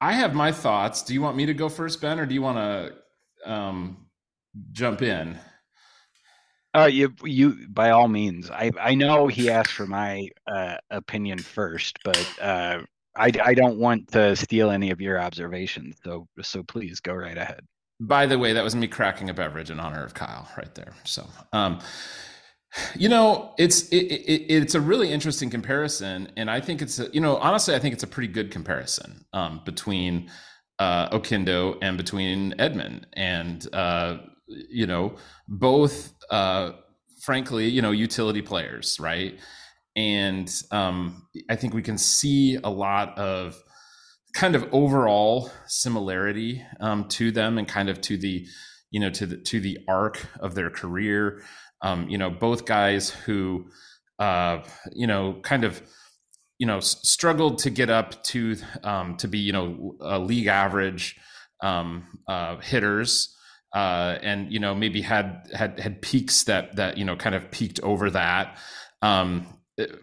I 0.00 0.12
have 0.12 0.34
my 0.34 0.52
thoughts. 0.52 1.02
Do 1.02 1.14
you 1.14 1.22
want 1.22 1.36
me 1.36 1.46
to 1.46 1.54
go 1.54 1.68
first, 1.68 2.00
Ben, 2.00 2.20
or 2.20 2.26
do 2.26 2.34
you 2.34 2.42
want 2.42 2.58
to 2.58 3.50
um, 3.50 4.06
jump 4.72 5.02
in? 5.02 5.38
Uh, 6.78 6.86
you, 6.86 7.12
you, 7.24 7.66
by 7.68 7.90
all 7.90 8.08
means. 8.08 8.50
I, 8.50 8.70
I 8.80 8.94
know 8.94 9.26
he 9.26 9.50
asked 9.50 9.72
for 9.72 9.86
my 9.86 10.28
uh, 10.46 10.76
opinion 10.90 11.38
first, 11.38 11.98
but 12.04 12.28
uh, 12.40 12.82
I, 13.16 13.32
I 13.42 13.54
don't 13.54 13.78
want 13.78 14.12
to 14.12 14.36
steal 14.36 14.70
any 14.70 14.90
of 14.90 15.00
your 15.00 15.20
observations, 15.20 15.96
so 16.04 16.28
so 16.40 16.62
please 16.62 17.00
go 17.00 17.14
right 17.14 17.36
ahead. 17.36 17.60
By 18.00 18.26
the 18.26 18.38
way, 18.38 18.52
that 18.52 18.62
was 18.62 18.76
me 18.76 18.86
cracking 18.86 19.28
a 19.28 19.34
beverage 19.34 19.70
in 19.70 19.80
honor 19.80 20.04
of 20.04 20.14
Kyle 20.14 20.48
right 20.56 20.72
there. 20.76 20.94
So, 21.02 21.26
um, 21.52 21.80
you 22.94 23.08
know, 23.08 23.54
it's 23.58 23.88
it, 23.88 23.96
it, 23.96 24.52
it's 24.52 24.76
a 24.76 24.80
really 24.80 25.10
interesting 25.10 25.50
comparison, 25.50 26.30
and 26.36 26.48
I 26.48 26.60
think 26.60 26.80
it's 26.80 27.00
a, 27.00 27.08
you 27.12 27.20
know 27.20 27.38
honestly, 27.38 27.74
I 27.74 27.80
think 27.80 27.94
it's 27.94 28.04
a 28.04 28.08
pretty 28.08 28.32
good 28.32 28.52
comparison 28.52 29.24
um, 29.32 29.62
between 29.64 30.30
uh, 30.78 31.08
Oquendo 31.10 31.76
and 31.82 31.96
between 31.96 32.52
Edman, 32.52 33.04
and 33.14 33.66
uh, 33.74 34.18
you 34.48 34.86
know 34.86 35.16
both, 35.46 36.12
uh, 36.30 36.72
frankly, 37.22 37.68
you 37.68 37.82
know, 37.82 37.90
utility 37.90 38.42
players, 38.42 38.98
right? 39.00 39.38
and 39.98 40.62
um, 40.70 41.26
I 41.50 41.56
think 41.56 41.74
we 41.74 41.82
can 41.82 41.98
see 41.98 42.56
a 42.62 42.70
lot 42.70 43.18
of 43.18 43.60
kind 44.32 44.54
of 44.54 44.64
overall 44.70 45.50
similarity 45.66 46.64
um, 46.78 47.08
to 47.08 47.32
them 47.32 47.58
and 47.58 47.66
kind 47.66 47.88
of 47.88 48.00
to 48.02 48.16
the 48.16 48.46
you 48.92 49.00
know 49.00 49.10
to 49.10 49.26
the 49.26 49.36
to 49.38 49.58
the 49.58 49.78
arc 49.88 50.24
of 50.38 50.54
their 50.54 50.70
career. 50.70 51.42
Um, 51.82 52.08
you 52.08 52.16
know, 52.16 52.30
both 52.30 52.64
guys 52.64 53.10
who 53.10 53.66
uh, 54.20 54.62
you 54.92 55.08
know 55.08 55.40
kind 55.42 55.64
of 55.64 55.82
you 56.58 56.66
know 56.66 56.78
struggled 56.78 57.58
to 57.58 57.70
get 57.70 57.90
up 57.90 58.22
to 58.24 58.56
um, 58.84 59.16
to 59.16 59.26
be 59.26 59.38
you 59.38 59.52
know 59.52 59.96
league 60.20 60.46
average 60.46 61.16
um, 61.60 62.04
uh, 62.28 62.58
hitters. 62.58 63.34
Uh, 63.74 64.18
and 64.22 64.50
you 64.50 64.58
know 64.58 64.74
maybe 64.74 65.02
had 65.02 65.46
had 65.52 65.78
had 65.78 66.00
peaks 66.00 66.44
that 66.44 66.74
that 66.76 66.96
you 66.96 67.04
know 67.04 67.14
kind 67.14 67.34
of 67.34 67.50
peaked 67.50 67.78
over 67.82 68.08
that 68.08 68.56
um, 69.02 69.46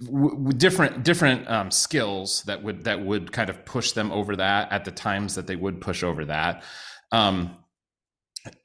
w- 0.06 0.52
different 0.54 1.04
different 1.04 1.50
um, 1.50 1.72
skills 1.72 2.44
that 2.44 2.64
would 2.64 2.84
that 2.84 3.04
would 3.04 3.32
kind 3.32 3.50
of 3.50 3.66
push 3.66 3.92
them 3.92 4.12
over 4.12 4.36
that 4.36 4.72
at 4.72 4.86
the 4.86 4.92
times 4.92 5.36
that 5.36 5.48
they 5.48 5.56
would 5.56 5.82
push 5.82 6.04
over 6.04 6.26
that. 6.26 6.64
Um, 7.12 7.58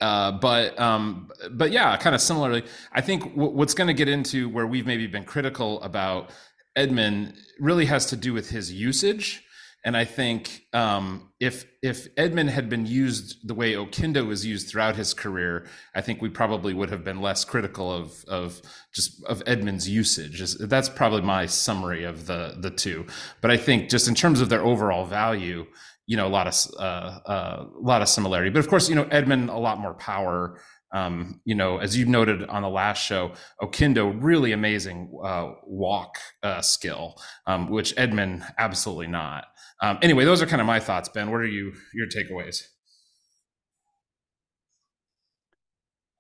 uh, 0.01 0.32
but 0.32 0.78
um, 0.78 1.30
but 1.51 1.72
yeah, 1.72 1.96
kind 1.96 2.14
of 2.14 2.20
similarly, 2.20 2.64
I 2.92 3.01
think 3.01 3.24
w- 3.34 3.53
what's 3.53 3.74
going 3.74 3.88
to 3.88 3.94
get 3.94 4.09
into 4.09 4.48
where 4.48 4.66
we've 4.66 4.86
maybe 4.86 5.07
been 5.07 5.24
critical 5.24 5.80
about 5.82 6.30
Edman 6.76 7.34
really 7.59 7.86
has 7.86 8.07
to 8.07 8.16
do 8.16 8.32
with 8.32 8.51
his 8.51 8.72
usage 8.72 9.42
and 9.83 9.97
I 9.97 10.05
think 10.05 10.66
um, 10.74 11.31
if 11.41 11.64
if 11.83 12.14
Edman 12.16 12.49
had 12.49 12.68
been 12.68 12.85
used 12.85 13.49
the 13.49 13.55
way 13.55 13.72
Oquendo 13.72 14.26
was 14.26 14.45
used 14.45 14.68
throughout 14.68 14.97
his 14.97 15.14
career, 15.14 15.66
I 15.95 16.03
think 16.03 16.20
we 16.20 16.28
probably 16.28 16.74
would 16.74 16.91
have 16.91 17.03
been 17.03 17.22
less 17.22 17.45
critical 17.45 17.91
of 17.91 18.24
of 18.28 18.61
just 18.93 19.24
of 19.24 19.43
Edman's 19.45 19.89
usage. 19.89 20.43
That's 20.59 20.91
probably 20.91 21.22
my 21.22 21.47
summary 21.47 22.05
of 22.05 22.26
the 22.26 22.57
the 22.59 22.70
two. 22.70 23.07
But 23.41 23.51
I 23.51 23.57
think 23.57 23.89
just 23.89 24.07
in 24.07 24.14
terms 24.14 24.43
of 24.43 24.51
their 24.51 24.62
overall 24.62 25.07
value, 25.07 25.66
you 26.07 26.16
know, 26.16 26.26
a 26.26 26.28
lot 26.28 26.47
of 26.47 26.55
uh, 26.78 27.20
uh, 27.24 27.64
a 27.74 27.81
lot 27.81 28.03
of 28.03 28.09
similarity. 28.09 28.51
But 28.51 28.61
of 28.61 28.68
course, 28.68 28.89
you 28.91 28.95
know, 28.95 29.05
Edman 29.07 29.49
a 29.49 29.59
lot 29.59 29.78
more 29.78 29.95
power. 29.95 30.61
Um, 30.93 31.41
you 31.45 31.55
know, 31.55 31.78
as 31.78 31.97
you 31.97 32.05
noted 32.05 32.43
on 32.47 32.62
the 32.62 32.68
last 32.68 32.99
show, 32.99 33.35
Oquendo 33.62 34.12
really 34.20 34.51
amazing 34.51 35.09
uh, 35.24 35.53
walk 35.62 36.18
uh, 36.43 36.61
skill, 36.62 37.14
um, 37.47 37.70
which 37.70 37.95
Edman 37.95 38.45
absolutely 38.59 39.07
not. 39.07 39.45
Um, 39.83 39.99
anyway, 40.03 40.24
those 40.24 40.43
are 40.43 40.47
kind 40.47 40.61
of 40.61 40.66
my 40.66 40.81
thoughts. 40.81 41.09
Ben, 41.09 41.31
what 41.31 41.41
are 41.41 41.47
you 41.47 41.72
your 41.95 42.07
takeaways? 42.07 42.62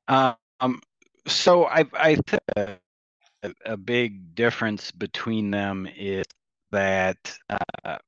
Um, 0.08 0.80
so 1.26 1.66
I 1.66 1.84
I 1.92 2.16
think 2.16 2.78
a, 3.64 3.76
big 3.76 4.34
difference 4.34 4.90
between 4.90 5.50
them 5.50 5.88
is 5.96 6.24
that 6.72 7.32
uh, 7.48 7.98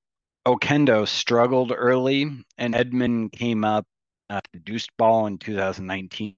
Oquendo 0.47 1.07
struggled 1.07 1.73
early, 1.75 2.31
and 2.59 2.75
Edman 2.75 3.31
came 3.33 3.65
up 3.65 3.87
uh, 4.31 4.41
reduced 4.53 4.91
ball 4.97 5.27
in 5.27 5.39
2019. 5.39 6.35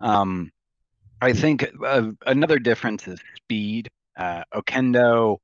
Um, 0.00 0.50
I 1.20 1.32
think 1.32 1.68
uh, 1.84 2.10
another 2.26 2.58
difference 2.58 3.06
is 3.06 3.20
speed. 3.36 3.90
Uh, 4.16 4.42
Oquendo 4.54 5.38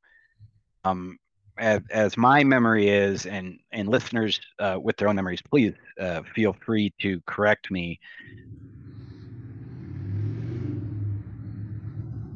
um, 0.85 1.19
as, 1.59 1.81
as 1.91 2.17
my 2.17 2.45
memory 2.45 2.89
is, 2.89 3.27
and 3.27 3.59
and 3.73 3.89
listeners 3.89 4.41
uh, 4.59 4.79
with 4.81 4.97
their 4.97 5.09
own 5.09 5.17
memories, 5.17 5.43
please 5.51 5.75
uh, 6.01 6.23
feel 6.35 6.55
free 6.65 6.93
to 7.01 7.21
correct 7.27 7.71
me. 7.71 7.99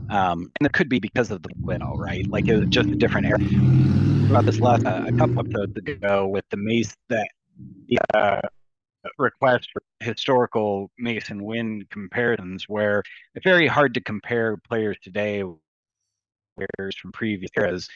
Um, 0.08 0.50
and 0.58 0.66
it 0.66 0.72
could 0.72 0.88
be 0.88 0.98
because 0.98 1.30
of 1.30 1.42
the 1.42 1.50
widow, 1.66 1.96
right? 1.96 2.26
Like 2.30 2.48
it 2.48 2.56
was 2.56 2.68
just 2.70 2.92
a 2.92 2.96
different 2.96 3.26
era. 3.26 3.38
About 4.28 4.46
this 4.46 4.60
last 4.60 4.86
uh, 4.86 5.02
a 5.06 5.12
couple 5.12 5.40
episodes 5.40 5.72
ago 5.86 6.26
with 6.26 6.44
the 6.50 6.56
Mace 6.56 6.96
that 7.08 7.28
uh, 8.14 8.40
request 9.18 9.68
for 9.72 9.82
historical 10.00 10.90
Masyn 11.00 11.42
Winn 11.42 11.84
comparisons, 11.90 12.64
where 12.68 13.02
it's 13.34 13.44
very 13.44 13.66
hard 13.66 13.94
to 13.94 14.00
compare 14.00 14.56
players 14.56 14.96
today 15.02 15.42
players 16.56 16.96
from 16.96 17.12
previous 17.12 17.50
eras 17.56 17.88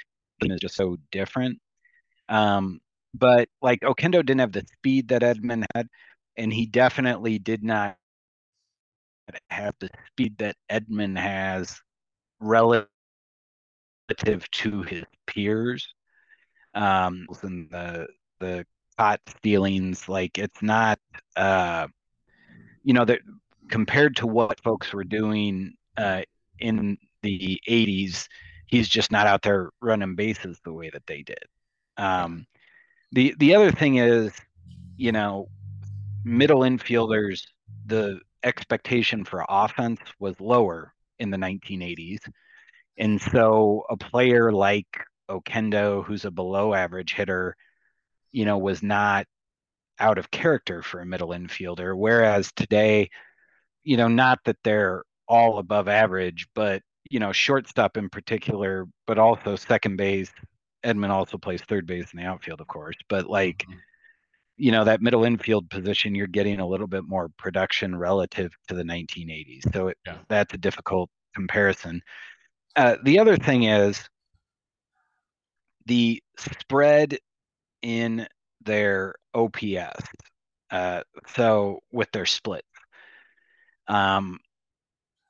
is 0.42 0.60
just 0.60 0.76
so 0.76 0.96
different. 1.10 1.58
Um, 2.28 2.80
but 3.14 3.48
like 3.62 3.80
Oquendo 3.80 4.24
didn't 4.24 4.40
have 4.40 4.52
the 4.52 4.64
speed 4.78 5.08
that 5.08 5.22
Edman 5.22 5.64
had, 5.74 5.88
and 6.36 6.52
he 6.52 6.66
definitely 6.66 7.38
did 7.38 7.62
not 7.62 7.96
have 9.50 9.74
the 9.80 9.88
speed 10.08 10.38
that 10.38 10.56
Edman 10.70 11.18
has 11.18 11.80
relative 12.40 12.88
to 14.50 14.82
his 14.82 15.04
peers. 15.26 15.86
Um, 16.74 17.26
and 17.42 17.70
the 17.70 18.08
the 18.40 18.66
caught 18.98 19.20
stealings, 19.28 20.08
like 20.08 20.38
it's 20.38 20.62
not, 20.62 20.98
uh, 21.36 21.86
you 22.82 22.94
know, 22.94 23.04
that 23.04 23.20
compared 23.68 24.16
to 24.16 24.26
what 24.26 24.60
folks 24.60 24.92
were 24.92 25.04
doing 25.04 25.74
uh, 25.96 26.22
in 26.58 26.98
the 27.22 27.60
80s, 27.68 28.28
he's 28.74 28.88
just 28.88 29.12
not 29.12 29.28
out 29.28 29.42
there 29.42 29.70
running 29.80 30.16
bases 30.16 30.58
the 30.64 30.72
way 30.72 30.90
that 30.90 31.06
they 31.06 31.22
did. 31.22 31.44
Um, 31.96 32.44
the 33.12 33.34
the 33.38 33.54
other 33.54 33.70
thing 33.70 33.96
is, 33.96 34.32
you 34.96 35.12
know, 35.12 35.46
middle 36.24 36.60
infielders, 36.60 37.42
the 37.86 38.20
expectation 38.42 39.24
for 39.24 39.46
offense 39.48 40.00
was 40.18 40.40
lower 40.40 40.92
in 41.20 41.30
the 41.30 41.36
1980s, 41.36 42.18
and 42.98 43.20
so 43.20 43.84
a 43.90 43.96
player 43.96 44.52
like 44.52 44.88
Oquendo, 45.30 46.04
who's 46.04 46.24
a 46.24 46.30
below 46.32 46.74
average 46.74 47.14
hitter, 47.14 47.56
you 48.32 48.44
know, 48.44 48.58
was 48.58 48.82
not 48.82 49.26
out 50.00 50.18
of 50.18 50.32
character 50.32 50.82
for 50.82 51.00
a 51.00 51.06
middle 51.06 51.28
infielder. 51.28 51.96
Whereas 51.96 52.50
today, 52.56 53.08
you 53.84 53.96
know, 53.96 54.08
not 54.08 54.40
that 54.46 54.56
they're 54.64 55.04
all 55.28 55.58
above 55.58 55.86
average, 55.86 56.48
but 56.56 56.82
you 57.10 57.20
know, 57.20 57.32
shortstop 57.32 57.96
in 57.96 58.08
particular, 58.08 58.86
but 59.06 59.18
also 59.18 59.56
second 59.56 59.96
base. 59.96 60.32
Edman 60.84 61.10
also 61.10 61.38
plays 61.38 61.62
third 61.62 61.86
base 61.86 62.12
in 62.12 62.18
the 62.18 62.26
outfield, 62.26 62.60
of 62.60 62.66
course. 62.66 62.96
But 63.08 63.26
like, 63.26 63.58
mm-hmm. 63.58 63.78
you 64.56 64.72
know, 64.72 64.84
that 64.84 65.02
middle 65.02 65.24
infield 65.24 65.70
position, 65.70 66.14
you're 66.14 66.26
getting 66.26 66.60
a 66.60 66.66
little 66.66 66.86
bit 66.86 67.04
more 67.04 67.30
production 67.38 67.96
relative 67.96 68.52
to 68.68 68.74
the 68.74 68.82
1980s. 68.82 69.72
So 69.72 69.88
it, 69.88 69.98
yeah. 70.06 70.18
that's 70.28 70.54
a 70.54 70.58
difficult 70.58 71.10
comparison. 71.34 72.02
Uh, 72.76 72.96
the 73.04 73.18
other 73.18 73.36
thing 73.36 73.64
is 73.64 74.02
the 75.86 76.22
spread 76.38 77.18
in 77.82 78.26
their 78.62 79.14
OPS. 79.34 80.04
Uh, 80.70 81.02
so 81.28 81.80
with 81.92 82.10
their 82.12 82.26
splits. 82.26 82.66
Um, 83.86 84.38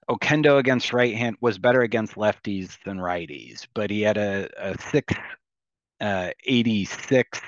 Oquendo 0.09 0.59
against 0.59 0.93
right 0.93 1.15
hand 1.15 1.37
was 1.41 1.59
better 1.59 1.83
against 1.83 2.15
lefties 2.15 2.77
than 2.85 2.99
righties, 2.99 3.67
but 3.75 3.91
he 3.91 4.03
had 4.03 4.17
a, 4.19 4.49
a 4.59 4.77
686 4.91 7.39
uh, 7.39 7.41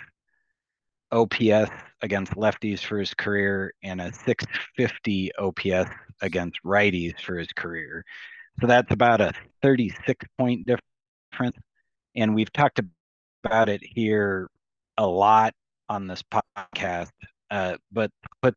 OPS 1.12 1.70
against 2.02 2.32
lefties 2.32 2.80
for 2.80 2.98
his 2.98 3.14
career 3.14 3.72
and 3.82 4.00
a 4.00 4.12
650 4.12 5.30
OPS 5.38 5.90
against 6.22 6.58
righties 6.64 7.20
for 7.20 7.38
his 7.38 7.52
career. 7.52 8.04
So 8.60 8.66
that's 8.66 8.92
about 8.92 9.20
a 9.20 9.32
36 9.62 10.26
point 10.38 10.66
difference. 10.66 11.56
And 12.14 12.34
we've 12.34 12.52
talked 12.52 12.80
about 13.44 13.68
it 13.68 13.82
here 13.82 14.48
a 14.96 15.06
lot 15.06 15.52
on 15.88 16.06
this 16.06 16.22
podcast, 16.22 17.10
uh, 17.50 17.76
but 17.92 18.10
put 18.42 18.54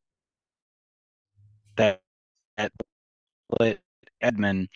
that, 1.76 2.02
that 2.58 2.72
split 3.52 3.80
Edman. 4.24 4.67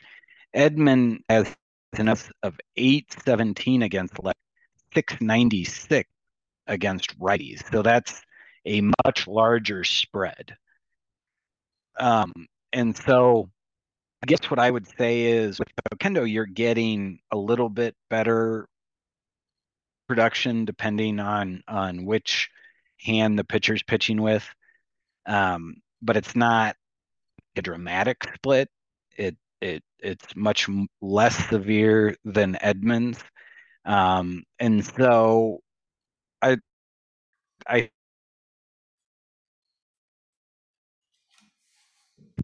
Edman 0.56 1.20
has 1.30 1.54
an 1.98 2.10
of 2.10 2.60
817 2.76 3.84
against 3.84 4.24
left, 4.24 4.40
696 4.94 6.10
against 6.68 7.20
righties. 7.20 7.70
So 7.72 7.82
that's 7.82 8.22
a 8.66 8.82
much 9.06 9.28
larger 9.28 9.84
spread. 9.84 10.56
Um, 12.00 12.32
and 12.72 12.96
so 12.96 13.50
I 14.24 14.26
guess 14.26 14.50
what 14.50 14.60
I 14.60 14.72
would 14.72 14.88
say 14.98 15.24
is 15.24 15.60
with 15.60 15.68
Oquendo, 15.94 16.30
you're 16.30 16.46
getting 16.46 17.20
a 17.32 17.38
little 17.38 17.70
bit 17.70 17.96
better 18.10 18.68
production 20.08 20.66
depending 20.66 21.20
on 21.20 21.64
on 21.68 22.06
which 22.06 22.50
hand 23.00 23.38
the 23.38 23.44
pitcher's 23.44 23.84
pitching 23.84 24.22
with. 24.22 24.48
Um, 25.26 25.76
but 26.02 26.18
it's 26.18 26.36
not 26.36 26.76
a 27.56 27.62
dramatic 27.62 28.18
split. 28.34 28.70
It 29.64 29.84
it 30.02 30.22
it's 30.24 30.36
much 30.36 30.70
less 31.02 31.36
severe 31.50 32.16
than 32.26 32.56
Edman's, 32.64 33.24
um, 33.86 34.44
and 34.60 34.86
so 34.86 35.60
I 36.42 36.58
I 37.68 37.90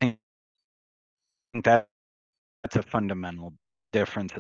think 0.02 0.20
that 1.64 1.88
that's 2.64 2.76
a 2.78 2.84
fundamental 2.84 3.54
difference. 3.94 4.34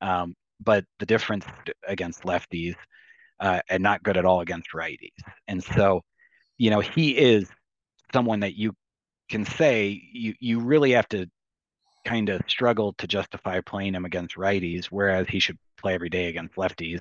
Um, 0.00 0.34
but 0.60 0.84
the 1.00 1.06
difference 1.06 1.46
against 1.86 2.22
lefties 2.22 2.76
uh, 3.40 3.60
and 3.68 3.82
not 3.82 4.02
good 4.02 4.16
at 4.16 4.24
all 4.26 4.40
against 4.40 4.72
righties. 4.74 5.12
And 5.48 5.62
so, 5.62 6.02
you 6.58 6.70
know, 6.70 6.80
he 6.80 7.16
is 7.16 7.48
someone 8.12 8.40
that 8.40 8.56
you 8.56 8.74
can 9.30 9.46
say 9.46 10.00
you 10.12 10.34
you 10.40 10.60
really 10.60 10.92
have 10.92 11.08
to 11.10 11.26
kind 12.04 12.28
of 12.28 12.40
struggle 12.48 12.94
to 12.94 13.06
justify 13.06 13.60
playing 13.60 13.94
him 13.94 14.04
against 14.04 14.36
righties, 14.36 14.86
whereas 14.86 15.26
he 15.28 15.38
should 15.38 15.58
play 15.76 15.94
every 15.94 16.08
day 16.08 16.26
against 16.26 16.56
lefties. 16.56 17.00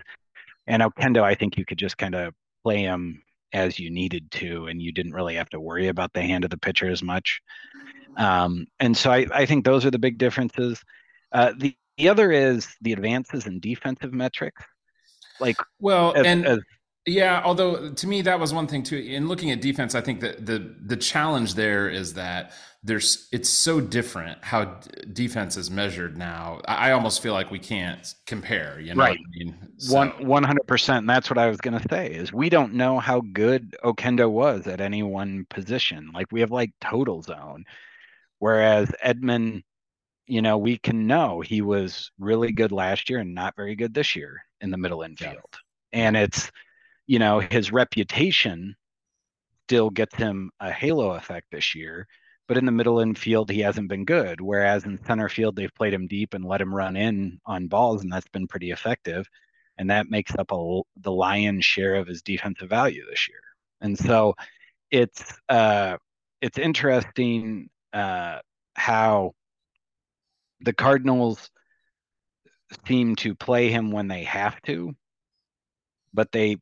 And 0.68 0.84
Oquendo, 0.84 1.24
I 1.24 1.36
think 1.36 1.58
you 1.58 1.66
could 1.66 1.78
just 1.78 1.98
kind 1.98 2.16
of 2.16 2.34
play 2.64 2.82
him 2.82 3.24
as 3.54 3.80
you 3.80 3.90
needed 3.90 4.32
to, 4.32 4.68
and 4.68 4.82
you 4.82 4.92
didn't 4.92 5.14
really 5.14 5.36
have 5.36 5.50
to 5.50 5.60
worry 5.60 5.88
about 5.88 6.14
the 6.14 6.22
hand 6.22 6.44
of 6.44 6.50
the 6.50 6.58
pitcher 6.58 6.90
as 6.90 7.04
much. 7.04 7.42
Um, 8.18 8.68
and 8.80 8.96
so 8.96 9.12
I, 9.12 9.26
I 9.34 9.46
think 9.46 9.66
those 9.66 9.86
are 9.86 9.92
the 9.92 10.00
big 10.00 10.18
differences. 10.18 10.82
Uh, 11.32 11.54
the 11.58 11.76
the 11.98 12.10
other 12.10 12.32
is 12.32 12.68
the 12.82 12.94
advances 12.94 13.46
in 13.46 13.60
defensive 13.60 14.14
metrics. 14.14 14.64
Like 15.40 15.58
well, 15.80 16.14
as, 16.16 16.26
and 16.26 16.46
as, 16.46 16.60
yeah, 17.06 17.42
although 17.44 17.92
to 17.92 18.08
me 18.08 18.22
that 18.22 18.40
was 18.40 18.54
one 18.54 18.68
thing 18.68 18.84
too. 18.84 18.98
In 18.98 19.28
looking 19.28 19.52
at 19.52 19.60
defense, 19.60 19.96
I 19.96 20.02
think 20.02 20.20
that 20.22 20.46
the 20.46 20.76
the 20.86 20.96
challenge 20.96 21.56
there 21.56 21.90
is 21.90 22.14
that 22.14 22.54
there's 22.84 23.28
it's 23.32 23.50
so 23.50 23.82
different 23.82 24.44
how 24.44 24.66
d- 24.66 24.90
defense 25.12 25.58
is 25.58 25.72
measured 25.72 26.16
now. 26.16 26.62
I, 26.68 26.90
I, 26.90 26.92
almost 26.92 27.22
feel 27.22 27.34
like 27.34 27.50
we 27.50 27.58
can't 27.58 28.14
compare. 28.28 28.80
You 28.80 28.94
know, 28.94 29.02
right? 29.02 29.18
I 29.20 29.40
mean? 29.40 29.56
so. 29.78 29.96
One 29.96 30.10
one 30.28 30.44
hundred 30.44 30.68
percent. 30.68 31.00
And 31.00 31.10
that's 31.10 31.30
what 31.30 31.40
I 31.40 31.48
was 31.48 31.58
going 31.58 31.80
to 31.80 31.88
say 31.90 32.08
is 32.12 32.32
we 32.32 32.50
don't 32.50 32.74
know 32.76 33.00
how 33.00 33.22
good 33.22 33.76
Oquendo 33.84 34.30
was 34.30 34.68
at 34.68 34.80
any 34.80 35.02
one 35.02 35.46
position. 35.50 36.12
Like 36.14 36.32
we 36.32 36.42
have 36.42 36.52
like 36.52 36.72
total 36.82 37.24
zone, 37.24 37.66
whereas 38.38 38.92
Edman, 39.04 39.64
you 40.28 40.44
know, 40.44 40.60
we 40.60 40.78
can 40.78 41.08
know 41.08 41.42
he 41.42 41.64
was 41.64 42.12
really 42.20 42.52
good 42.52 42.72
last 42.72 43.10
year 43.10 43.20
and 43.20 43.34
not 43.34 43.56
very 43.56 43.76
good 43.76 43.96
this 43.96 44.16
year 44.16 44.44
in 44.60 44.70
the 44.70 44.78
middle 44.78 45.02
infield, 45.02 45.38
yeah. 45.94 46.00
and 46.08 46.16
it's 46.16 46.52
you 47.12 47.20
know, 47.20 47.42
his 47.42 47.74
reputation 47.74 48.74
still 49.66 49.90
gets 49.90 50.16
him 50.16 50.50
a 50.62 50.72
halo 50.72 51.12
effect 51.12 51.46
this 51.52 51.76
year. 51.76 52.08
But 52.48 52.58
in 52.58 52.66
the 52.66 52.72
middle 52.72 53.02
infield, 53.02 53.52
he 53.52 53.60
hasn't 53.60 53.90
been 53.90 54.06
good. 54.06 54.40
Whereas 54.40 54.86
in 54.86 55.04
center 55.04 55.28
field, 55.28 55.58
they've 55.58 55.76
played 55.76 55.94
him 55.94 56.08
deep 56.08 56.34
and 56.34 56.46
let 56.46 56.62
him 56.62 56.74
run 56.74 56.96
in 56.96 57.38
on 57.46 57.68
balls, 57.68 58.02
and 58.02 58.10
that's 58.10 58.30
been 58.30 58.48
pretty 58.48 58.72
effective. 58.72 59.28
And 59.78 59.90
that 59.90 60.10
makes 60.10 60.34
up 60.40 60.54
a, 60.54 60.82
the 61.02 61.12
lion's 61.12 61.66
share 61.66 61.96
of 61.96 62.08
his 62.08 62.22
defensive 62.22 62.70
value 62.70 63.04
this 63.10 63.28
year. 63.28 63.42
And 63.82 64.00
so 64.00 64.36
it's 64.90 65.38
uh, 65.50 65.98
it's 66.40 66.58
interesting 66.58 67.70
uh, 67.92 68.40
how 68.76 69.34
the 70.62 70.72
Cardinals 70.72 71.52
seem 72.88 73.18
to 73.18 73.36
play 73.36 73.68
him 73.68 73.92
when 73.92 74.08
they 74.08 74.24
have 74.24 74.62
to, 74.62 74.94
but 76.14 76.32
they 76.32 76.56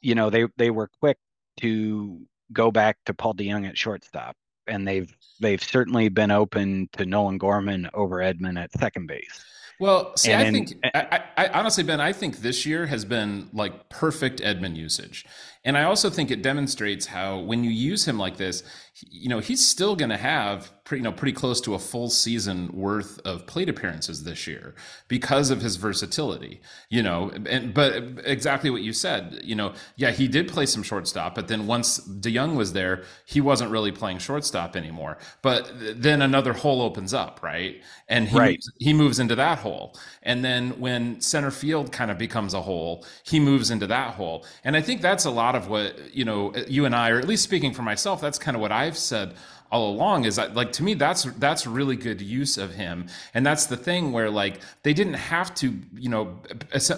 you 0.00 0.14
know, 0.14 0.30
they 0.30 0.46
they 0.56 0.70
were 0.70 0.90
quick 1.00 1.18
to 1.60 2.20
go 2.52 2.70
back 2.70 2.98
to 3.06 3.14
Paul 3.14 3.34
DeJong 3.34 3.68
at 3.68 3.78
shortstop, 3.78 4.36
and 4.66 4.86
they've 4.86 5.14
they've 5.40 5.62
certainly 5.62 6.08
been 6.08 6.30
open 6.30 6.88
to 6.92 7.04
Nolan 7.04 7.38
Gorman 7.38 7.88
over 7.94 8.16
Edman 8.16 8.60
at 8.62 8.72
second 8.72 9.06
base. 9.06 9.44
Well, 9.80 10.14
see, 10.16 10.30
and 10.30 10.46
I 10.46 10.50
think 10.50 10.74
I, 10.94 11.22
I, 11.38 11.48
honestly, 11.48 11.82
Ben, 11.82 12.02
I 12.02 12.12
think 12.12 12.38
this 12.38 12.66
year 12.66 12.84
has 12.86 13.06
been 13.06 13.48
like 13.54 13.88
perfect 13.88 14.40
Edman 14.42 14.76
usage, 14.76 15.24
and 15.64 15.76
I 15.76 15.84
also 15.84 16.08
think 16.08 16.30
it 16.30 16.42
demonstrates 16.42 17.06
how 17.06 17.38
when 17.38 17.64
you 17.64 17.70
use 17.70 18.06
him 18.06 18.18
like 18.18 18.36
this, 18.36 18.62
you 19.08 19.28
know, 19.28 19.38
he's 19.38 19.64
still 19.64 19.96
going 19.96 20.10
to 20.10 20.16
have 20.16 20.72
pretty, 20.84 21.00
you 21.00 21.04
know, 21.04 21.12
pretty 21.12 21.32
close 21.32 21.60
to 21.60 21.74
a 21.74 21.78
full 21.78 22.10
season 22.10 22.68
worth 22.72 23.20
of 23.24 23.46
plate 23.46 23.68
appearances 23.68 24.24
this 24.24 24.46
year 24.46 24.74
because 25.08 25.50
of 25.50 25.62
his 25.62 25.76
versatility, 25.76 26.60
you 26.88 27.02
know, 27.02 27.30
and, 27.46 27.72
but 27.72 27.94
exactly 28.24 28.68
what 28.70 28.82
you 28.82 28.92
said, 28.92 29.40
you 29.44 29.54
know, 29.54 29.72
yeah, 29.96 30.10
he 30.10 30.26
did 30.28 30.48
play 30.48 30.66
some 30.66 30.82
shortstop, 30.82 31.34
but 31.34 31.48
then 31.48 31.66
once 31.66 32.00
DeJong 32.00 32.56
was 32.56 32.72
there, 32.72 33.04
he 33.24 33.40
wasn't 33.40 33.70
really 33.70 33.92
playing 33.92 34.18
shortstop 34.18 34.76
anymore, 34.76 35.16
but 35.42 35.70
then 35.78 36.22
another 36.22 36.52
hole 36.52 36.82
opens 36.82 37.14
up, 37.14 37.40
right? 37.42 37.80
And 38.08 38.28
he, 38.28 38.38
right. 38.38 38.50
Moves, 38.50 38.72
he 38.78 38.92
moves 38.92 39.18
into 39.20 39.36
that 39.36 39.58
hole. 39.58 39.96
And 40.22 40.44
then 40.44 40.70
when 40.80 41.20
center 41.20 41.50
field 41.50 41.92
kind 41.92 42.10
of 42.10 42.18
becomes 42.18 42.52
a 42.52 42.60
hole, 42.60 43.06
he 43.24 43.38
moves 43.38 43.70
into 43.70 43.86
that 43.86 44.14
hole. 44.14 44.44
And 44.64 44.76
I 44.76 44.82
think 44.82 45.00
that's 45.00 45.24
a 45.24 45.30
lot 45.30 45.49
of 45.54 45.68
what, 45.68 46.14
you 46.14 46.24
know, 46.24 46.54
you 46.68 46.84
and 46.84 46.94
I, 46.94 47.10
or 47.10 47.18
at 47.18 47.26
least 47.26 47.44
speaking 47.44 47.72
for 47.72 47.82
myself, 47.82 48.20
that's 48.20 48.38
kind 48.38 48.56
of 48.56 48.60
what 48.60 48.72
I've 48.72 48.96
said 48.96 49.34
all 49.70 49.90
along 49.90 50.24
is 50.24 50.36
that 50.36 50.54
like 50.54 50.72
to 50.72 50.82
me 50.82 50.94
that's 50.94 51.22
that's 51.38 51.66
really 51.66 51.96
good 51.96 52.20
use 52.20 52.58
of 52.58 52.74
him. 52.74 53.06
And 53.34 53.46
that's 53.46 53.66
the 53.66 53.76
thing 53.76 54.12
where 54.12 54.30
like 54.30 54.60
they 54.82 54.92
didn't 54.92 55.14
have 55.14 55.54
to 55.56 55.78
you 55.94 56.08
know 56.08 56.38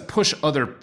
push 0.07 0.33
other 0.43 0.75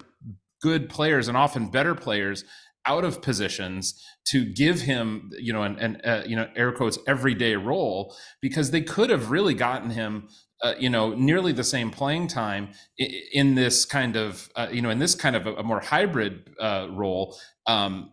good 0.62 0.88
players 0.88 1.28
and 1.28 1.36
often 1.36 1.68
better 1.68 1.94
players 1.94 2.44
out 2.86 3.04
of 3.04 3.20
positions 3.20 4.02
to 4.26 4.44
give 4.44 4.80
him 4.82 5.30
you 5.38 5.52
know 5.52 5.62
an, 5.62 5.78
an 5.78 6.00
uh, 6.04 6.22
you 6.26 6.36
know 6.36 6.48
air 6.56 6.72
quotes 6.72 6.98
everyday 7.06 7.56
role 7.56 8.14
because 8.40 8.70
they 8.70 8.80
could 8.80 9.10
have 9.10 9.30
really 9.30 9.54
gotten 9.54 9.90
him 9.90 10.28
uh, 10.62 10.74
you 10.78 10.90
know 10.90 11.14
nearly 11.14 11.52
the 11.52 11.64
same 11.64 11.90
playing 11.90 12.26
time 12.26 12.68
in, 12.98 13.54
this 13.54 13.84
kind 13.84 14.16
of 14.16 14.50
uh, 14.56 14.68
you 14.70 14.82
know 14.82 14.90
in 14.90 14.98
this 14.98 15.14
kind 15.14 15.36
of 15.36 15.46
a, 15.46 15.54
a 15.56 15.62
more 15.62 15.80
hybrid 15.80 16.50
uh, 16.60 16.86
role 16.90 17.36
um, 17.66 18.10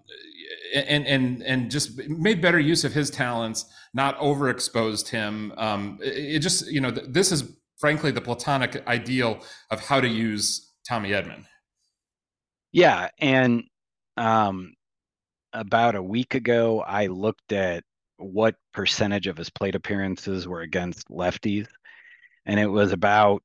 and 0.73 1.07
and 1.07 1.43
and 1.43 1.71
just 1.71 1.97
made 2.09 2.41
better 2.41 2.59
use 2.59 2.83
of 2.83 2.93
his 2.93 3.09
talents, 3.09 3.65
not 3.93 4.17
overexposed 4.19 5.09
him. 5.09 5.53
Um, 5.57 5.99
it, 6.01 6.39
just 6.39 6.67
you 6.67 6.81
know 6.81 6.91
th- 6.91 7.07
this 7.09 7.31
is 7.31 7.43
frankly 7.77 8.11
the 8.11 8.21
platonic 8.21 8.85
ideal 8.87 9.39
of 9.71 9.81
how 9.81 10.01
to 10.01 10.07
use 10.07 10.71
Tommy 10.87 11.09
Edman. 11.09 11.45
Yeah, 12.71 13.09
and 13.19 13.63
um, 14.17 14.73
about 15.53 15.95
a 15.95 16.03
week 16.03 16.35
ago, 16.35 16.81
I 16.81 17.07
looked 17.07 17.51
at 17.51 17.83
what 18.17 18.55
percentage 18.73 19.27
of 19.27 19.37
his 19.37 19.49
plate 19.49 19.75
appearances 19.75 20.47
were 20.47 20.61
against 20.61 21.07
lefties, 21.09 21.67
and 22.47 22.59
it 22.59 22.65
was 22.65 22.91
about 22.91 23.43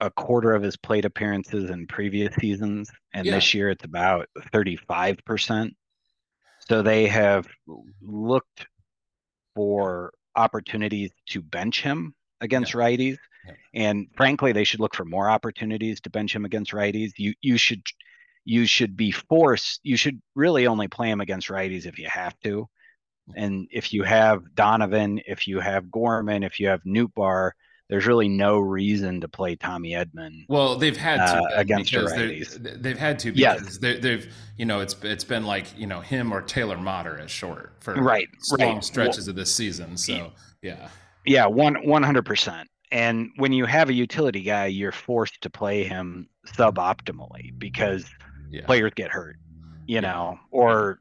a 0.00 0.10
quarter 0.10 0.52
of 0.52 0.62
his 0.62 0.76
plate 0.76 1.04
appearances 1.04 1.70
in 1.70 1.86
previous 1.86 2.34
seasons, 2.36 2.90
and 3.12 3.26
yeah. 3.26 3.34
this 3.34 3.54
year 3.54 3.70
it's 3.70 3.84
about 3.84 4.28
thirty-five 4.52 5.18
percent. 5.24 5.74
So 6.68 6.82
they 6.82 7.06
have 7.08 7.46
looked 8.00 8.66
for 9.54 10.12
opportunities 10.36 11.10
to 11.28 11.42
bench 11.42 11.82
him 11.82 12.14
against 12.40 12.74
yeah. 12.74 12.80
righties. 12.80 13.16
Yeah. 13.46 13.54
And 13.74 14.06
frankly, 14.16 14.52
they 14.52 14.64
should 14.64 14.80
look 14.80 14.94
for 14.94 15.04
more 15.04 15.28
opportunities 15.28 16.00
to 16.02 16.10
bench 16.10 16.34
him 16.34 16.44
against 16.44 16.72
righties. 16.72 17.12
You 17.16 17.34
you 17.40 17.56
should 17.56 17.82
you 18.44 18.66
should 18.66 18.96
be 18.96 19.10
forced. 19.10 19.80
You 19.82 19.96
should 19.96 20.20
really 20.34 20.66
only 20.66 20.88
play 20.88 21.10
him 21.10 21.20
against 21.20 21.48
righties 21.48 21.86
if 21.86 21.98
you 21.98 22.08
have 22.10 22.38
to. 22.40 22.68
Mm-hmm. 23.30 23.42
And 23.42 23.68
if 23.70 23.92
you 23.92 24.02
have 24.02 24.54
Donovan, 24.54 25.20
if 25.26 25.46
you 25.46 25.60
have 25.60 25.90
Gorman, 25.90 26.42
if 26.42 26.60
you 26.60 26.68
have 26.68 26.82
Nootbaar, 26.84 27.52
there's 27.88 28.06
really 28.06 28.28
no 28.28 28.58
reason 28.58 29.20
to 29.20 29.28
play 29.28 29.56
Tommy 29.56 29.90
Edman. 29.90 30.46
Well, 30.48 30.76
they've 30.76 30.96
had 30.96 31.16
to 31.16 31.38
uh, 31.38 31.48
against 31.54 31.92
righties. 31.92 32.82
They've 32.82 32.98
had 32.98 33.18
to 33.20 33.32
because 33.32 33.78
they, 33.78 33.98
have 34.00 34.26
you 34.56 34.64
know 34.64 34.80
it's 34.80 34.96
it's 35.02 35.24
been 35.24 35.44
like 35.44 35.66
you 35.78 35.86
know 35.86 36.00
him 36.00 36.32
or 36.32 36.40
Taylor 36.40 36.78
Motter 36.78 37.18
at 37.18 37.28
short 37.28 37.74
for 37.80 37.94
right 37.94 38.28
long 38.58 38.74
right. 38.76 38.84
stretches 38.84 39.24
well, 39.24 39.30
of 39.30 39.36
this 39.36 39.54
season. 39.54 39.96
So 39.96 40.32
yeah, 40.62 40.88
yeah, 41.26 41.46
one 41.46 41.86
one 41.86 42.02
hundred 42.02 42.24
percent. 42.24 42.68
And 42.90 43.30
when 43.36 43.52
you 43.52 43.66
have 43.66 43.88
a 43.88 43.92
utility 43.92 44.42
guy, 44.42 44.66
you're 44.66 44.92
forced 44.92 45.40
to 45.42 45.50
play 45.50 45.84
him 45.84 46.28
suboptimally 46.46 47.58
because 47.58 48.08
yeah. 48.50 48.64
players 48.64 48.92
get 48.94 49.10
hurt, 49.10 49.36
you 49.86 49.96
yeah. 49.96 50.00
know, 50.00 50.38
or 50.50 51.00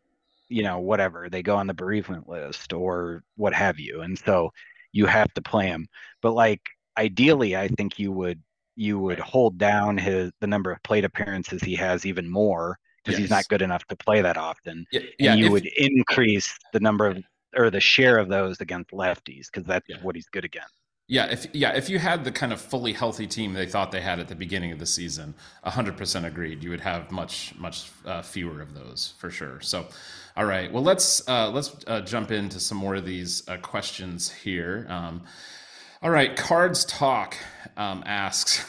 you 0.49 0.63
know 0.63 0.79
whatever 0.79 1.29
they 1.29 1.41
go 1.41 1.55
on 1.55 1.67
the 1.67 1.73
bereavement 1.73 2.27
list 2.27 2.73
or 2.73 3.23
what 3.37 3.53
have 3.53 3.79
you, 3.79 4.01
and 4.01 4.19
so 4.19 4.51
you 4.93 5.05
have 5.05 5.33
to 5.33 5.41
play 5.41 5.67
him. 5.67 5.87
But 6.21 6.31
like 6.31 6.61
ideally, 6.97 7.57
I 7.57 7.67
think 7.67 7.99
you 7.99 8.11
would 8.13 8.41
you 8.75 8.97
would 8.99 9.19
hold 9.19 9.57
down 9.57 9.97
his 9.97 10.31
the 10.39 10.47
number 10.47 10.71
of 10.71 10.81
plate 10.83 11.03
appearances 11.03 11.61
he 11.61 11.75
has 11.75 12.05
even 12.05 12.29
more 12.29 12.77
because 13.03 13.19
yes. 13.19 13.23
he's 13.23 13.29
not 13.29 13.47
good 13.49 13.61
enough 13.61 13.85
to 13.87 13.95
play 13.95 14.21
that 14.21 14.37
often. 14.37 14.85
Yeah, 14.91 15.01
yeah 15.19 15.31
and 15.31 15.39
you 15.39 15.47
if, 15.47 15.51
would 15.51 15.65
increase 15.77 16.57
the 16.71 16.79
number 16.79 17.07
of 17.07 17.23
or 17.55 17.69
the 17.69 17.79
share 17.79 18.17
of 18.17 18.29
those 18.29 18.61
against 18.61 18.91
lefties 18.91 19.47
because 19.51 19.65
that's 19.65 19.85
yeah. 19.87 19.97
what 20.01 20.15
he's 20.15 20.27
good 20.27 20.45
against. 20.45 20.73
Yeah, 21.07 21.25
if 21.25 21.47
yeah, 21.53 21.75
if 21.75 21.89
you 21.89 21.99
had 21.99 22.23
the 22.23 22.31
kind 22.31 22.53
of 22.53 22.61
fully 22.61 22.93
healthy 22.93 23.27
team 23.27 23.53
they 23.53 23.65
thought 23.65 23.91
they 23.91 24.01
had 24.01 24.19
at 24.19 24.29
the 24.29 24.35
beginning 24.35 24.71
of 24.71 24.79
the 24.79 24.85
season, 24.85 25.35
hundred 25.63 25.97
percent 25.97 26.25
agreed. 26.25 26.63
You 26.63 26.69
would 26.69 26.81
have 26.81 27.11
much 27.11 27.53
much 27.57 27.91
uh, 28.05 28.21
fewer 28.21 28.61
of 28.61 28.73
those 28.73 29.13
for 29.17 29.29
sure. 29.29 29.59
So, 29.59 29.85
all 30.37 30.45
right, 30.45 30.71
well 30.71 30.83
let's 30.83 31.27
uh, 31.27 31.49
let's 31.51 31.75
uh, 31.87 32.01
jump 32.01 32.31
into 32.31 32.59
some 32.59 32.77
more 32.77 32.95
of 32.95 33.05
these 33.05 33.47
uh, 33.49 33.57
questions 33.57 34.31
here. 34.31 34.85
Um, 34.89 35.23
all 36.01 36.09
right, 36.09 36.35
Cards 36.37 36.85
Talk 36.85 37.35
um, 37.75 38.03
asks, 38.05 38.65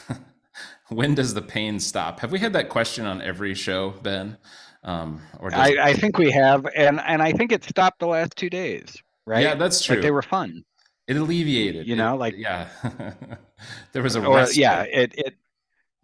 when 0.89 1.15
does 1.15 1.33
the 1.33 1.41
pain 1.41 1.79
stop? 1.79 2.19
Have 2.19 2.33
we 2.33 2.39
had 2.39 2.53
that 2.53 2.67
question 2.67 3.05
on 3.05 3.21
every 3.21 3.53
show, 3.53 3.91
Ben? 4.03 4.37
Um, 4.83 5.21
or 5.39 5.53
I, 5.53 5.75
I 5.81 5.93
think 5.93 6.17
we 6.17 6.31
have, 6.31 6.67
and 6.75 6.99
and 6.99 7.21
I 7.21 7.31
think 7.31 7.53
it 7.53 7.63
stopped 7.63 7.99
the 7.99 8.07
last 8.07 8.35
two 8.35 8.49
days. 8.49 9.01
Right? 9.25 9.41
Yeah, 9.41 9.55
that's 9.55 9.83
true. 9.83 9.95
Like 9.95 10.03
they 10.03 10.11
were 10.11 10.21
fun. 10.21 10.63
It 11.07 11.17
alleviated. 11.17 11.87
You 11.87 11.95
know, 11.95 12.15
it, 12.15 12.17
like 12.17 12.35
yeah, 12.37 12.67
there 13.93 14.01
was 14.01 14.15
a 14.15 14.25
or, 14.25 14.47
yeah. 14.53 14.83
It 14.83 15.13
it 15.17 15.35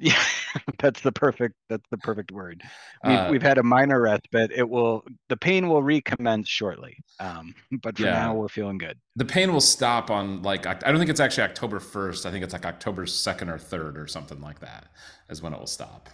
yeah, 0.01 0.23
that's 0.79 1.01
the 1.01 1.11
perfect 1.11 1.55
that's 1.69 1.87
the 1.91 1.97
perfect 1.97 2.31
word. 2.31 2.61
We've, 3.05 3.17
uh, 3.17 3.27
we've 3.31 3.41
had 3.41 3.57
a 3.59 3.63
minor 3.63 4.01
rest, 4.01 4.27
but 4.31 4.51
It 4.51 4.67
will 4.67 5.05
the 5.29 5.37
pain 5.37 5.69
will 5.69 5.83
recommence 5.83 6.49
shortly. 6.49 6.97
Um, 7.19 7.53
but 7.83 7.97
for 7.97 8.05
yeah. 8.05 8.13
now 8.13 8.33
we're 8.33 8.49
feeling 8.49 8.77
good. 8.77 8.97
The 9.15 9.25
pain 9.25 9.53
will 9.53 9.61
stop 9.61 10.09
on 10.09 10.41
like 10.41 10.65
I 10.65 10.73
don't 10.73 10.97
think 10.97 11.09
it's 11.09 11.19
actually 11.19 11.43
October 11.43 11.79
first. 11.79 12.25
I 12.25 12.31
think 12.31 12.43
it's 12.43 12.53
like 12.53 12.65
October 12.65 13.05
second 13.05 13.49
or 13.49 13.59
third 13.59 13.97
or 13.97 14.07
something 14.07 14.41
like 14.41 14.59
that 14.59 14.87
is 15.29 15.41
when 15.41 15.53
it 15.53 15.59
will 15.59 15.67
stop. 15.67 16.09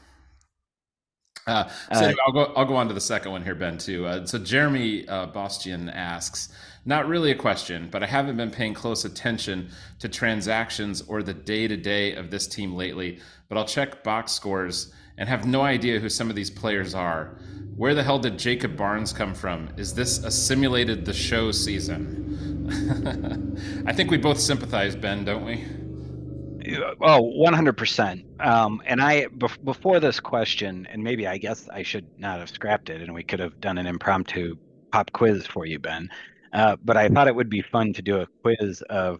Uh, 1.47 1.67
so 1.67 1.73
uh, 1.91 2.03
anyway, 2.03 2.19
I'll 2.25 2.33
go. 2.33 2.53
I'll 2.55 2.65
go 2.65 2.75
on 2.75 2.89
to 2.89 2.93
the 2.93 3.01
second 3.01 3.31
one 3.31 3.41
here, 3.41 3.55
Ben. 3.55 3.77
Too. 3.77 4.05
Uh, 4.05 4.25
so 4.25 4.37
Jeremy 4.37 5.07
uh, 5.07 5.27
Bostian 5.27 5.89
asks, 5.95 6.49
not 6.87 7.07
really 7.07 7.31
a 7.31 7.35
question, 7.35 7.89
but 7.91 8.01
I 8.01 8.05
haven't 8.05 8.37
been 8.37 8.49
paying 8.49 8.73
close 8.73 9.03
attention 9.03 9.69
to 9.99 10.07
transactions 10.07 11.01
or 11.01 11.21
the 11.21 11.33
day 11.33 11.67
to 11.67 11.75
day 11.75 12.15
of 12.15 12.31
this 12.31 12.47
team 12.47 12.73
lately. 12.75 13.19
But 13.49 13.57
I'll 13.57 13.65
check 13.65 14.03
box 14.03 14.31
scores 14.31 14.93
and 15.17 15.27
have 15.27 15.45
no 15.45 15.63
idea 15.63 15.99
who 15.99 16.07
some 16.07 16.29
of 16.29 16.35
these 16.35 16.49
players 16.49 16.95
are. 16.95 17.37
Where 17.75 17.93
the 17.93 18.03
hell 18.03 18.19
did 18.19 18.39
Jacob 18.39 18.77
Barnes 18.77 19.11
come 19.11 19.35
from? 19.35 19.69
Is 19.75 19.93
this 19.93 20.23
a 20.23 20.31
simulated 20.31 21.05
the 21.05 21.13
show 21.13 21.51
season? 21.51 22.23
I 23.85 23.91
think 23.91 24.09
we 24.09 24.17
both 24.17 24.39
sympathize, 24.39 24.95
Ben, 24.95 25.25
don't 25.25 25.45
we? 25.45 25.65
Oh, 27.01 27.33
100%. 27.37 28.45
Um, 28.45 28.81
and 28.85 29.01
I, 29.01 29.27
before 29.27 29.99
this 29.99 30.19
question, 30.19 30.87
and 30.89 31.03
maybe 31.03 31.27
I 31.27 31.37
guess 31.37 31.67
I 31.69 31.83
should 31.83 32.05
not 32.17 32.39
have 32.39 32.49
scrapped 32.49 32.89
it 32.89 33.01
and 33.01 33.13
we 33.13 33.23
could 33.23 33.39
have 33.39 33.59
done 33.59 33.77
an 33.77 33.87
impromptu 33.87 34.57
pop 34.91 35.11
quiz 35.11 35.45
for 35.45 35.65
you, 35.65 35.79
Ben. 35.79 36.09
Uh, 36.53 36.75
but 36.83 36.97
I 36.97 37.09
thought 37.09 37.27
it 37.27 37.35
would 37.35 37.49
be 37.49 37.61
fun 37.61 37.93
to 37.93 38.01
do 38.01 38.21
a 38.21 38.27
quiz 38.41 38.81
of 38.89 39.19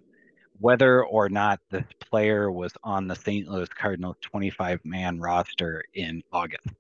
whether 0.60 1.06
or 1.06 1.30
not 1.30 1.60
this 1.70 1.86
player 2.00 2.52
was 2.52 2.74
on 2.84 3.08
the 3.08 3.16
St. 3.16 3.48
Louis 3.48 3.70
Cardinals 3.70 4.18
25 4.22 4.80
man 4.84 5.20
roster 5.20 5.84
in 5.94 6.24
August. 6.32 6.74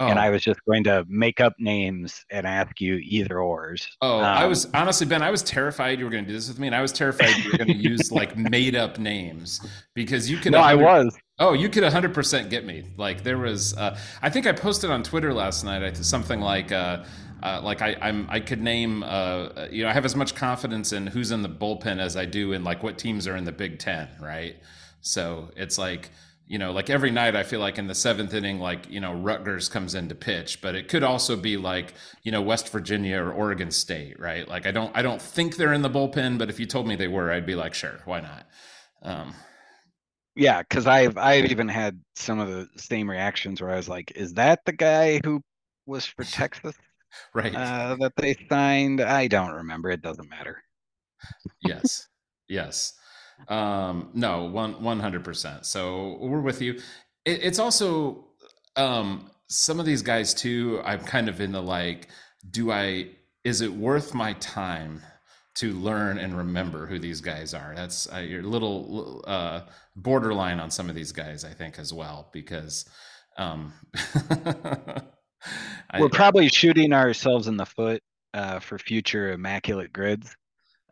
Oh. 0.00 0.06
And 0.06 0.18
I 0.18 0.30
was 0.30 0.42
just 0.42 0.64
going 0.64 0.82
to 0.84 1.04
make 1.08 1.40
up 1.40 1.52
names 1.58 2.24
and 2.30 2.46
ask 2.46 2.80
you 2.80 2.94
either 3.02 3.40
ors. 3.40 3.86
Oh, 4.00 4.20
um, 4.20 4.24
I 4.24 4.46
was 4.46 4.66
honestly, 4.72 5.06
Ben, 5.06 5.20
I 5.22 5.30
was 5.30 5.42
terrified 5.42 5.98
you 5.98 6.06
were 6.06 6.10
going 6.10 6.24
to 6.24 6.28
do 6.28 6.34
this 6.34 6.48
with 6.48 6.58
me, 6.58 6.68
and 6.68 6.74
I 6.74 6.80
was 6.80 6.90
terrified 6.90 7.36
you 7.36 7.52
were 7.52 7.58
going 7.58 7.68
to 7.68 7.76
use 7.76 8.10
like 8.10 8.34
made 8.50 8.74
up 8.74 8.98
names 8.98 9.60
because 9.94 10.30
you 10.30 10.38
could. 10.38 10.52
No, 10.52 10.58
I 10.58 10.74
was. 10.74 11.14
Oh, 11.38 11.52
you 11.52 11.68
could 11.68 11.82
100% 11.82 12.48
get 12.48 12.64
me. 12.64 12.84
Like 12.96 13.22
there 13.22 13.36
was, 13.36 13.76
uh, 13.76 13.98
I 14.22 14.30
think 14.30 14.46
I 14.46 14.52
posted 14.52 14.90
on 14.90 15.02
Twitter 15.02 15.34
last 15.34 15.64
night 15.64 15.96
something 15.98 16.40
like, 16.40 16.72
uh, 16.72 17.04
uh, 17.42 17.60
like 17.62 17.82
I, 17.82 17.96
I'm, 18.00 18.26
I 18.30 18.40
could 18.40 18.60
name, 18.60 19.02
uh, 19.02 19.66
you 19.70 19.82
know, 19.84 19.90
I 19.90 19.92
have 19.92 20.04
as 20.04 20.16
much 20.16 20.34
confidence 20.34 20.92
in 20.92 21.06
who's 21.06 21.30
in 21.30 21.42
the 21.42 21.48
bullpen 21.48 21.98
as 21.98 22.16
I 22.16 22.24
do 22.26 22.52
in 22.52 22.64
like 22.64 22.82
what 22.82 22.98
teams 22.98 23.26
are 23.26 23.36
in 23.36 23.44
the 23.44 23.52
Big 23.52 23.78
Ten, 23.78 24.08
right? 24.20 24.56
So 25.00 25.50
it's 25.56 25.78
like 25.78 26.10
you 26.50 26.58
know, 26.58 26.72
like 26.72 26.90
every 26.90 27.12
night 27.12 27.36
I 27.36 27.44
feel 27.44 27.60
like 27.60 27.78
in 27.78 27.86
the 27.86 27.94
seventh 27.94 28.34
inning, 28.34 28.58
like, 28.58 28.90
you 28.90 28.98
know, 28.98 29.12
Rutgers 29.14 29.68
comes 29.68 29.94
in 29.94 30.08
to 30.08 30.16
pitch, 30.16 30.60
but 30.60 30.74
it 30.74 30.88
could 30.88 31.04
also 31.04 31.36
be 31.36 31.56
like, 31.56 31.94
you 32.24 32.32
know, 32.32 32.42
West 32.42 32.70
Virginia 32.70 33.22
or 33.22 33.30
Oregon 33.30 33.70
State, 33.70 34.18
right? 34.18 34.48
Like 34.48 34.66
I 34.66 34.72
don't 34.72 34.90
I 34.96 35.00
don't 35.02 35.22
think 35.22 35.54
they're 35.54 35.72
in 35.72 35.82
the 35.82 35.88
bullpen, 35.88 36.38
but 36.38 36.50
if 36.50 36.58
you 36.58 36.66
told 36.66 36.88
me 36.88 36.96
they 36.96 37.06
were, 37.06 37.30
I'd 37.30 37.46
be 37.46 37.54
like, 37.54 37.72
sure, 37.72 38.00
why 38.04 38.20
not? 38.20 38.48
Um 39.02 39.34
yeah, 40.34 40.60
because 40.62 40.88
I've 40.88 41.16
I've 41.16 41.46
even 41.46 41.68
had 41.68 42.00
some 42.16 42.40
of 42.40 42.48
the 42.48 42.68
same 42.76 43.08
reactions 43.08 43.60
where 43.60 43.70
I 43.70 43.76
was 43.76 43.88
like, 43.88 44.12
is 44.16 44.34
that 44.34 44.60
the 44.64 44.72
guy 44.72 45.20
who 45.24 45.42
was 45.86 46.04
for 46.04 46.24
Texas? 46.24 46.74
right. 47.34 47.54
Uh, 47.54 47.96
that 48.00 48.12
they 48.16 48.36
signed. 48.48 49.00
I 49.00 49.28
don't 49.28 49.52
remember. 49.52 49.90
It 49.90 50.02
doesn't 50.02 50.28
matter. 50.28 50.62
yes. 51.62 52.08
Yes. 52.48 52.94
Um, 53.48 54.10
no, 54.14 54.44
one 54.44 54.82
one 54.82 55.00
hundred 55.00 55.24
percent. 55.24 55.66
So 55.66 56.18
we're 56.20 56.40
with 56.40 56.60
you. 56.60 56.74
It, 57.24 57.42
it's 57.42 57.58
also 57.58 58.26
um, 58.76 59.30
some 59.48 59.80
of 59.80 59.86
these 59.86 60.02
guys 60.02 60.34
too. 60.34 60.80
I'm 60.84 61.00
kind 61.00 61.28
of 61.28 61.40
in 61.40 61.52
the 61.52 61.62
like, 61.62 62.08
do 62.50 62.70
I? 62.72 63.10
Is 63.44 63.62
it 63.62 63.72
worth 63.72 64.12
my 64.14 64.34
time 64.34 65.00
to 65.56 65.72
learn 65.72 66.18
and 66.18 66.36
remember 66.36 66.86
who 66.86 66.98
these 66.98 67.20
guys 67.20 67.54
are? 67.54 67.72
That's 67.74 68.12
uh, 68.12 68.18
you're 68.18 68.42
a 68.42 68.46
little 68.46 69.24
uh, 69.26 69.62
borderline 69.96 70.60
on 70.60 70.70
some 70.70 70.88
of 70.90 70.94
these 70.94 71.12
guys, 71.12 71.44
I 71.44 71.50
think, 71.52 71.78
as 71.78 71.92
well, 71.92 72.28
because. 72.32 72.84
Um, 73.38 73.72
we're 75.98 76.08
probably 76.08 76.48
shooting 76.48 76.92
ourselves 76.92 77.48
in 77.48 77.56
the 77.56 77.66
foot 77.66 78.02
uh, 78.34 78.60
for 78.60 78.78
future 78.78 79.32
immaculate 79.32 79.92
grids 79.92 80.34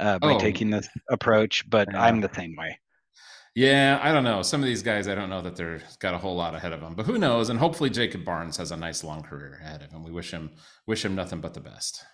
uh, 0.01 0.19
by 0.19 0.35
oh. 0.35 0.39
taking 0.39 0.71
this 0.71 0.89
approach, 1.11 1.69
but 1.69 1.89
yeah. 1.93 2.03
I'm 2.03 2.21
the 2.21 2.33
same 2.35 2.55
way. 2.57 2.79
Yeah, 3.55 3.99
I 4.03 4.13
don't 4.13 4.25
know. 4.25 4.43
Some 4.43 4.61
of 4.61 4.67
these 4.67 4.83
guys, 4.83 5.09
I 5.09 5.17
don't 5.17 5.31
know 5.31 5.41
that 5.43 5.57
they're 5.57 5.81
got 5.99 6.15
a 6.15 6.19
whole 6.19 6.37
lot 6.37 6.55
ahead 6.55 6.73
of 6.73 6.81
them, 6.81 6.95
but 6.95 7.07
who 7.07 7.19
knows? 7.19 7.51
And 7.51 7.59
hopefully, 7.59 7.91
Jacob 7.91 8.25
Barnes 8.25 8.57
has 8.57 8.71
a 8.71 8.77
nice 8.77 9.03
long 9.03 9.23
career 9.23 9.59
ahead 9.61 9.83
of 9.83 9.91
him. 9.91 10.05
We 10.05 10.13
wish 10.13 10.31
him 10.31 10.51
wish 10.87 11.05
him 11.05 11.17
nothing 11.17 11.41
but 11.41 11.55
the 11.55 11.61
best. 11.61 12.05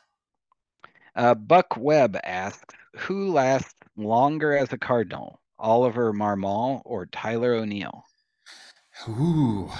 Uh, 1.15 1.35
Buck 1.35 1.77
Webb 1.77 2.17
asks, 2.25 2.75
"Who 2.97 3.31
lasts 3.31 3.75
longer 3.97 4.57
as 4.57 4.73
a 4.73 4.79
Cardinal, 4.79 5.41
Oliver 5.59 6.15
Marmol 6.15 6.81
or 6.87 7.07
Tyler 7.07 7.53
O'Neill?" 7.53 8.05
Ooh, 9.09 9.71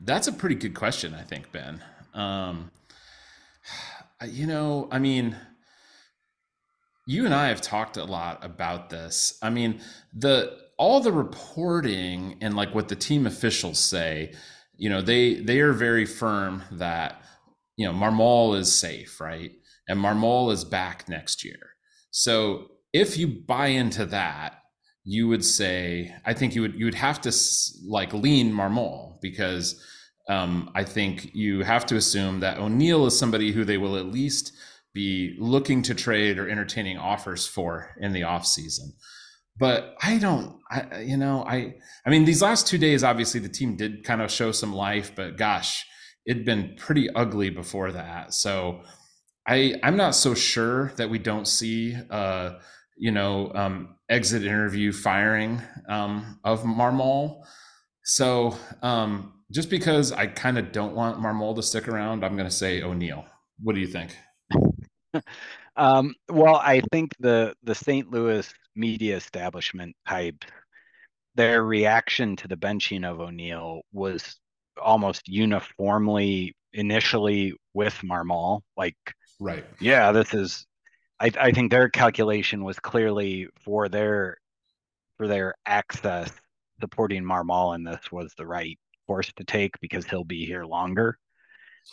that's 0.00 0.28
a 0.28 0.32
pretty 0.32 0.54
good 0.54 0.74
question. 0.74 1.14
I 1.14 1.22
think 1.22 1.52
Ben. 1.52 1.82
Um, 2.14 2.70
you 4.26 4.46
know, 4.46 4.88
I 4.90 4.98
mean 4.98 5.36
you 7.10 7.24
and 7.24 7.34
I 7.34 7.48
have 7.48 7.60
talked 7.60 7.96
a 7.96 8.04
lot 8.04 8.44
about 8.44 8.88
this. 8.88 9.36
I 9.42 9.50
mean, 9.50 9.80
the 10.14 10.56
all 10.78 11.00
the 11.00 11.12
reporting 11.12 12.36
and 12.40 12.54
like 12.54 12.72
what 12.74 12.88
the 12.88 12.96
team 12.96 13.26
officials 13.26 13.80
say, 13.80 14.32
you 14.76 14.88
know, 14.88 15.02
they 15.02 15.34
they 15.34 15.60
are 15.60 15.72
very 15.72 16.06
firm 16.06 16.62
that 16.70 17.22
you 17.76 17.86
know 17.86 17.92
Marmol 17.92 18.56
is 18.56 18.72
safe, 18.72 19.20
right? 19.20 19.50
And 19.88 19.98
Marmol 19.98 20.52
is 20.52 20.64
back 20.64 21.08
next 21.08 21.44
year. 21.44 21.74
So 22.12 22.68
if 22.92 23.18
you 23.18 23.26
buy 23.26 23.68
into 23.68 24.06
that, 24.06 24.62
you 25.04 25.26
would 25.26 25.44
say, 25.44 26.14
I 26.24 26.32
think 26.32 26.54
you 26.54 26.62
would 26.62 26.74
you 26.74 26.84
would 26.84 26.94
have 26.94 27.20
to 27.22 27.32
like 27.84 28.12
lean 28.12 28.52
Marmol 28.52 29.20
because 29.20 29.84
um, 30.30 30.70
I 30.76 30.84
think 30.84 31.34
you 31.34 31.64
have 31.64 31.84
to 31.86 31.96
assume 31.96 32.38
that 32.40 32.58
O'Neill 32.58 33.06
is 33.06 33.18
somebody 33.18 33.50
who 33.50 33.64
they 33.64 33.78
will 33.78 33.96
at 33.96 34.06
least 34.06 34.52
be 34.94 35.34
looking 35.40 35.82
to 35.82 35.94
trade 35.94 36.38
or 36.38 36.48
entertaining 36.48 36.98
offers 36.98 37.48
for 37.48 37.96
in 38.00 38.12
the 38.12 38.22
off 38.22 38.46
season. 38.46 38.92
But 39.58 39.96
I 40.00 40.18
don't, 40.18 40.60
I, 40.70 41.00
you 41.00 41.16
know, 41.16 41.44
I, 41.44 41.74
I 42.06 42.10
mean, 42.10 42.24
these 42.24 42.42
last 42.42 42.68
two 42.68 42.78
days, 42.78 43.02
obviously 43.02 43.40
the 43.40 43.48
team 43.48 43.76
did 43.76 44.04
kind 44.04 44.22
of 44.22 44.30
show 44.30 44.52
some 44.52 44.72
life, 44.72 45.12
but 45.16 45.36
gosh, 45.36 45.84
it'd 46.24 46.44
been 46.44 46.76
pretty 46.78 47.10
ugly 47.10 47.50
before 47.50 47.90
that. 47.90 48.32
So 48.32 48.82
I 49.48 49.74
I'm 49.82 49.96
not 49.96 50.14
so 50.14 50.34
sure 50.34 50.92
that 50.96 51.10
we 51.10 51.18
don't 51.18 51.48
see 51.48 51.96
uh, 52.08 52.52
you 52.96 53.10
know 53.10 53.50
um, 53.52 53.96
exit 54.08 54.44
interview 54.44 54.92
firing 54.92 55.60
um, 55.88 56.38
of 56.44 56.62
Marmol. 56.62 57.42
So 58.04 58.56
um, 58.80 59.39
just 59.50 59.70
because 59.70 60.12
I 60.12 60.26
kind 60.26 60.58
of 60.58 60.72
don't 60.72 60.94
want 60.94 61.18
Marmol 61.18 61.56
to 61.56 61.62
stick 61.62 61.88
around, 61.88 62.24
I'm 62.24 62.36
going 62.36 62.48
to 62.48 62.54
say 62.54 62.82
O'Neill. 62.82 63.24
What 63.62 63.74
do 63.74 63.80
you 63.80 63.86
think? 63.86 64.16
um, 65.76 66.14
well, 66.28 66.56
I 66.56 66.82
think 66.92 67.14
the 67.18 67.54
the 67.62 67.74
St. 67.74 68.10
Louis 68.10 68.52
media 68.76 69.16
establishment 69.16 69.96
type, 70.08 70.44
their 71.34 71.64
reaction 71.64 72.36
to 72.36 72.48
the 72.48 72.56
benching 72.56 73.04
of 73.04 73.20
O'Neill 73.20 73.82
was 73.92 74.38
almost 74.80 75.28
uniformly 75.28 76.54
initially 76.72 77.54
with 77.74 77.94
Marmol, 78.04 78.60
like 78.76 78.96
right, 79.40 79.64
yeah, 79.80 80.12
this 80.12 80.32
is. 80.34 80.66
I, 81.22 81.30
I 81.38 81.52
think 81.52 81.70
their 81.70 81.90
calculation 81.90 82.64
was 82.64 82.78
clearly 82.78 83.48
for 83.62 83.90
their 83.90 84.38
for 85.18 85.28
their 85.28 85.54
access 85.66 86.30
supporting 86.80 87.22
Marmol 87.22 87.74
in 87.74 87.84
this 87.84 88.10
was 88.10 88.32
the 88.38 88.46
right 88.46 88.78
course 89.10 89.32
to 89.32 89.42
take 89.42 89.72
because 89.80 90.04
he'll 90.04 90.22
be 90.22 90.46
here 90.46 90.64
longer. 90.64 91.18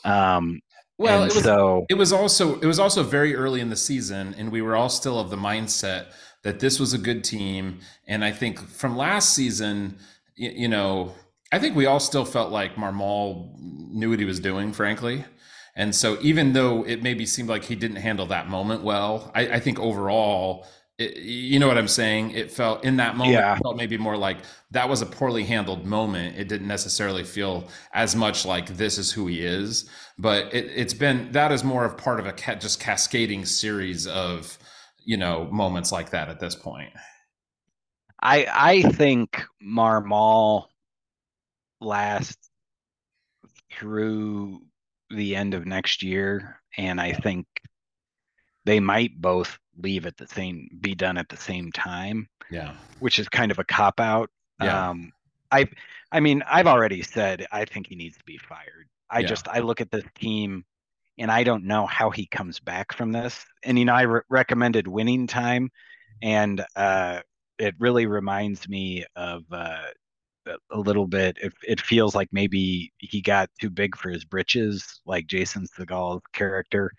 Um, 0.05 0.61
well, 0.99 1.23
it 1.23 1.33
was, 1.33 1.43
so 1.43 1.85
it 1.89 1.95
was 1.95 2.13
also 2.13 2.59
it 2.59 2.67
was 2.67 2.77
also 2.77 3.01
very 3.01 3.35
early 3.35 3.59
in 3.59 3.71
the 3.71 3.75
season, 3.75 4.35
and 4.37 4.51
we 4.51 4.61
were 4.61 4.75
all 4.75 4.89
still 4.89 5.19
of 5.19 5.31
the 5.31 5.35
mindset 5.35 6.07
that 6.43 6.59
this 6.59 6.79
was 6.79 6.93
a 6.93 6.97
good 6.99 7.23
team. 7.23 7.79
And 8.07 8.23
I 8.23 8.31
think 8.31 8.59
from 8.59 8.95
last 8.95 9.33
season, 9.33 9.97
you, 10.35 10.51
you 10.63 10.67
know, 10.67 11.15
I 11.51 11.57
think 11.57 11.75
we 11.75 11.87
all 11.87 11.99
still 11.99 12.25
felt 12.25 12.51
like 12.51 12.75
Marmol 12.75 13.51
knew 13.59 14.11
what 14.11 14.19
he 14.19 14.25
was 14.25 14.39
doing, 14.39 14.71
frankly. 14.71 15.25
And 15.75 15.95
so 15.95 16.17
even 16.21 16.53
though 16.53 16.83
it 16.83 17.01
maybe 17.01 17.25
seemed 17.25 17.49
like 17.49 17.63
he 17.63 17.75
didn't 17.75 17.97
handle 17.97 18.27
that 18.27 18.47
moment 18.47 18.83
well, 18.83 19.31
I, 19.33 19.41
I 19.57 19.59
think 19.59 19.79
overall 19.79 20.67
it, 20.97 21.17
you 21.17 21.59
know 21.59 21.67
what 21.67 21.77
I'm 21.77 21.87
saying? 21.87 22.31
It 22.31 22.51
felt 22.51 22.83
in 22.83 22.97
that 22.97 23.15
moment, 23.15 23.35
yeah. 23.35 23.57
felt 23.57 23.77
maybe 23.77 23.97
more 23.97 24.17
like 24.17 24.37
that 24.71 24.89
was 24.89 25.01
a 25.01 25.05
poorly 25.05 25.43
handled 25.43 25.85
moment. 25.85 26.37
It 26.37 26.47
didn't 26.47 26.67
necessarily 26.67 27.23
feel 27.23 27.67
as 27.93 28.15
much 28.15 28.45
like 28.45 28.75
this 28.77 28.97
is 28.97 29.11
who 29.11 29.27
he 29.27 29.45
is, 29.45 29.89
but 30.17 30.53
it, 30.53 30.71
has 30.77 30.93
been 30.93 31.31
that 31.33 31.51
is 31.51 31.63
more 31.63 31.85
of 31.85 31.97
part 31.97 32.19
of 32.19 32.25
a 32.25 32.33
ca- 32.33 32.55
just 32.55 32.79
cascading 32.79 33.45
series 33.45 34.07
of 34.07 34.57
you 35.05 35.17
know 35.17 35.45
moments 35.51 35.91
like 35.91 36.09
that 36.09 36.29
at 36.29 36.39
this 36.39 36.55
point. 36.55 36.91
I 38.21 38.47
I 38.51 38.81
think 38.81 39.43
Marmol 39.63 40.65
lasts 41.79 42.49
through 43.71 44.61
the 45.11 45.35
end 45.35 45.53
of 45.53 45.67
next 45.67 46.01
year, 46.01 46.59
and 46.75 46.99
I 46.99 47.13
think 47.13 47.45
they 48.65 48.79
might 48.79 49.21
both 49.21 49.59
leave 49.77 50.05
at 50.05 50.17
the 50.17 50.27
same 50.27 50.69
be 50.81 50.95
done 50.95 51.17
at 51.17 51.29
the 51.29 51.37
same 51.37 51.71
time 51.71 52.27
yeah. 52.49 52.73
which 52.99 53.19
is 53.19 53.27
kind 53.29 53.51
of 53.51 53.59
a 53.59 53.63
cop 53.63 53.99
out. 53.99 54.29
Yeah. 54.61 54.89
um 54.89 55.11
i 55.51 55.67
i 56.11 56.19
mean 56.19 56.43
i've 56.49 56.65
already 56.65 57.03
said 57.03 57.45
i 57.51 57.63
think 57.63 57.87
he 57.87 57.95
needs 57.95 58.17
to 58.17 58.23
be 58.23 58.37
fired. 58.37 58.87
I 59.09 59.19
yeah. 59.19 59.27
just 59.27 59.47
i 59.47 59.59
look 59.59 59.81
at 59.81 59.91
this 59.91 60.05
team 60.15 60.65
and 61.19 61.31
i 61.31 61.43
don't 61.43 61.63
know 61.63 61.85
how 61.85 62.09
he 62.09 62.25
comes 62.25 62.59
back 62.59 62.93
from 62.93 63.11
this. 63.11 63.45
And 63.63 63.77
you 63.77 63.85
know 63.85 63.93
i 63.93 64.01
re- 64.01 64.21
recommended 64.29 64.87
winning 64.87 65.27
time 65.27 65.69
and 66.21 66.65
uh 66.75 67.21
it 67.59 67.75
really 67.79 68.07
reminds 68.07 68.67
me 68.67 69.05
of 69.15 69.43
uh 69.51 69.85
a 70.71 70.79
little 70.79 71.07
bit 71.07 71.37
it, 71.41 71.53
it 71.67 71.81
feels 71.81 72.15
like 72.15 72.29
maybe 72.31 72.91
he 72.97 73.21
got 73.21 73.49
too 73.59 73.69
big 73.69 73.95
for 73.97 74.09
his 74.09 74.23
britches 74.23 75.01
like 75.05 75.27
jason 75.27 75.67
segel's 75.67 76.21
character 76.33 76.89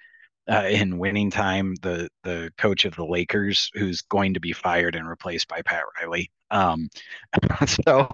uh, 0.49 0.67
in 0.69 0.99
winning 0.99 1.31
time, 1.31 1.75
the 1.83 2.09
the 2.25 2.51
coach 2.57 2.85
of 2.85 2.97
the 2.97 3.05
Lakers, 3.05 3.71
who's 3.75 4.03
going 4.03 4.35
to 4.35 4.41
be 4.41 4.53
fired 4.53 4.95
and 4.95 5.09
replaced 5.09 5.49
by 5.49 5.63
Pat 5.63 5.85
Riley. 6.01 6.31
Um, 6.51 6.89
so 7.67 8.09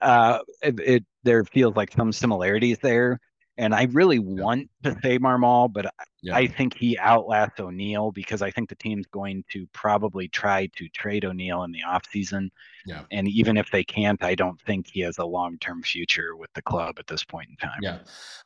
uh, 0.00 0.38
it, 0.62 0.80
it, 0.80 1.04
there 1.22 1.44
feels 1.44 1.76
like 1.76 1.92
some 1.92 2.12
similarities 2.12 2.78
there, 2.78 3.20
and 3.56 3.74
I 3.74 3.84
really 3.92 4.16
yeah. 4.16 4.42
want 4.42 4.70
to 4.84 4.96
say 5.02 5.18
Marmol, 5.18 5.70
but 5.72 5.92
yeah. 6.22 6.34
I 6.34 6.46
think 6.46 6.74
he 6.74 6.98
outlasts 6.98 7.60
O'Neill 7.60 8.10
because 8.10 8.42
I 8.42 8.50
think 8.50 8.68
the 8.68 8.74
team's 8.74 9.06
going 9.06 9.44
to 9.52 9.66
probably 9.74 10.28
try 10.28 10.66
to 10.76 10.88
trade 10.88 11.24
O'Neill 11.24 11.62
in 11.64 11.70
the 11.70 11.82
offseason. 11.86 12.48
Yeah. 12.86 13.02
And 13.12 13.28
even 13.28 13.58
if 13.58 13.70
they 13.70 13.84
can't, 13.84 14.22
I 14.24 14.34
don't 14.34 14.60
think 14.62 14.88
he 14.88 15.00
has 15.00 15.18
a 15.18 15.24
long 15.24 15.58
term 15.58 15.82
future 15.82 16.36
with 16.36 16.50
the 16.54 16.62
club 16.62 16.96
at 16.98 17.06
this 17.06 17.22
point 17.22 17.50
in 17.50 17.56
time. 17.56 17.78
Yeah. 17.82 17.98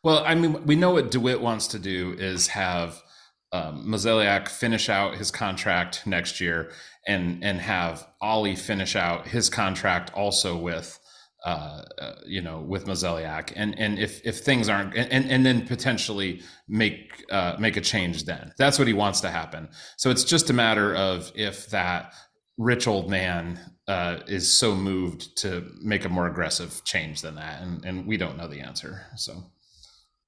Well, 0.02 0.24
I 0.26 0.34
mean, 0.34 0.66
we 0.66 0.76
know 0.76 0.90
what 0.90 1.12
DeWitt 1.12 1.40
wants 1.40 1.68
to 1.68 1.78
do 1.78 2.16
is 2.18 2.48
have 2.48 3.00
um, 3.54 3.86
Mozeliak 3.86 4.48
finish 4.48 4.88
out 4.88 5.14
his 5.16 5.30
contract 5.30 6.04
next 6.06 6.40
year 6.40 6.72
and 7.06 7.44
and 7.44 7.60
have 7.60 8.04
Ollie 8.20 8.56
finish 8.56 8.96
out 8.96 9.28
his 9.28 9.48
contract 9.48 10.12
also 10.12 10.56
with 10.56 10.98
uh, 11.46 11.82
uh, 12.00 12.14
you 12.26 12.42
know 12.42 12.60
with 12.60 12.86
Mozeliak 12.86 13.52
and 13.54 13.78
and 13.78 14.00
if 14.00 14.20
if 14.26 14.40
things 14.40 14.68
aren't 14.68 14.96
and 14.96 15.30
and 15.30 15.46
then 15.46 15.66
potentially 15.68 16.42
make 16.66 17.24
uh, 17.30 17.54
make 17.60 17.76
a 17.76 17.80
change 17.80 18.24
then 18.24 18.52
that's 18.58 18.76
what 18.76 18.88
he 18.88 18.94
wants 18.94 19.20
to 19.20 19.30
happen 19.30 19.68
so 19.96 20.10
it's 20.10 20.24
just 20.24 20.50
a 20.50 20.52
matter 20.52 20.92
of 20.96 21.30
if 21.36 21.70
that 21.70 22.12
rich 22.58 22.88
old 22.88 23.08
man 23.08 23.60
uh, 23.86 24.18
is 24.26 24.50
so 24.50 24.74
moved 24.74 25.36
to 25.36 25.70
make 25.80 26.04
a 26.04 26.08
more 26.08 26.26
aggressive 26.26 26.82
change 26.84 27.20
than 27.20 27.36
that 27.36 27.62
and 27.62 27.84
and 27.84 28.04
we 28.04 28.16
don't 28.16 28.36
know 28.36 28.48
the 28.48 28.60
answer 28.60 29.06
so 29.14 29.44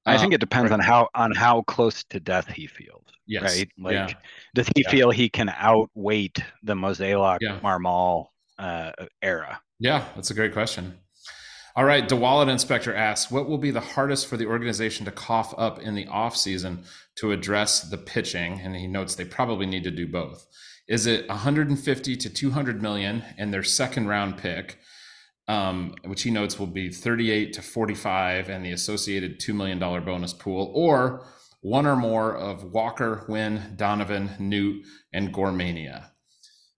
I 0.09 0.19
think 0.19 0.33
uh, 0.33 0.37
it 0.37 0.41
depends 0.41 0.71
right. 0.71 0.79
on 0.79 0.81
how 0.81 1.09
on 1.17 1.33
how 1.35 1.63
close 1.63 2.05
to 2.11 2.21
death 2.21 2.47
he 2.47 2.69
feels. 2.69 3.06
Yes. 3.27 3.43
Right. 3.43 3.69
Like, 3.79 3.93
yeah. 3.93 4.09
does 4.55 4.69
he 4.75 4.83
yeah. 4.83 4.91
feel 4.91 5.11
he 5.11 5.29
can 5.29 5.49
outweight 5.49 6.39
the 6.63 6.75
Mozeliak 6.75 7.39
yeah. 7.41 7.59
Marmol 7.61 8.27
uh, 8.59 8.93
era? 9.23 9.61
Yeah, 9.79 10.05
that's 10.15 10.31
a 10.31 10.35
great 10.35 10.53
question. 10.53 10.95
All 11.75 11.85
right, 11.85 12.09
DeWallet 12.09 12.49
Inspector 12.49 12.95
asks, 12.95 13.31
what 13.31 13.49
will 13.49 13.59
be 13.59 13.71
the 13.71 13.81
hardest 13.81 14.29
for 14.29 14.39
the 14.39 14.47
organization 14.47 15.05
to 15.05 15.13
cough 15.13 15.53
up 15.59 15.79
in 15.79 15.95
the 15.95 16.07
offseason 16.07 16.85
to 17.17 17.33
address 17.33 17.83
the 17.83 17.99
pitching? 17.99 18.61
And 18.61 18.75
he 18.75 18.87
notes 18.87 19.15
they 19.15 19.27
probably 19.27 19.67
need 19.67 19.85
to 19.85 19.91
do 19.91 20.07
both. 20.07 20.47
Is 20.89 21.07
it 21.07 21.29
150 21.29 22.17
to 22.17 22.31
200 22.31 22.81
million 22.81 23.25
and 23.37 23.53
their 23.53 23.63
second 23.63 24.09
round 24.09 24.39
pick? 24.39 24.79
um, 25.49 25.95
which 26.05 26.23
he 26.23 26.31
notes 26.31 26.59
will 26.59 26.67
be 26.67 26.91
38 26.91 27.53
to 27.55 27.63
45 27.63 28.49
and 28.49 28.65
the 28.65 28.73
associated 28.73 29.41
$2 29.41 29.55
million 29.55 29.79
bonus 29.79 30.33
pool, 30.33 30.73
or 30.75 31.25
one 31.67 31.85
or 31.85 31.97
more 31.97 32.37
of 32.37 32.63
Walker, 32.63 33.25
Winn, 33.29 33.75
Donovan, 33.75 34.31
Newt, 34.39 34.87
and 35.13 35.35
Gormania. 35.35 36.11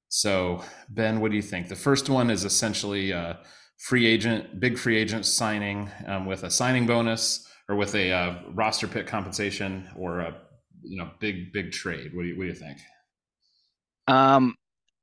So, 0.09 0.65
Ben, 0.89 1.21
what 1.21 1.31
do 1.31 1.37
you 1.37 1.43
think? 1.43 1.69
The 1.69 1.77
first 1.77 2.09
one 2.09 2.31
is 2.31 2.47
essentially 2.47 3.11
a 3.11 3.39
free 3.77 4.07
agent, 4.07 4.61
big 4.61 4.79
free 4.79 4.97
agent 4.97 5.27
signing 5.27 5.91
um, 6.07 6.25
with 6.25 6.43
a 6.43 6.51
signing 6.51 6.87
bonus 6.87 7.47
or 7.69 7.77
with 7.77 7.95
a 7.95 8.11
uh, 8.11 8.39
roster 8.55 8.89
pick 8.89 9.07
compensation 9.07 9.87
or 9.95 10.21
a 10.21 10.35
you 10.83 10.97
know 10.97 11.11
big 11.21 11.53
big 11.53 11.71
trade. 11.71 12.13
What 12.15 12.23
do 12.23 12.29
you 12.29 12.39
what 12.39 12.45
do 12.45 12.49
you 12.49 12.55
think? 12.55 12.79
Um, 14.07 14.55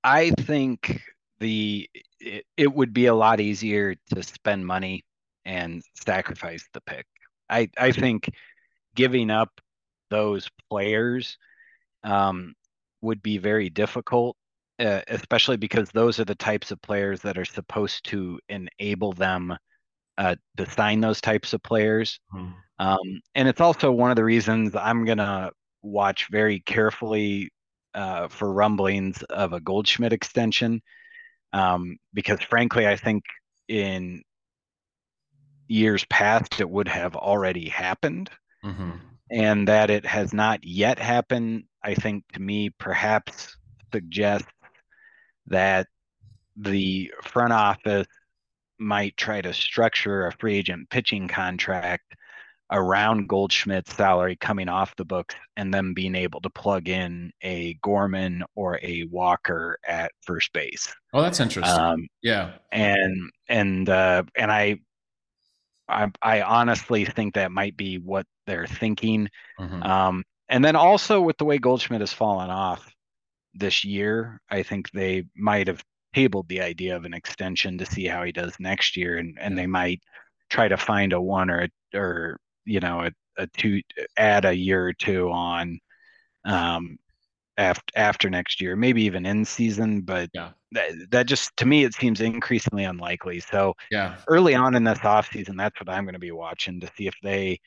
I 0.04 0.32
think 0.32 1.00
the 1.40 1.88
it, 2.20 2.44
it 2.58 2.74
would 2.74 2.92
be 2.92 3.06
a 3.06 3.14
lot 3.14 3.40
easier 3.40 3.94
to 4.16 4.24
spend 4.24 4.66
money 4.66 5.06
and 5.46 5.84
sacrifice 5.94 6.68
the 6.74 6.82
pick. 6.82 7.06
I 7.52 7.70
I 7.78 7.92
think 7.92 8.32
giving 8.96 9.30
up 9.30 9.62
those 10.10 10.50
players 10.70 11.38
um, 12.04 12.54
would 13.02 13.22
be 13.22 13.38
very 13.38 13.70
difficult, 13.70 14.36
uh, 14.80 15.02
especially 15.08 15.58
because 15.58 15.90
those 15.90 16.20
are 16.20 16.26
the 16.26 16.36
types 16.36 16.72
of 16.72 16.82
players 16.82 17.22
that 17.22 17.38
are 17.38 17.46
supposed 17.46 18.06
to 18.06 18.40
enable 18.50 19.14
them 19.14 19.58
uh, 20.18 20.36
to 20.58 20.70
sign 20.70 21.02
those 21.02 21.22
types 21.22 21.54
of 21.54 21.62
players. 21.64 22.20
Mm-hmm. 22.34 22.52
Um, 22.78 23.22
and 23.36 23.48
it's 23.48 23.62
also 23.62 23.92
one 23.92 24.12
of 24.12 24.16
the 24.16 24.24
reasons 24.24 24.76
I'm 24.76 25.06
gonna 25.06 25.52
watch 25.82 26.28
very 26.30 26.60
carefully 26.62 27.50
uh, 27.94 28.28
for 28.28 28.52
rumblings 28.52 29.24
of 29.24 29.54
a 29.54 29.62
Goldschmidt 29.62 30.14
extension 30.14 30.82
um, 31.56 31.98
because 32.14 32.42
frankly, 32.42 32.86
I 32.86 32.98
think 32.98 33.24
in 33.70 34.22
years 35.68 36.06
past 36.10 36.60
it 36.60 36.70
would 36.70 36.90
have 36.90 37.16
already 37.16 37.70
happened, 37.70 38.30
mm-hmm. 38.64 38.92
And 39.32 39.68
that 39.68 39.90
it 39.90 40.06
has 40.06 40.34
not 40.34 40.64
yet 40.64 41.00
happened. 41.00 41.64
I 41.84 41.96
think 41.96 42.24
to 42.34 42.42
me 42.42 42.70
perhaps 42.70 43.58
suggests 43.94 44.48
that 45.48 45.88
the 46.58 47.12
front 47.24 47.54
office 47.54 48.08
might 48.78 49.16
try 49.18 49.42
to 49.42 49.54
structure 49.54 50.28
a 50.28 50.32
free 50.34 50.58
agent 50.58 50.90
pitching 50.90 51.28
contract 51.28 52.16
around 52.72 53.30
Goldschmidt's 53.30 53.96
salary 53.96 54.36
coming 54.36 54.70
off 54.70 54.96
the 54.96 55.06
books 55.06 55.36
and 55.56 55.74
then 55.74 55.94
being 55.94 56.16
able 56.16 56.42
to 56.42 56.50
plug 56.50 56.90
in 56.90 57.32
a 57.42 57.76
Gorman 57.84 58.44
or 58.56 58.80
a 58.82 59.06
Walker 59.12 59.78
at 59.88 60.12
first 60.22 60.52
base. 60.52 60.94
Oh, 61.14 61.22
that's 61.22 61.40
interesting. 61.40 61.80
Um, 61.80 62.08
yeah. 62.22 62.54
And 62.72 63.32
and 63.48 63.88
uh, 63.88 64.24
and 64.36 64.52
I, 64.52 64.80
I 65.88 66.12
I 66.22 66.42
honestly 66.42 67.06
think 67.06 67.36
that 67.36 67.52
might 67.52 67.78
be 67.78 67.98
what 67.98 68.26
they're 68.46 68.68
thinking. 68.68 69.30
Mm-hmm. 69.60 69.84
Um, 69.84 70.24
and 70.50 70.64
then 70.64 70.76
also 70.76 71.22
with 71.22 71.38
the 71.38 71.46
way 71.46 71.58
Goldschmidt 71.58 72.02
has 72.02 72.14
fallen 72.14 72.50
off 72.50 72.92
this 73.54 73.84
year, 73.84 74.40
I 74.50 74.64
think 74.64 74.92
they 74.92 75.24
might 75.36 75.68
have 75.68 75.84
tabled 76.14 76.48
the 76.48 76.62
idea 76.62 76.96
of 76.96 77.06
an 77.06 77.14
extension 77.14 77.78
to 77.78 77.86
see 77.86 78.06
how 78.06 78.24
he 78.24 78.32
does 78.32 78.54
next 78.60 78.96
year, 78.96 79.18
and 79.18 79.38
and 79.40 79.58
they 79.58 79.68
might 79.68 80.02
try 80.50 80.68
to 80.68 80.78
find 80.78 81.14
a 81.14 81.22
one 81.22 81.50
or 81.50 81.64
a, 81.64 81.98
or 81.98 82.40
you 82.66 82.80
know 82.80 83.02
a, 83.02 83.12
a 83.38 83.48
two 83.58 83.82
add 84.18 84.46
a 84.46 84.56
year 84.56 84.88
or 84.88 84.94
two 84.94 85.30
on 85.32 85.80
um 86.46 86.98
after 87.58 87.94
after 87.96 88.30
next 88.30 88.62
year, 88.62 88.76
maybe 88.76 89.04
even 89.04 89.26
in 89.26 89.46
season, 89.46 90.02
but 90.02 90.30
yeah. 90.34 90.50
that, 90.72 90.92
that 91.12 91.26
just 91.26 91.56
to 91.58 91.66
me 91.66 91.84
it 91.84 91.94
seems 91.94 92.22
increasingly 92.22 92.84
unlikely. 92.84 93.40
So 93.40 93.74
yeah, 93.92 94.18
early 94.28 94.56
on 94.56 94.76
in 94.76 94.84
this 94.84 95.04
off 95.04 95.32
season, 95.32 95.56
that's 95.56 95.80
what 95.80 95.90
I'm 95.90 96.04
going 96.04 96.14
to 96.14 96.20
be 96.20 96.32
watching 96.32 96.80
to 96.82 96.92
see 96.98 97.08
if 97.08 97.16
they, 97.24 97.60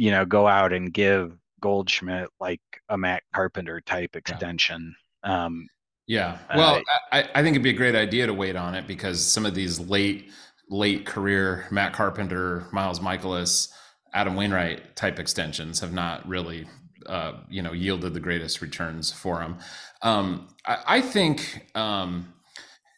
you 0.00 0.10
know, 0.10 0.24
go 0.24 0.48
out 0.48 0.72
and 0.72 0.94
give 0.94 1.36
Goldschmidt 1.60 2.30
like 2.40 2.62
a 2.88 2.96
Matt 2.96 3.22
Carpenter 3.34 3.82
type 3.82 4.16
extension. 4.16 4.96
Yeah. 5.22 5.44
Um, 5.44 5.68
yeah. 6.06 6.38
Well, 6.56 6.76
uh, 6.76 6.82
I, 7.12 7.28
I 7.34 7.42
think 7.42 7.54
it'd 7.54 7.62
be 7.62 7.68
a 7.68 7.74
great 7.74 7.94
idea 7.94 8.26
to 8.26 8.32
wait 8.32 8.56
on 8.56 8.74
it 8.74 8.86
because 8.86 9.22
some 9.22 9.44
of 9.44 9.54
these 9.54 9.78
late 9.78 10.30
late 10.70 11.04
career 11.04 11.66
Matt 11.70 11.92
Carpenter, 11.92 12.66
Miles 12.72 13.00
Mikolas, 13.00 13.68
Adam 14.14 14.36
Wainwright 14.36 14.96
type 14.96 15.18
extensions 15.18 15.80
have 15.80 15.92
not 15.92 16.26
really 16.26 16.66
uh, 17.04 17.34
you 17.50 17.60
know 17.60 17.72
yielded 17.72 18.14
the 18.14 18.20
greatest 18.20 18.62
returns 18.62 19.12
for 19.12 19.42
him. 19.42 19.58
Um, 20.00 20.48
I, 20.64 20.78
I, 20.86 21.00
think. 21.02 21.66
Um, 21.74 22.32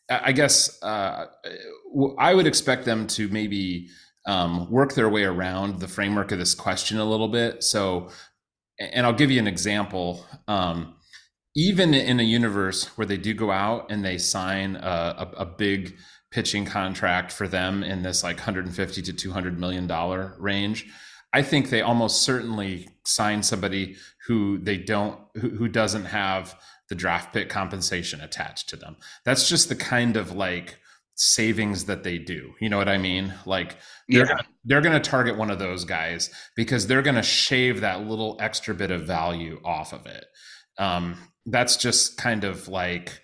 I 0.09 0.33
guess 0.33 0.81
uh, 0.83 1.27
I 2.19 2.35
would 2.35 2.47
expect 2.47 2.85
them 2.85 3.07
to 3.09 3.29
maybe 3.29 3.89
um, 4.27 4.70
work 4.70 4.95
their 4.95 5.09
way 5.09 5.25
around 5.25 5.81
the 5.81 5.89
framework 5.89 6.33
of 6.33 6.39
this 6.39 6.55
question 6.55 6.99
a 6.99 7.05
little 7.05 7.29
bit. 7.29 7.62
So, 7.64 8.11
and 8.79 9.07
I'll 9.07 9.12
give 9.12 9.31
you 9.31 9.39
an 9.39 9.47
example. 9.47 10.25
Um, 10.49 10.95
even 11.55 11.93
in 11.93 12.18
a 12.18 12.23
universe 12.23 12.87
where 12.97 13.07
they 13.07 13.18
do 13.18 13.35
go 13.35 13.51
out 13.51 13.91
and 13.91 14.05
they 14.05 14.18
sign 14.18 14.77
a, 14.77 15.31
a, 15.37 15.43
a 15.43 15.47
big 15.47 15.97
pitching 16.31 16.64
contract 16.64 17.31
for 17.31 17.47
them 17.47 17.83
in 17.83 18.03
this 18.03 18.25
like 18.25 18.37
150 18.37 19.03
to 19.03 19.12
200 19.12 19.59
million 19.59 19.87
dollar 19.87 20.35
range, 20.39 20.87
I 21.33 21.43
think 21.43 21.68
they 21.68 21.83
almost 21.83 22.23
certainly 22.23 22.89
sign 23.05 23.43
somebody 23.43 23.97
who 24.27 24.59
they 24.59 24.79
don't 24.79 25.18
who, 25.35 25.51
who 25.51 25.68
doesn't 25.68 26.07
have 26.07 26.59
the 26.89 26.95
draft 26.95 27.33
pick 27.33 27.49
compensation 27.49 28.20
attached 28.20 28.68
to 28.70 28.77
them. 28.77 28.97
That's 29.25 29.49
just 29.49 29.68
the 29.68 29.77
kind 29.77 30.16
of 30.16 30.33
like 30.33 30.79
savings 31.15 31.85
that 31.87 32.03
they 32.03 32.19
do. 32.19 32.53
You 32.61 32.69
know 32.69 32.79
what 32.79 32.89
I 32.89 32.99
mean? 32.99 33.33
Like 33.47 33.77
they're 34.09 34.27
yeah. 34.27 34.41
they're 34.65 34.81
going 34.81 35.01
to 35.01 35.11
target 35.11 35.37
one 35.37 35.51
of 35.51 35.59
those 35.59 35.85
guys 35.85 36.31
because 36.57 36.87
they're 36.87 37.03
going 37.03 37.17
to 37.17 37.23
shave 37.23 37.81
that 37.81 38.07
little 38.07 38.37
extra 38.41 38.75
bit 38.75 38.91
of 38.91 39.03
value 39.03 39.61
off 39.65 39.93
of 39.93 40.07
it. 40.07 40.25
Um, 40.79 41.17
that's 41.47 41.77
just 41.77 42.17
kind 42.17 42.45
of 42.45 42.69
like 42.69 43.21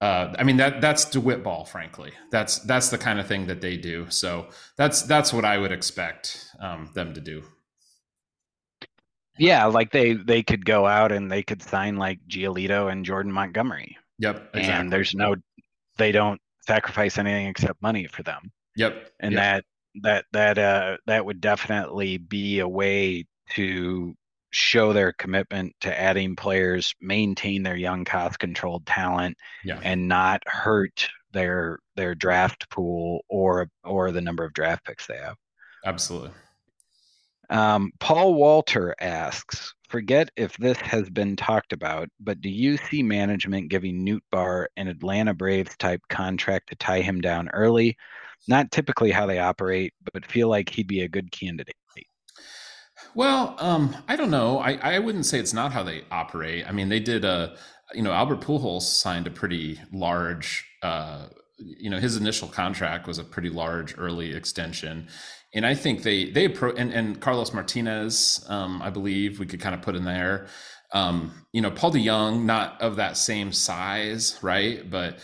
uh, 0.00 0.34
I 0.36 0.42
mean 0.42 0.56
that 0.56 0.80
that's 0.80 1.04
DeWitt 1.04 1.44
ball, 1.44 1.64
frankly. 1.64 2.12
That's 2.30 2.58
that's 2.60 2.90
the 2.90 2.98
kind 2.98 3.20
of 3.20 3.26
thing 3.26 3.46
that 3.46 3.60
they 3.60 3.76
do. 3.76 4.10
So 4.10 4.48
that's 4.76 5.02
that's 5.02 5.32
what 5.32 5.44
I 5.44 5.58
would 5.58 5.72
expect 5.72 6.46
um, 6.60 6.90
them 6.94 7.14
to 7.14 7.20
do. 7.20 7.44
Yeah, 9.38 9.66
like 9.66 9.92
they 9.92 10.14
they 10.14 10.42
could 10.42 10.64
go 10.64 10.86
out 10.86 11.12
and 11.12 11.30
they 11.30 11.42
could 11.42 11.62
sign 11.62 11.96
like 11.96 12.18
Giolito 12.28 12.90
and 12.90 13.04
Jordan 13.04 13.32
Montgomery. 13.32 13.96
Yep, 14.18 14.50
exactly. 14.54 14.62
And 14.62 14.92
there's 14.92 15.14
no, 15.14 15.36
they 15.98 16.12
don't 16.12 16.40
sacrifice 16.66 17.18
anything 17.18 17.46
except 17.46 17.82
money 17.82 18.06
for 18.06 18.22
them. 18.22 18.50
Yep. 18.76 19.10
And 19.20 19.32
yep. 19.34 19.40
that 19.40 19.64
that 20.02 20.24
that 20.32 20.58
uh 20.58 20.96
that 21.06 21.24
would 21.24 21.40
definitely 21.40 22.18
be 22.18 22.60
a 22.60 22.68
way 22.68 23.26
to 23.50 24.14
show 24.50 24.92
their 24.92 25.12
commitment 25.12 25.74
to 25.80 26.00
adding 26.00 26.36
players, 26.36 26.94
maintain 27.00 27.62
their 27.62 27.76
young 27.76 28.04
cost 28.04 28.38
controlled 28.38 28.86
talent, 28.86 29.36
yeah. 29.64 29.80
and 29.82 30.08
not 30.08 30.42
hurt 30.46 31.08
their 31.32 31.78
their 31.96 32.14
draft 32.14 32.68
pool 32.70 33.20
or 33.28 33.68
or 33.84 34.12
the 34.12 34.20
number 34.20 34.44
of 34.44 34.52
draft 34.52 34.84
picks 34.84 35.06
they 35.06 35.16
have. 35.16 35.36
Absolutely. 35.84 36.30
Um, 37.50 37.92
Paul 38.00 38.34
Walter 38.34 38.94
asks, 38.98 39.74
forget 39.92 40.30
if 40.36 40.56
this 40.56 40.78
has 40.78 41.10
been 41.10 41.36
talked 41.36 41.74
about, 41.74 42.08
but 42.18 42.40
do 42.40 42.48
you 42.48 42.78
see 42.78 43.02
management 43.02 43.68
giving 43.68 44.04
Nootbaar 44.04 44.66
an 44.78 44.88
Atlanta 44.88 45.34
Braves 45.34 45.76
type 45.76 46.00
contract 46.08 46.70
to 46.70 46.76
tie 46.76 47.02
him 47.02 47.20
down 47.20 47.50
early? 47.50 47.96
Not 48.48 48.72
typically 48.72 49.12
how 49.12 49.26
they 49.26 49.38
operate, 49.38 49.92
but 50.12 50.24
feel 50.26 50.48
like 50.48 50.70
he'd 50.70 50.88
be 50.88 51.02
a 51.02 51.08
good 51.08 51.30
candidate. 51.30 51.76
Well, 53.14 53.54
um, 53.58 53.94
I 54.08 54.16
don't 54.16 54.30
know. 54.30 54.58
I, 54.58 54.78
I 54.96 54.98
wouldn't 54.98 55.26
say 55.26 55.38
it's 55.38 55.52
not 55.52 55.72
how 55.72 55.82
they 55.82 56.04
operate. 56.10 56.64
I 56.66 56.72
mean, 56.72 56.88
they 56.88 57.00
did 57.00 57.24
a, 57.24 57.56
you 57.94 58.02
know, 58.02 58.12
Albert 58.12 58.40
Pujols 58.40 58.82
signed 58.82 59.26
a 59.26 59.30
pretty 59.30 59.78
large, 59.92 60.64
uh, 60.82 61.26
you 61.58 61.90
know, 61.90 61.98
his 61.98 62.16
initial 62.16 62.48
contract 62.48 63.06
was 63.06 63.18
a 63.18 63.24
pretty 63.24 63.50
large 63.50 63.94
early 63.98 64.34
extension, 64.34 65.08
and 65.54 65.66
I 65.66 65.74
think 65.74 66.02
they 66.02 66.30
they 66.30 66.46
approach 66.46 66.76
and, 66.78 66.92
and 66.92 67.20
Carlos 67.20 67.52
Martinez, 67.52 68.44
um, 68.48 68.80
I 68.82 68.90
believe 68.90 69.38
we 69.38 69.46
could 69.46 69.60
kind 69.60 69.74
of 69.74 69.82
put 69.82 69.96
in 69.96 70.04
there. 70.04 70.46
Um, 70.92 71.32
you 71.52 71.60
know, 71.60 71.70
Paul 71.70 71.92
DeJong, 71.92 72.44
not 72.44 72.80
of 72.80 72.96
that 72.96 73.16
same 73.16 73.52
size, 73.52 74.38
right? 74.42 74.88
But 74.88 75.18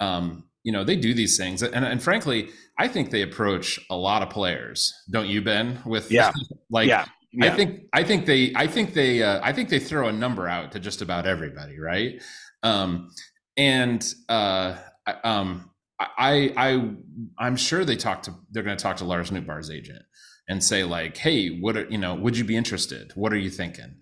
um, 0.00 0.44
you 0.64 0.72
know, 0.72 0.84
they 0.84 0.96
do 0.96 1.14
these 1.14 1.36
things, 1.36 1.62
and 1.62 1.84
and 1.84 2.02
frankly, 2.02 2.50
I 2.78 2.88
think 2.88 3.10
they 3.10 3.22
approach 3.22 3.80
a 3.90 3.96
lot 3.96 4.22
of 4.22 4.30
players, 4.30 4.92
don't 5.10 5.28
you, 5.28 5.42
Ben? 5.42 5.80
With 5.84 6.10
yeah, 6.10 6.32
like 6.70 6.88
yeah. 6.88 7.06
Yeah. 7.34 7.46
I 7.46 7.56
think 7.56 7.80
I 7.94 8.04
think 8.04 8.26
they 8.26 8.52
I 8.54 8.66
think 8.66 8.92
they 8.92 9.22
uh, 9.22 9.40
I 9.42 9.54
think 9.54 9.70
they 9.70 9.78
throw 9.78 10.08
a 10.08 10.12
number 10.12 10.46
out 10.46 10.72
to 10.72 10.78
just 10.78 11.00
about 11.00 11.26
everybody, 11.26 11.78
right? 11.78 12.22
Um, 12.62 13.10
and 13.56 14.06
uh, 14.28 14.76
um, 15.24 15.70
I 16.16 16.52
I 16.56 16.90
I'm 17.38 17.56
sure 17.56 17.84
they 17.84 17.96
talk 17.96 18.22
to 18.22 18.34
they're 18.50 18.62
going 18.62 18.76
to 18.76 18.82
talk 18.82 18.96
to 18.98 19.04
Lars 19.04 19.30
Nootbaar's 19.30 19.70
agent 19.70 20.02
and 20.48 20.62
say 20.62 20.84
like, 20.84 21.16
hey, 21.16 21.58
what 21.60 21.76
are, 21.76 21.86
you 21.88 21.98
know? 21.98 22.14
Would 22.14 22.36
you 22.36 22.44
be 22.44 22.56
interested? 22.56 23.12
What 23.14 23.32
are 23.32 23.38
you 23.38 23.50
thinking? 23.50 23.96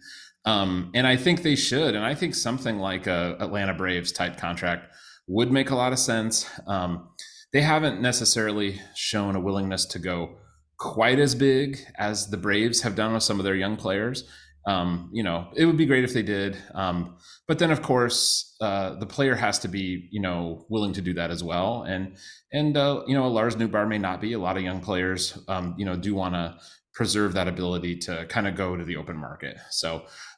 Um, 0.45 0.91
and 0.95 1.07
I 1.07 1.17
think 1.17 1.43
they 1.43 1.55
should. 1.55 1.95
And 1.95 2.05
I 2.05 2.15
think 2.15 2.35
something 2.35 2.79
like 2.79 3.07
a 3.07 3.37
Atlanta 3.41 3.75
Braves 3.75 4.11
type 4.13 4.39
contract 4.39 4.87
would 5.29 5.53
make 5.53 5.71
a 5.71 5.77
lot 5.77 5.93
of 5.93 5.99
sense. 5.99 6.49
Um, 6.67 7.09
they 7.53 7.61
haven't 7.61 8.01
necessarily 8.01 8.81
shown 8.95 9.37
a 9.37 9.41
willingness 9.41 9.85
to 9.87 9.99
go 9.99 10.39
quite 10.79 11.19
as 11.19 11.35
big 11.35 11.79
as 11.99 12.31
the 12.31 12.37
Braves 12.37 12.83
have 12.83 12.95
done 12.95 13.13
with 13.13 13.23
some 13.23 13.39
of 13.39 13.45
their 13.45 13.55
young 13.55 13.77
players. 13.77 14.25
Um, 14.71 15.11
you 15.13 15.25
know, 15.25 15.49
it 15.57 15.65
would 15.67 15.77
be 15.77 15.87
great 15.87 16.05
if 16.05 16.13
they 16.13 16.23
did. 16.23 16.57
Um, 16.75 17.17
but 17.49 17.59
then, 17.59 17.73
of 17.73 17.83
course, 17.83 18.55
uh, 18.61 18.95
the 19.03 19.07
player 19.07 19.35
has 19.35 19.59
to 19.61 19.69
be, 19.69 20.09
you 20.13 20.21
know, 20.21 20.65
willing 20.69 20.93
to 20.93 21.03
do 21.09 21.13
that 21.15 21.31
as 21.31 21.43
well. 21.43 21.83
And 21.83 22.17
and 22.53 22.77
uh, 22.77 23.03
you 23.09 23.15
know, 23.17 23.27
Lars 23.29 23.57
Nootbaar 23.57 23.89
may 23.89 23.99
not 23.99 24.21
be. 24.21 24.33
A 24.35 24.39
lot 24.39 24.57
of 24.57 24.63
young 24.63 24.81
players, 24.81 25.37
um, 25.49 25.75
you 25.77 25.85
know, 25.85 25.97
do 25.97 26.15
want 26.15 26.35
to 26.35 26.57
preserve 26.95 27.33
that 27.33 27.49
ability 27.49 27.97
to 28.07 28.27
kind 28.27 28.47
of 28.47 28.55
go 28.55 28.77
to 28.77 28.85
the 28.85 28.97
open 28.97 29.17
market. 29.17 29.57
So, 29.71 29.89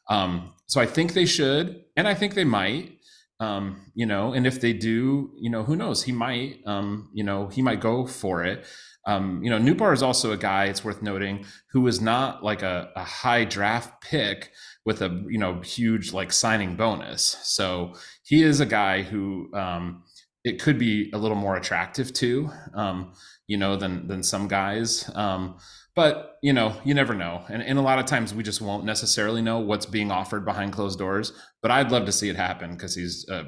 um, 0.08 0.54
so 0.66 0.80
I 0.80 0.86
think 0.86 1.12
they 1.12 1.26
should, 1.26 1.84
and 1.96 2.08
I 2.08 2.14
think 2.14 2.34
they 2.34 2.44
might. 2.44 2.98
Um, 3.40 3.90
you 3.94 4.06
know, 4.06 4.32
and 4.34 4.46
if 4.46 4.60
they 4.60 4.72
do, 4.72 5.32
you 5.36 5.50
know, 5.50 5.64
who 5.64 5.74
knows? 5.74 6.04
He 6.04 6.12
might, 6.12 6.60
um, 6.64 7.10
you 7.12 7.24
know, 7.24 7.48
he 7.48 7.60
might 7.60 7.80
go 7.80 8.06
for 8.06 8.44
it. 8.44 8.64
Um, 9.06 9.42
you 9.42 9.50
know, 9.50 9.58
Nootbaar 9.58 9.92
is 9.92 10.02
also 10.02 10.32
a 10.32 10.36
guy, 10.36 10.66
it's 10.66 10.84
worth 10.84 11.02
noting, 11.02 11.44
who 11.72 11.80
was 11.80 12.00
not 12.00 12.44
like 12.44 12.62
a, 12.62 12.90
a 12.94 13.04
high 13.04 13.44
draft 13.44 14.02
pick 14.02 14.50
with 14.84 15.02
a, 15.02 15.24
you 15.28 15.38
know, 15.38 15.60
huge 15.60 16.12
like 16.12 16.32
signing 16.32 16.76
bonus. 16.76 17.36
So 17.42 17.94
he 18.24 18.42
is 18.42 18.60
a 18.60 18.66
guy 18.66 19.02
who 19.02 19.50
um, 19.54 20.04
it 20.44 20.60
could 20.60 20.78
be 20.78 21.10
a 21.12 21.18
little 21.18 21.36
more 21.36 21.56
attractive 21.56 22.12
to, 22.14 22.50
um, 22.74 23.12
you 23.46 23.56
know, 23.56 23.76
than, 23.76 24.06
than 24.08 24.22
some 24.22 24.48
guys. 24.48 25.10
Um, 25.14 25.56
but, 25.94 26.38
you 26.42 26.52
know, 26.52 26.74
you 26.84 26.94
never 26.94 27.14
know. 27.14 27.44
And, 27.48 27.62
and 27.62 27.78
a 27.78 27.82
lot 27.82 27.98
of 27.98 28.06
times 28.06 28.32
we 28.32 28.42
just 28.42 28.60
won't 28.60 28.84
necessarily 28.84 29.42
know 29.42 29.58
what's 29.58 29.84
being 29.84 30.10
offered 30.10 30.44
behind 30.44 30.72
closed 30.72 30.98
doors. 30.98 31.32
But 31.60 31.70
I'd 31.70 31.92
love 31.92 32.06
to 32.06 32.12
see 32.12 32.28
it 32.28 32.36
happen 32.36 32.72
because 32.72 32.94
he's 32.94 33.28
a, 33.28 33.46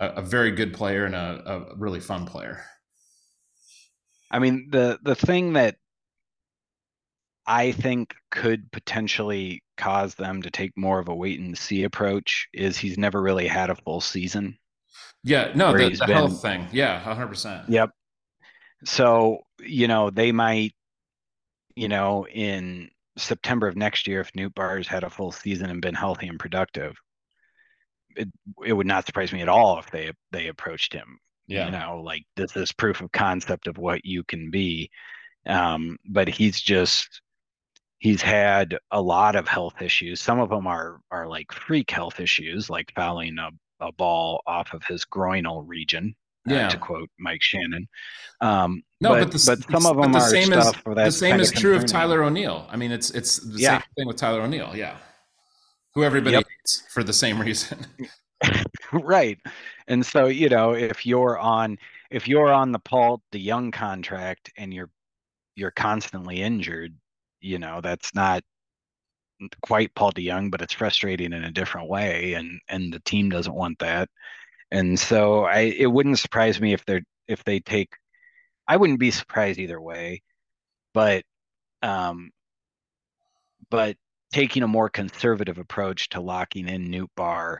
a, 0.00 0.22
very 0.22 0.50
good 0.50 0.74
player 0.74 1.04
and 1.04 1.14
a, 1.14 1.42
a 1.46 1.76
really 1.76 2.00
fun 2.00 2.26
player. 2.26 2.64
I 4.34 4.40
mean, 4.40 4.66
the 4.68 4.98
the 5.00 5.14
thing 5.14 5.52
that 5.52 5.76
I 7.46 7.70
think 7.70 8.16
could 8.32 8.72
potentially 8.72 9.62
cause 9.76 10.16
them 10.16 10.42
to 10.42 10.50
take 10.50 10.76
more 10.76 10.98
of 10.98 11.06
a 11.08 11.14
wait 11.14 11.38
and 11.38 11.56
see 11.56 11.84
approach 11.84 12.48
is 12.52 12.76
he's 12.76 12.98
never 12.98 13.22
really 13.22 13.46
had 13.46 13.70
a 13.70 13.76
full 13.76 14.00
season. 14.00 14.58
Yeah, 15.22 15.52
no, 15.54 15.72
the, 15.72 15.88
the 15.88 16.04
been, 16.04 16.16
health 16.16 16.42
thing. 16.42 16.66
Yeah, 16.72 17.00
100%. 17.00 17.68
Yep. 17.68 17.90
So, 18.84 19.38
you 19.60 19.86
know, 19.86 20.10
they 20.10 20.32
might, 20.32 20.74
you 21.76 21.88
know, 21.88 22.26
in 22.26 22.90
September 23.16 23.68
of 23.68 23.76
next 23.76 24.08
year, 24.08 24.20
if 24.20 24.32
Nootbaar's 24.32 24.88
had 24.88 25.04
a 25.04 25.10
full 25.10 25.30
season 25.30 25.70
and 25.70 25.80
been 25.80 25.94
healthy 25.94 26.26
and 26.26 26.40
productive, 26.40 26.96
it, 28.16 28.28
it 28.66 28.72
would 28.72 28.88
not 28.88 29.06
surprise 29.06 29.32
me 29.32 29.42
at 29.42 29.48
all 29.48 29.78
if 29.78 29.92
they 29.92 30.10
they 30.32 30.48
approached 30.48 30.92
him 30.92 31.20
yeah. 31.46 31.66
you 31.66 31.70
know 31.70 32.00
like 32.04 32.24
this 32.36 32.56
is 32.56 32.72
proof 32.72 33.00
of 33.00 33.12
concept 33.12 33.66
of 33.66 33.78
what 33.78 34.04
you 34.04 34.24
can 34.24 34.50
be 34.50 34.90
um, 35.46 35.98
but 36.08 36.28
he's 36.28 36.60
just 36.60 37.20
he's 37.98 38.22
had 38.22 38.76
a 38.90 39.00
lot 39.00 39.34
of 39.34 39.48
health 39.48 39.80
issues. 39.80 40.20
Some 40.20 40.38
of 40.38 40.50
them 40.50 40.66
are 40.66 41.00
are 41.10 41.26
like 41.26 41.52
freak 41.52 41.90
health 41.90 42.20
issues, 42.20 42.70
like 42.70 42.92
fouling 42.94 43.38
a, 43.38 43.50
a 43.80 43.92
ball 43.92 44.42
off 44.46 44.74
of 44.74 44.84
his 44.84 45.04
groinal 45.04 45.64
region. 45.66 46.14
Yeah. 46.46 46.66
Uh, 46.66 46.70
to 46.72 46.76
quote 46.76 47.08
Mike 47.18 47.40
Shannon. 47.40 47.88
Um, 48.42 48.82
no, 49.00 49.08
but, 49.08 49.20
but, 49.20 49.32
the, 49.32 49.44
but 49.46 49.72
some 49.72 49.86
of 49.90 50.02
them 50.02 50.12
the 50.12 50.18
are 50.18 50.28
same 50.28 50.48
stuff 50.48 50.76
is, 50.76 50.94
The 50.94 51.10
same 51.10 51.40
is 51.40 51.50
true 51.50 51.74
of 51.74 51.86
Tyler 51.86 52.22
O'Neill. 52.22 52.66
I 52.70 52.76
mean, 52.76 52.92
it's 52.92 53.10
it's 53.12 53.38
the 53.38 53.60
yeah. 53.60 53.78
same 53.78 53.86
thing 53.96 54.06
with 54.08 54.16
Tyler 54.18 54.42
O'Neill. 54.42 54.76
Yeah, 54.76 54.98
who 55.94 56.04
everybody 56.04 56.36
yep. 56.36 56.46
hates 56.46 56.82
for 56.90 57.02
the 57.02 57.14
same 57.14 57.40
reason. 57.40 57.86
right, 58.92 59.38
and 59.88 60.04
so 60.04 60.26
you 60.26 60.48
know, 60.48 60.72
if 60.72 61.06
you're 61.06 61.38
on 61.38 61.78
if 62.10 62.28
you're 62.28 62.52
on 62.52 62.72
the 62.72 62.78
Paul 62.78 63.22
young 63.32 63.70
contract 63.70 64.52
and 64.56 64.72
you're 64.72 64.90
you're 65.56 65.70
constantly 65.72 66.42
injured, 66.42 66.96
you 67.40 67.58
know 67.58 67.80
that's 67.82 68.14
not 68.14 68.42
quite 69.62 69.94
Paul 69.94 70.12
DeJong, 70.12 70.50
but 70.50 70.62
it's 70.62 70.72
frustrating 70.74 71.32
in 71.32 71.44
a 71.44 71.50
different 71.50 71.88
way, 71.88 72.34
and 72.34 72.60
and 72.68 72.92
the 72.92 73.00
team 73.00 73.30
doesn't 73.30 73.54
want 73.54 73.78
that. 73.80 74.08
And 74.70 74.98
so 74.98 75.44
I 75.44 75.60
it 75.78 75.86
wouldn't 75.88 76.18
surprise 76.18 76.60
me 76.60 76.74
if 76.74 76.84
they're 76.86 77.02
if 77.28 77.44
they 77.44 77.60
take 77.60 77.90
I 78.68 78.76
wouldn't 78.78 79.00
be 79.00 79.12
surprised 79.12 79.60
either 79.60 79.80
way, 79.80 80.22
but 80.94 81.24
um 81.82 82.30
but 83.70 83.96
taking 84.32 84.62
a 84.62 84.68
more 84.68 84.88
conservative 84.88 85.58
approach 85.58 86.08
to 86.10 86.20
locking 86.20 86.68
in 86.68 86.88
Nootbaar, 86.90 87.58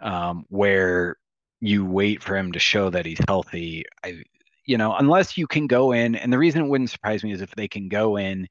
um, 0.00 0.44
where 0.48 1.16
you 1.60 1.84
wait 1.84 2.22
for 2.22 2.36
him 2.36 2.52
to 2.52 2.58
show 2.58 2.90
that 2.90 3.06
he's 3.06 3.20
healthy. 3.28 3.84
I, 4.04 4.22
you 4.64 4.78
know, 4.78 4.94
unless 4.94 5.36
you 5.36 5.46
can 5.46 5.66
go 5.66 5.92
in, 5.92 6.14
and 6.14 6.32
the 6.32 6.38
reason 6.38 6.62
it 6.64 6.68
wouldn't 6.68 6.90
surprise 6.90 7.22
me 7.22 7.32
is 7.32 7.40
if 7.40 7.54
they 7.54 7.68
can 7.68 7.88
go 7.88 8.16
in 8.16 8.46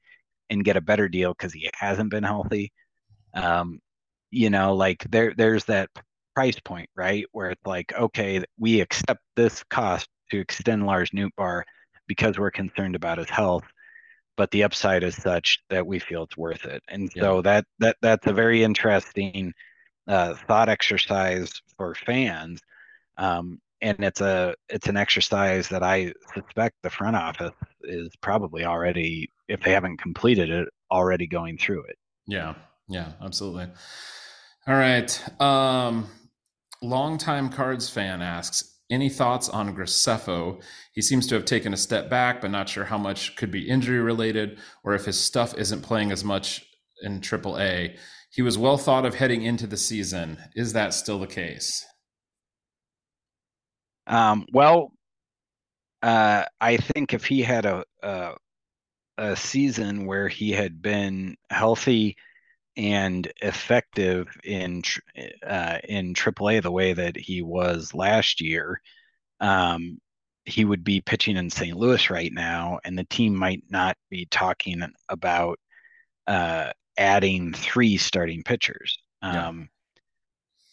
and 0.50 0.64
get 0.64 0.76
a 0.76 0.80
better 0.80 1.08
deal 1.08 1.32
because 1.32 1.52
he 1.52 1.70
hasn't 1.74 2.10
been 2.10 2.24
healthy. 2.24 2.72
Um, 3.34 3.80
you 4.30 4.50
know, 4.50 4.74
like 4.74 5.04
there 5.10 5.34
there's 5.36 5.64
that 5.66 5.88
price 6.34 6.58
point, 6.60 6.88
right? 6.96 7.24
Where 7.32 7.50
it's 7.50 7.66
like, 7.66 7.92
okay, 7.92 8.44
we 8.58 8.80
accept 8.80 9.20
this 9.36 9.64
cost 9.70 10.08
to 10.30 10.38
extend 10.38 10.86
Lars 10.86 11.10
Nootbaar 11.10 11.62
because 12.06 12.38
we're 12.38 12.50
concerned 12.50 12.96
about 12.96 13.18
his 13.18 13.30
health, 13.30 13.64
but 14.36 14.50
the 14.50 14.64
upside 14.64 15.02
is 15.02 15.14
such 15.16 15.60
that 15.70 15.86
we 15.86 15.98
feel 15.98 16.24
it's 16.24 16.36
worth 16.36 16.64
it. 16.64 16.82
And 16.88 17.10
yeah. 17.14 17.22
so 17.22 17.42
that 17.42 17.64
that 17.78 17.96
that's 18.02 18.26
a 18.26 18.32
very 18.32 18.62
interesting 18.62 19.52
uh, 20.10 20.34
thought 20.48 20.68
exercise 20.68 21.62
for 21.78 21.94
fans. 21.94 22.60
Um, 23.16 23.60
and 23.80 23.96
it's 24.00 24.20
a 24.20 24.54
it's 24.68 24.88
an 24.88 24.96
exercise 24.96 25.68
that 25.68 25.82
I 25.82 26.12
suspect 26.34 26.76
the 26.82 26.90
front 26.90 27.16
office 27.16 27.54
is 27.84 28.10
probably 28.20 28.64
already, 28.64 29.30
if 29.48 29.62
they 29.62 29.72
haven't 29.72 29.98
completed 29.98 30.50
it, 30.50 30.68
already 30.90 31.26
going 31.26 31.56
through 31.56 31.84
it. 31.84 31.96
Yeah, 32.26 32.54
yeah, 32.88 33.12
absolutely. 33.22 33.68
All 34.66 34.74
right. 34.74 35.40
Um, 35.40 36.08
longtime 36.82 37.48
Cards 37.48 37.88
fan 37.88 38.20
asks, 38.20 38.80
any 38.90 39.08
thoughts 39.08 39.48
on 39.48 39.74
Graceffo? 39.74 40.60
He 40.92 41.00
seems 41.00 41.26
to 41.28 41.36
have 41.36 41.44
taken 41.44 41.72
a 41.72 41.76
step 41.76 42.10
back, 42.10 42.40
but 42.40 42.50
not 42.50 42.68
sure 42.68 42.84
how 42.84 42.98
much 42.98 43.36
could 43.36 43.50
be 43.50 43.68
injury 43.68 44.00
related 44.00 44.58
or 44.84 44.94
if 44.94 45.04
his 45.04 45.18
stuff 45.18 45.56
isn't 45.56 45.82
playing 45.82 46.12
as 46.12 46.24
much 46.24 46.66
in 47.02 47.20
AAA. 47.20 47.96
He 48.30 48.42
was 48.42 48.56
well 48.56 48.78
thought 48.78 49.04
of 49.04 49.16
heading 49.16 49.42
into 49.42 49.66
the 49.66 49.76
season. 49.76 50.38
Is 50.54 50.72
that 50.72 50.94
still 50.94 51.18
the 51.18 51.26
case? 51.26 51.84
Um, 54.06 54.46
well, 54.52 54.92
uh, 56.02 56.44
I 56.60 56.76
think 56.76 57.12
if 57.12 57.24
he 57.24 57.42
had 57.42 57.66
a, 57.66 57.84
a, 58.02 58.34
a 59.18 59.36
season 59.36 60.06
where 60.06 60.28
he 60.28 60.52
had 60.52 60.80
been 60.80 61.36
healthy 61.50 62.16
and 62.76 63.30
effective 63.42 64.28
in 64.44 64.82
uh, 65.46 65.78
in 65.84 66.14
AAA 66.14 66.62
the 66.62 66.70
way 66.70 66.92
that 66.92 67.16
he 67.16 67.42
was 67.42 67.92
last 67.94 68.40
year, 68.40 68.80
um, 69.40 69.98
he 70.44 70.64
would 70.64 70.84
be 70.84 71.00
pitching 71.00 71.36
in 71.36 71.50
St. 71.50 71.76
Louis 71.76 72.10
right 72.10 72.32
now, 72.32 72.78
and 72.84 72.98
the 72.98 73.04
team 73.04 73.34
might 73.34 73.62
not 73.68 73.96
be 74.08 74.26
talking 74.30 74.82
about 75.08 75.58
uh, 76.26 76.70
adding 77.00 77.52
three 77.52 77.96
starting 77.96 78.42
pitchers. 78.44 78.98
Um, 79.22 79.34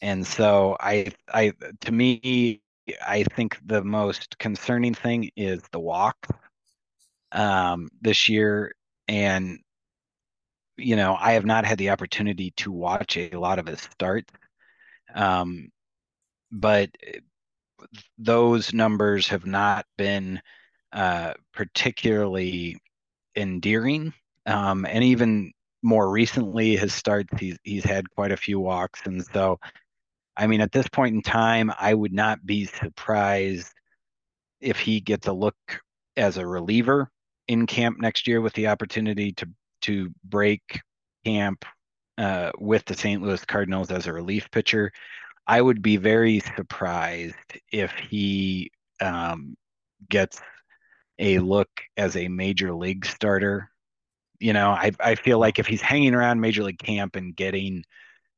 yeah. 0.02 0.10
And 0.10 0.28
so 0.28 0.78
I, 0.80 1.12
I, 1.34 1.54
to 1.82 1.92
me, 1.92 2.62
I 3.06 3.24
think 3.24 3.58
the 3.66 3.84
most 3.84 4.38
concerning 4.38 4.94
thing 4.94 5.32
is 5.36 5.62
the 5.72 5.80
walk 5.80 6.18
um, 7.32 7.90
this 8.02 8.30
year. 8.30 8.76
And, 9.08 9.60
you 10.78 10.96
know, 10.96 11.18
I 11.20 11.32
have 11.32 11.46
not 11.46 11.66
had 11.66 11.78
the 11.80 11.90
opportunity 11.90 12.52
to 12.58 12.72
watch 12.72 13.18
a 13.18 13.30
lot 13.32 13.58
of 13.58 13.68
his 13.68 13.82
starts. 13.82 14.32
Um, 15.16 15.70
but 16.52 16.90
those 18.18 18.74
numbers 18.74 19.28
have 19.30 19.46
not 19.46 19.86
been 19.98 20.42
uh, 20.92 21.34
particularly 21.54 22.78
endearing. 23.36 24.14
Um, 24.46 24.86
and 24.86 25.04
even 25.04 25.54
more 25.84 26.10
recently, 26.10 26.76
his 26.76 26.94
starts, 26.94 27.38
he's, 27.40 27.58
he's 27.64 27.84
had 27.84 28.10
quite 28.10 28.32
a 28.32 28.38
few 28.38 28.60
walks. 28.60 29.02
And 29.06 29.24
so 29.34 29.60
I 30.38 30.46
mean, 30.46 30.62
at 30.62 30.72
this 30.72 30.88
point 30.88 31.16
in 31.16 31.22
time, 31.24 31.72
I 31.80 31.94
would 31.94 32.14
not 32.14 32.46
be 32.46 32.66
surprised 32.66 33.74
if 34.62 34.80
he 34.80 35.00
gets 35.00 35.28
a 35.28 35.34
look 35.34 35.56
as 36.16 36.38
a 36.38 36.46
reliever 36.46 37.10
in 37.48 37.66
camp 37.66 38.00
next 38.00 38.28
year 38.28 38.40
with 38.40 38.54
the 38.54 38.68
opportunity 38.68 39.34
to 39.34 39.50
to 39.82 40.12
break 40.24 40.82
camp 41.26 41.66
uh, 42.18 42.52
with 42.60 42.86
the 42.86 42.96
St. 42.96 43.22
Louis 43.22 43.44
Cardinals 43.46 43.92
as 43.92 44.06
a 44.06 44.14
relief 44.14 44.50
pitcher. 44.52 44.92
I 45.48 45.62
would 45.62 45.82
be 45.82 45.98
very 45.98 46.40
surprised 46.40 47.36
if 47.72 47.92
he 47.94 48.72
um, 49.02 49.56
gets 50.10 50.40
a 51.20 51.40
look 51.40 51.70
as 51.96 52.16
a 52.16 52.28
major 52.28 52.74
league 52.74 53.06
starter. 53.06 53.72
You 54.40 54.54
know, 54.54 54.70
I 54.70 54.92
I 55.00 55.16
feel 55.16 55.40
like 55.40 55.60
if 55.60 55.68
he's 55.68 55.82
hanging 55.82 56.14
around 56.14 56.40
major 56.42 56.64
league 56.64 56.80
camp 56.80 57.16
and 57.16 57.36
getting 57.36 57.84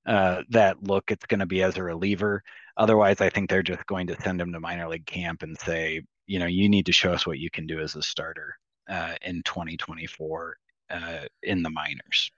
uh, 0.06 0.41
that 0.50 0.82
look, 0.84 1.12
it's 1.12 1.26
going 1.26 1.39
to 1.39 1.45
be 1.45 1.62
as 1.62 1.78
a 1.78 1.84
reliever. 1.84 2.43
Otherwise, 2.78 3.22
I 3.22 3.30
think 3.30 3.50
they're 3.50 3.62
just 3.62 3.86
going 3.86 4.08
to 4.08 4.22
send 4.22 4.39
him 4.41 4.54
to 4.54 4.60
minor 4.60 4.88
league 4.88 5.06
camp 5.06 5.43
and 5.43 5.58
say, 5.60 6.02
you 6.28 6.39
know, 6.39 6.45
you 6.45 6.70
need 6.70 6.86
to 6.86 6.91
show 6.91 7.12
us 7.12 7.28
what 7.28 7.39
you 7.39 7.50
can 7.52 7.68
do 7.68 7.80
as 7.80 7.95
a 7.95 8.02
starter 8.02 8.56
uh, 8.89 9.16
in 9.22 9.43
2024 9.43 10.58
uh, 10.89 11.20
in 11.43 11.62
the 11.62 11.70
minors. 11.70 12.32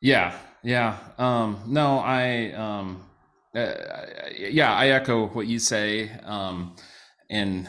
Yeah, 0.00 0.36
yeah. 0.62 0.98
Um, 1.16 1.62
no, 1.66 1.98
I, 1.98 2.52
um, 2.52 3.04
uh, 3.54 3.74
yeah, 4.36 4.74
I 4.74 4.88
echo 4.88 5.28
what 5.28 5.46
you 5.46 5.58
say. 5.58 6.10
Um, 6.24 6.74
and 7.32 7.68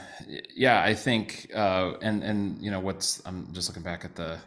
yeah, 0.56 0.84
I 0.84 0.94
think, 0.94 1.50
uh, 1.56 1.94
and 2.02 2.22
and 2.22 2.62
you 2.62 2.70
know, 2.70 2.82
what's 2.82 3.22
I'm 3.26 3.52
just 3.54 3.70
looking 3.70 3.82
back 3.82 4.04
at 4.04 4.14
the 4.14 4.38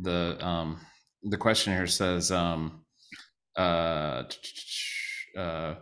the 0.00 0.44
um, 0.44 0.80
the 1.22 1.36
question 1.36 1.74
here 1.74 1.86
says, 1.86 2.32
um, 2.32 2.80
uh, 3.54 4.24
uh, 5.36 5.74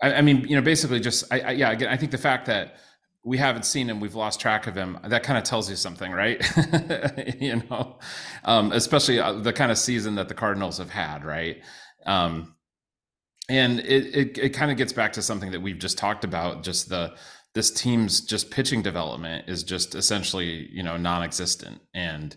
I, 0.00 0.14
I, 0.14 0.20
mean, 0.22 0.46
you 0.48 0.54
know, 0.54 0.62
basically 0.62 1.00
just, 1.00 1.32
I, 1.32 1.40
I, 1.40 1.50
yeah, 1.50 1.72
again, 1.72 1.88
I 1.88 1.96
think 1.96 2.12
the 2.12 2.18
fact 2.18 2.46
that 2.46 2.76
we 3.24 3.36
haven't 3.38 3.64
seen 3.64 3.90
him, 3.90 3.98
we've 3.98 4.14
lost 4.14 4.40
track 4.40 4.68
of 4.68 4.76
him. 4.76 4.96
That 5.04 5.24
kind 5.24 5.36
of 5.36 5.42
tells 5.42 5.68
you 5.68 5.74
something, 5.74 6.12
right? 6.12 6.40
you 7.40 7.62
know, 7.68 7.98
um, 8.44 8.70
especially 8.70 9.18
uh, 9.18 9.32
the 9.32 9.52
kind 9.52 9.72
of 9.72 9.78
season 9.78 10.14
that 10.14 10.28
the 10.28 10.34
Cardinals 10.34 10.78
have 10.78 10.90
had, 10.90 11.24
right? 11.24 11.58
Um, 12.06 12.54
and 13.48 13.80
it, 13.80 14.14
it, 14.14 14.38
it 14.38 14.48
kind 14.50 14.70
of 14.70 14.76
gets 14.76 14.92
back 14.92 15.14
to 15.14 15.22
something 15.22 15.50
that 15.50 15.60
we've 15.60 15.78
just 15.78 15.98
talked 15.98 16.22
about, 16.22 16.62
just 16.62 16.88
the, 16.88 17.14
this 17.54 17.70
team's 17.70 18.20
just 18.20 18.50
pitching 18.50 18.82
development 18.82 19.48
is 19.48 19.64
just 19.64 19.94
essentially, 19.94 20.68
you 20.72 20.82
know, 20.82 20.96
non-existent. 20.96 21.80
And, 21.92 22.36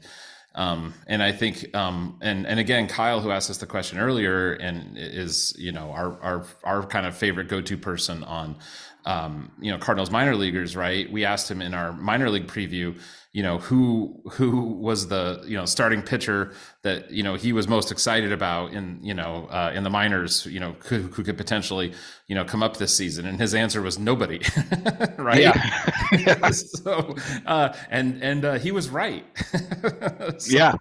um, 0.55 0.93
and 1.07 1.21
I 1.21 1.31
think, 1.31 1.75
um, 1.75 2.19
and 2.21 2.45
and 2.45 2.59
again, 2.59 2.87
Kyle, 2.87 3.21
who 3.21 3.31
asked 3.31 3.49
us 3.49 3.57
the 3.57 3.65
question 3.65 3.97
earlier, 3.97 4.53
and 4.53 4.97
is 4.97 5.55
you 5.57 5.71
know 5.71 5.89
our 5.91 6.21
our 6.21 6.45
our 6.63 6.83
kind 6.85 7.07
of 7.07 7.17
favorite 7.17 7.47
go 7.47 7.59
to 7.59 7.75
person 7.75 8.23
on 8.23 8.57
um, 9.05 9.51
you 9.59 9.71
know 9.71 9.77
Cardinals 9.77 10.11
minor 10.11 10.35
leaguers, 10.35 10.75
right? 10.75 11.11
We 11.11 11.25
asked 11.25 11.49
him 11.49 11.61
in 11.61 11.73
our 11.73 11.93
minor 11.93 12.29
league 12.29 12.47
preview, 12.47 12.97
you 13.33 13.41
know 13.41 13.57
who 13.57 14.21
who 14.33 14.61
was 14.61 15.07
the 15.07 15.43
you 15.45 15.57
know 15.57 15.65
starting 15.65 16.03
pitcher 16.03 16.53
that 16.83 17.09
you 17.11 17.23
know 17.23 17.33
he 17.33 17.51
was 17.51 17.67
most 17.67 17.91
excited 17.91 18.31
about 18.31 18.73
in 18.73 18.99
you 19.01 19.15
know 19.15 19.47
uh, 19.49 19.71
in 19.73 19.83
the 19.83 19.89
minors, 19.89 20.45
you 20.45 20.59
know 20.59 20.75
who, 20.85 20.99
who 20.99 21.23
could 21.23 21.35
potentially 21.35 21.93
you 22.27 22.35
know 22.35 22.45
come 22.45 22.61
up 22.61 22.77
this 22.77 22.95
season, 22.95 23.25
and 23.25 23.39
his 23.39 23.55
answer 23.55 23.81
was 23.81 23.97
nobody, 23.97 24.39
right? 25.17 25.39
Yeah. 25.39 26.49
so 26.51 27.15
uh, 27.47 27.73
and 27.89 28.21
and 28.21 28.45
uh, 28.45 28.53
he 28.59 28.71
was 28.71 28.89
right. 28.89 29.25
so, 30.37 30.55
yeah. 30.55 30.75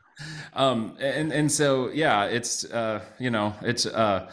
Um, 0.52 0.94
and 1.00 1.32
and 1.32 1.50
so 1.50 1.88
yeah, 1.88 2.24
it's 2.26 2.66
uh, 2.66 3.00
you 3.18 3.30
know 3.30 3.54
it's 3.62 3.86
uh 3.86 4.30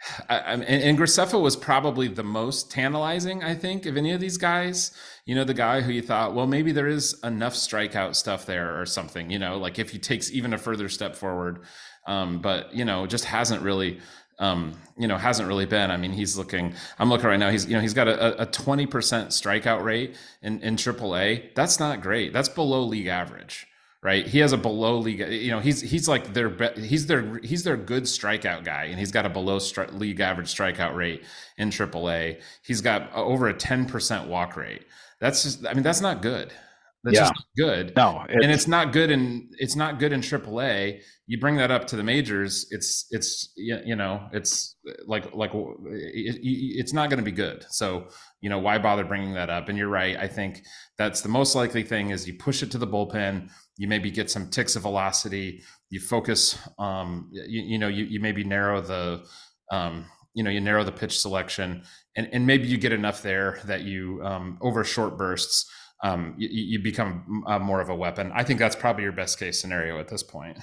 I, 0.28 0.36
and, 0.36 0.62
and 0.64 0.98
Graceffo 0.98 1.40
was 1.40 1.56
probably 1.56 2.08
the 2.08 2.24
most 2.24 2.70
tantalizing, 2.70 3.42
I 3.42 3.54
think, 3.54 3.86
of 3.86 3.96
any 3.96 4.12
of 4.12 4.20
these 4.20 4.36
guys. 4.36 4.92
You 5.24 5.34
know, 5.34 5.44
the 5.44 5.54
guy 5.54 5.80
who 5.80 5.92
you 5.92 6.02
thought, 6.02 6.34
well, 6.34 6.46
maybe 6.46 6.72
there 6.72 6.88
is 6.88 7.18
enough 7.24 7.54
strikeout 7.54 8.14
stuff 8.14 8.46
there 8.46 8.80
or 8.80 8.86
something. 8.86 9.30
You 9.30 9.38
know, 9.38 9.58
like 9.58 9.78
if 9.78 9.90
he 9.90 9.98
takes 9.98 10.30
even 10.32 10.52
a 10.52 10.58
further 10.58 10.88
step 10.88 11.16
forward, 11.16 11.60
um, 12.06 12.40
but 12.40 12.74
you 12.74 12.84
know, 12.84 13.06
just 13.06 13.24
hasn't 13.24 13.62
really 13.62 14.00
um, 14.38 14.74
you 14.98 15.08
know, 15.08 15.16
hasn't 15.16 15.48
really 15.48 15.64
been. 15.64 15.90
I 15.90 15.96
mean, 15.96 16.12
he's 16.12 16.36
looking. 16.36 16.74
I'm 16.98 17.08
looking 17.08 17.26
right 17.26 17.38
now. 17.38 17.50
He's 17.50 17.66
you 17.66 17.72
know 17.72 17.80
he's 17.80 17.94
got 17.94 18.06
a, 18.06 18.42
a 18.42 18.46
20% 18.46 18.88
strikeout 18.88 19.82
rate 19.82 20.14
in 20.42 20.60
in 20.60 20.76
AAA. 20.76 21.54
That's 21.54 21.80
not 21.80 22.02
great. 22.02 22.32
That's 22.32 22.48
below 22.48 22.82
league 22.82 23.06
average 23.06 23.66
right? 24.02 24.26
He 24.26 24.38
has 24.38 24.52
a 24.52 24.58
below 24.58 24.98
league, 24.98 25.20
you 25.20 25.50
know, 25.50 25.60
he's 25.60 25.80
he's 25.80 26.08
like 26.08 26.32
their 26.32 26.72
he's 26.76 27.06
their 27.06 27.38
he's 27.42 27.64
their 27.64 27.76
good 27.76 28.04
strikeout 28.04 28.64
guy, 28.64 28.84
and 28.84 28.98
he's 28.98 29.12
got 29.12 29.26
a 29.26 29.30
below 29.30 29.58
stri- 29.58 29.92
league 29.98 30.20
average 30.20 30.54
strikeout 30.54 30.94
rate 30.94 31.24
in 31.58 31.70
AAA. 31.70 32.40
He's 32.64 32.80
got 32.80 33.12
over 33.14 33.48
a 33.48 33.54
ten 33.54 33.86
percent 33.86 34.28
walk 34.28 34.56
rate. 34.56 34.84
That's 35.20 35.42
just, 35.42 35.66
I 35.66 35.72
mean, 35.72 35.82
that's 35.82 36.00
not 36.00 36.20
good. 36.20 36.52
That's 37.06 37.16
yeah. 37.16 37.28
just 37.28 37.46
good. 37.56 37.92
No, 37.96 38.24
it's, 38.28 38.44
and 38.44 38.52
it's 38.52 38.66
not 38.66 38.92
good 38.92 39.10
in 39.10 39.48
it's 39.58 39.76
not 39.76 40.00
good 40.00 40.12
in 40.12 40.20
AAA. 40.20 41.00
You 41.28 41.38
bring 41.38 41.56
that 41.56 41.70
up 41.70 41.86
to 41.88 41.96
the 41.96 42.02
majors, 42.02 42.66
it's 42.70 43.06
it's 43.10 43.52
you 43.56 43.94
know 43.94 44.28
it's 44.32 44.74
like 45.06 45.32
like 45.32 45.52
it, 45.54 46.40
it's 46.42 46.92
not 46.92 47.08
going 47.08 47.18
to 47.18 47.24
be 47.24 47.30
good. 47.30 47.64
So 47.70 48.08
you 48.40 48.50
know 48.50 48.58
why 48.58 48.78
bother 48.78 49.04
bringing 49.04 49.34
that 49.34 49.50
up? 49.50 49.68
And 49.68 49.78
you're 49.78 49.88
right. 49.88 50.16
I 50.16 50.26
think 50.26 50.64
that's 50.98 51.20
the 51.20 51.28
most 51.28 51.54
likely 51.54 51.84
thing 51.84 52.10
is 52.10 52.26
you 52.26 52.34
push 52.34 52.64
it 52.64 52.72
to 52.72 52.78
the 52.78 52.88
bullpen 52.88 53.50
you 53.76 53.88
maybe 53.88 54.10
get 54.10 54.30
some 54.30 54.48
ticks 54.48 54.76
of 54.76 54.82
velocity 54.82 55.62
you 55.90 56.00
focus 56.00 56.58
um, 56.78 57.28
you, 57.32 57.62
you, 57.62 57.78
know 57.78 57.88
you, 57.88 58.04
you 58.04 58.20
maybe 58.20 58.44
narrow 58.44 58.80
the 58.80 59.24
um, 59.70 60.04
you 60.34 60.42
know 60.42 60.50
you 60.50 60.60
narrow 60.60 60.84
the 60.84 60.92
pitch 60.92 61.18
selection 61.18 61.82
and, 62.16 62.28
and 62.32 62.46
maybe 62.46 62.66
you 62.66 62.76
get 62.76 62.92
enough 62.92 63.22
there 63.22 63.60
that 63.64 63.82
you 63.82 64.20
um, 64.24 64.58
over 64.60 64.84
short 64.84 65.16
bursts 65.16 65.70
um, 66.02 66.34
you, 66.36 66.48
you, 66.50 66.78
become 66.82 67.42
uh, 67.46 67.58
more 67.58 67.80
of 67.80 67.88
a 67.88 67.94
weapon. 67.94 68.30
I 68.34 68.44
think 68.44 68.58
that's 68.58 68.76
probably 68.76 69.04
your 69.04 69.12
best 69.12 69.38
case 69.38 69.58
scenario 69.58 69.98
at 69.98 70.08
this 70.08 70.22
point. 70.22 70.58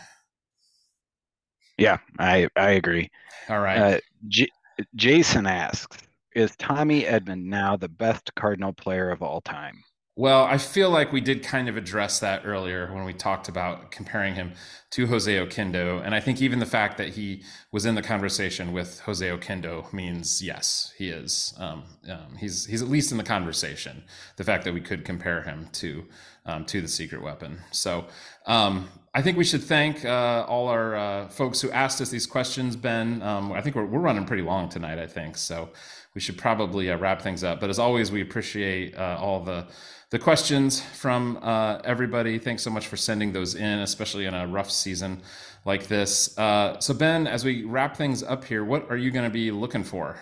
Yeah 1.78 1.98
i 2.20 2.48
i 2.56 2.72
agree. 2.72 3.10
All 3.50 3.60
right. 3.60 3.78
Uh, 3.78 4.00
J- 4.28 4.52
jason 4.96 5.46
asks 5.46 5.98
is 6.36 6.56
tommy 6.58 7.04
edman 7.04 7.44
now 7.44 7.78
the 7.78 7.90
best 7.90 8.34
cardinal 8.36 8.74
player 8.74 9.12
of 9.12 9.22
all 9.22 9.40
time 9.42 9.84
well, 10.16 10.44
I 10.44 10.60
feel 10.60 10.92
like 10.92 11.12
we 11.12 11.22
did 11.22 11.42
kind 11.42 11.68
of 11.68 11.76
address 11.76 12.20
that 12.20 12.46
earlier 12.46 12.94
when 12.94 13.04
we 13.04 13.14
talked 13.14 13.50
about 13.50 13.90
comparing 13.90 14.36
him 14.36 14.54
to 14.92 15.08
Jose 15.08 15.36
Oquendo. 15.36 16.06
And 16.06 16.14
I 16.14 16.20
think 16.20 16.40
even 16.40 16.60
the 16.60 16.68
fact 16.68 17.00
that 17.00 17.10
he 17.10 17.42
was 17.72 17.88
in 17.88 17.96
the 17.96 18.04
conversation 18.04 18.74
with 18.74 19.00
Jose 19.02 19.28
Oquendo 19.28 19.92
means 19.92 20.40
yes, 20.40 20.94
he 21.00 21.10
is. 21.10 21.56
Um, 21.58 21.86
um, 22.08 22.36
he's 22.38 22.68
he's 22.68 22.84
at 22.84 22.90
least 22.90 23.12
in 23.12 23.18
the 23.18 23.24
conversation. 23.24 24.04
The 24.38 24.44
fact 24.44 24.66
that 24.66 24.74
we 24.76 24.82
could 24.82 25.04
compare 25.04 25.42
him 25.42 25.70
to 25.74 26.06
um, 26.46 26.66
to 26.66 26.80
the 26.80 26.88
secret 26.88 27.24
weapon. 27.24 27.62
So 27.72 28.06
um, 28.46 28.90
I 29.16 29.24
think 29.24 29.36
we 29.36 29.44
should 29.44 29.64
thank 29.64 30.06
uh, 30.06 30.46
all 30.48 30.68
our 30.68 30.96
uh, 30.96 31.30
folks 31.30 31.60
who 31.60 31.72
asked 31.72 32.02
us 32.02 32.10
these 32.10 32.28
questions. 32.28 32.76
Ben, 32.76 33.24
um, 33.24 33.52
I 33.52 33.62
think 33.62 33.76
we're 33.76 33.86
we're 33.86 34.00
running 34.00 34.26
pretty 34.26 34.44
long 34.44 34.70
tonight. 34.70 35.00
I 35.00 35.08
think 35.08 35.38
so. 35.38 35.70
We 36.14 36.22
should 36.22 36.38
probably 36.38 36.92
uh, 36.92 36.98
wrap 36.98 37.24
things 37.24 37.44
up. 37.44 37.60
But 37.60 37.72
as 37.72 37.80
always, 37.80 38.12
we 38.12 38.22
appreciate 38.22 38.96
uh, 38.96 39.18
all 39.20 39.40
the 39.40 39.66
the 40.14 40.20
questions 40.20 40.80
from 40.80 41.40
uh, 41.42 41.80
everybody. 41.84 42.38
Thanks 42.38 42.62
so 42.62 42.70
much 42.70 42.86
for 42.86 42.96
sending 42.96 43.34
those 43.34 43.56
in, 43.56 43.80
especially 43.80 44.28
in 44.28 44.36
a 44.36 44.46
rough 44.46 44.70
season 44.70 45.20
like 45.66 45.88
this. 45.88 46.38
Uh, 46.38 46.80
so, 46.80 46.94
Ben, 46.94 47.26
as 47.26 47.44
we 47.44 47.64
wrap 47.64 47.98
things 47.98 48.22
up 48.22 48.46
here, 48.46 48.64
what 48.64 48.88
are 48.92 48.96
you 48.96 49.10
going 49.10 49.26
to 49.26 49.34
be 49.34 49.50
looking 49.50 49.84
for? 49.84 50.16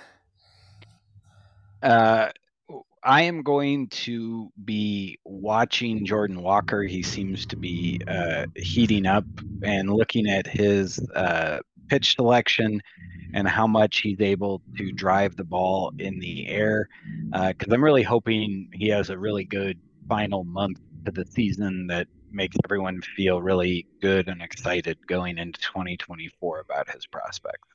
Uh, 1.84 2.30
I 3.04 3.24
am 3.24 3.44
going 3.44 3.90
to 3.90 4.50
be 4.64 5.20
watching 5.26 6.06
Jordan 6.06 6.42
Walker. 6.42 6.84
He 6.84 7.04
seems 7.04 7.46
to 7.48 7.58
be 7.58 8.00
uh, 8.08 8.46
heating 8.56 9.06
up 9.06 9.26
and 9.62 9.90
looking 9.90 10.26
at 10.30 10.48
his 10.48 11.06
uh, 11.16 11.60
pitch 11.92 12.16
selection 12.16 12.82
and 13.34 13.46
how 13.46 13.68
much 13.68 14.00
he's 14.00 14.22
able 14.22 14.62
to 14.78 14.94
drive 14.94 15.36
the 15.36 15.44
ball 15.44 15.92
in 16.00 16.20
the 16.20 16.48
air. 16.48 16.88
Because 17.32 17.70
uh, 17.70 17.74
I'm 17.74 17.84
really 17.84 18.04
hoping 18.04 18.70
he 18.74 18.88
has 18.88 19.10
a 19.10 19.18
really 19.18 19.44
good 19.44 19.78
final 20.08 20.46
month 20.46 20.80
to 21.06 21.12
the 21.12 21.26
season 21.26 21.88
that 21.88 22.08
makes 22.32 22.56
everyone 22.64 23.02
feel 23.18 23.42
really 23.42 23.88
good 24.02 24.30
and 24.30 24.42
excited 24.42 25.06
going 25.06 25.38
into 25.38 25.60
2024 25.60 26.62
about 26.62 26.90
his 26.90 27.06
prospects. 27.08 27.68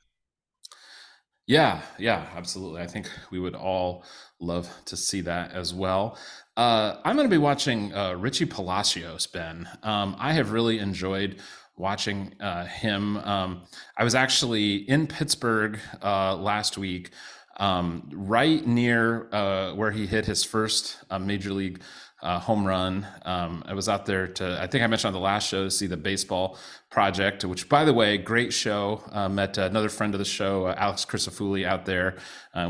Yeah, 1.45 1.81
yeah, 1.99 2.25
absolutely. 2.35 2.81
I 2.81 2.87
think 2.87 3.07
we 3.29 3.39
would 3.39 3.55
all 3.55 4.03
love 4.39 4.67
to 4.85 4.97
see 4.97 5.21
that 5.21 5.51
as 5.51 5.75
well. 5.75 6.17
Uh, 6.57 6.95
I'm 7.05 7.15
going 7.15 7.29
to 7.29 7.33
be 7.33 7.37
watching 7.37 7.93
uh, 7.93 8.13
Richie 8.13 8.45
Palacios, 8.45 9.27
Ben. 9.27 9.69
Um, 9.83 10.15
I 10.17 10.33
have 10.33 10.51
really 10.51 10.79
enjoyed 10.79 11.39
watching 11.77 12.33
uh, 12.39 12.65
him. 12.65 13.17
Um, 13.17 13.61
I 13.95 14.03
was 14.03 14.15
actually 14.15 14.75
in 14.89 15.07
Pittsburgh 15.07 15.79
uh, 16.03 16.35
last 16.35 16.77
week, 16.77 17.11
um, 17.57 18.09
right 18.11 18.65
near 18.65 19.29
uh, 19.31 19.73
where 19.73 19.91
he 19.91 20.07
hit 20.07 20.25
his 20.25 20.43
first 20.43 20.97
uh, 21.09 21.19
major 21.19 21.53
league 21.53 21.81
uh, 22.23 22.39
home 22.39 22.65
run. 22.65 23.05
Um, 23.25 23.63
I 23.67 23.75
was 23.75 23.87
out 23.87 24.07
there 24.07 24.27
to, 24.27 24.59
I 24.59 24.65
think 24.65 24.83
I 24.83 24.87
mentioned 24.87 25.09
on 25.15 25.21
the 25.21 25.23
last 25.23 25.47
show, 25.47 25.65
to 25.65 25.71
see 25.71 25.85
the 25.85 25.97
baseball 25.97 26.57
project, 26.89 27.45
which, 27.45 27.69
by 27.69 27.85
the 27.85 27.93
way, 27.93 28.17
great 28.17 28.51
show. 28.51 29.03
Uh, 29.11 29.29
met 29.29 29.59
another 29.59 29.89
friend 29.89 30.15
of 30.15 30.19
the 30.19 30.25
show, 30.25 30.67
Alex 30.67 31.05
Crisafulli, 31.05 31.63
out 31.63 31.85
there. 31.85 32.17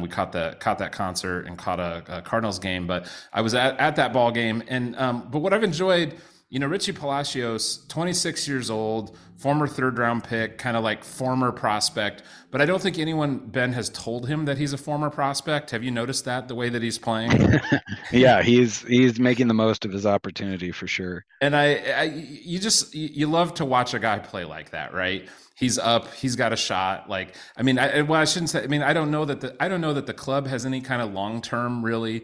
we 0.02 0.10
caught 0.10 0.34
that 0.34 0.60
caught 0.60 0.80
that 0.80 0.92
concert 0.92 1.48
and 1.48 1.58
caught 1.58 1.80
a, 1.80 2.04
a, 2.10 2.22
Cardinals 2.22 2.60
game. 2.60 2.88
But 2.88 3.10
I 3.32 3.40
was 3.40 3.54
at, 3.54 3.80
at 3.80 3.96
that 3.96 4.12
ball 4.12 4.34
game, 4.34 4.64
and 4.68 4.98
um, 4.98 5.30
but 5.32 5.40
what 5.40 5.54
I've 5.54 5.64
enjoyed 5.64 6.20
you 6.50 6.60
know, 6.60 6.68
Richie 6.68 6.94
Palacios, 6.94 7.86
26 7.90 8.48
years 8.48 8.70
old, 8.70 9.18
former 9.36 9.68
third 9.68 9.98
round 9.98 10.24
pick, 10.24 10.58
kind 10.58 10.78
of 10.78 10.84
like 10.84 11.04
former 11.04 11.52
prospect. 11.52 12.24
But 12.52 12.62
I 12.62 12.66
don't 12.66 12.82
think 12.82 12.98
anyone, 12.98 13.40
Ben, 13.40 13.74
has 13.74 13.90
told 13.90 14.30
him 14.30 14.46
that 14.46 14.58
he's 14.58 14.72
a 14.72 14.78
former 14.78 15.10
prospect. 15.10 15.72
Have 15.72 15.84
you 15.84 15.92
noticed 15.92 16.24
that 16.24 16.48
the 16.48 16.56
way 16.56 16.70
that 16.70 16.82
he's 16.82 16.98
playing? 16.98 17.60
yeah, 18.14 18.42
he's 18.42 18.82
he's 18.84 19.20
making 19.20 19.50
the 19.50 19.54
most 19.54 19.84
of 19.84 19.92
his 19.92 20.06
opportunity 20.06 20.72
for 20.72 20.88
sure. 20.88 21.26
And 21.42 21.54
I, 21.54 21.76
I 21.76 22.04
you 22.04 22.60
just 22.60 22.96
you 22.96 23.28
love 23.28 23.54
to 23.56 23.66
watch 23.66 23.94
a 23.94 24.00
guy 24.00 24.20
play 24.20 24.46
like 24.46 24.72
that, 24.72 24.94
right? 24.94 25.28
He's 25.58 25.78
up. 25.78 26.14
He's 26.14 26.38
got 26.38 26.54
a 26.54 26.58
shot. 26.58 27.10
Like, 27.10 27.36
I 27.58 27.64
mean, 27.64 27.78
I, 27.78 28.04
well, 28.04 28.22
I 28.22 28.26
shouldn't 28.26 28.52
say. 28.52 28.64
I 28.64 28.68
mean, 28.68 28.84
I 28.84 28.94
don't 28.94 29.12
know 29.12 29.26
that 29.26 29.42
the 29.42 29.56
I 29.60 29.68
don't 29.68 29.82
know 29.82 29.94
that 29.94 30.06
the 30.06 30.14
club 30.14 30.48
has 30.48 30.66
any 30.66 30.80
kind 30.80 31.02
of 31.02 31.12
long 31.12 31.42
term 31.42 31.84
really 31.84 32.24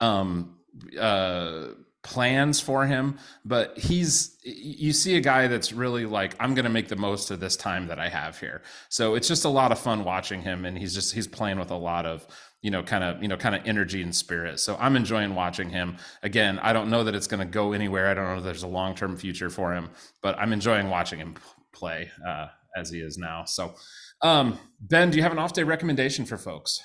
um, 0.00 0.58
uh, 0.98 1.68
plans 2.02 2.58
for 2.58 2.86
him, 2.86 3.18
but 3.44 3.78
he's 3.78 4.36
you 4.42 4.92
see 4.92 5.16
a 5.16 5.20
guy 5.20 5.46
that's 5.46 5.72
really 5.72 6.04
like 6.04 6.34
I'm 6.40 6.54
going 6.54 6.64
to 6.64 6.70
make 6.70 6.88
the 6.88 6.96
most 6.96 7.30
of 7.30 7.38
this 7.38 7.56
time 7.56 7.86
that 7.86 7.98
I 7.98 8.08
have 8.08 8.38
here. 8.38 8.62
So 8.88 9.14
it's 9.14 9.28
just 9.28 9.44
a 9.44 9.48
lot 9.48 9.70
of 9.70 9.78
fun 9.78 10.04
watching 10.04 10.42
him 10.42 10.64
and 10.64 10.76
he's 10.76 10.94
just 10.94 11.14
he's 11.14 11.28
playing 11.28 11.58
with 11.58 11.70
a 11.70 11.76
lot 11.76 12.04
of 12.04 12.26
you 12.60 12.70
know 12.70 12.82
kind 12.82 13.04
of 13.04 13.22
you 13.22 13.28
know 13.28 13.36
kind 13.36 13.54
of 13.54 13.62
energy 13.66 14.02
and 14.02 14.14
spirit. 14.14 14.58
So 14.58 14.76
I'm 14.80 14.96
enjoying 14.96 15.34
watching 15.34 15.70
him. 15.70 15.96
Again, 16.22 16.58
I 16.58 16.72
don't 16.72 16.90
know 16.90 17.04
that 17.04 17.14
it's 17.14 17.28
going 17.28 17.40
to 17.40 17.46
go 17.46 17.72
anywhere. 17.72 18.08
I 18.08 18.14
don't 18.14 18.26
know 18.26 18.38
if 18.38 18.44
there's 18.44 18.64
a 18.64 18.68
long-term 18.68 19.16
future 19.16 19.50
for 19.50 19.72
him, 19.72 19.90
but 20.22 20.36
I'm 20.38 20.52
enjoying 20.52 20.90
watching 20.90 21.20
him 21.20 21.36
play 21.72 22.10
uh, 22.26 22.48
as 22.76 22.90
he 22.90 22.98
is 22.98 23.16
now. 23.16 23.44
So 23.44 23.74
um, 24.22 24.58
Ben, 24.80 25.10
do 25.10 25.16
you 25.16 25.22
have 25.22 25.32
an 25.32 25.38
off 25.38 25.52
day 25.52 25.62
recommendation 25.62 26.24
for 26.24 26.36
folks? 26.36 26.80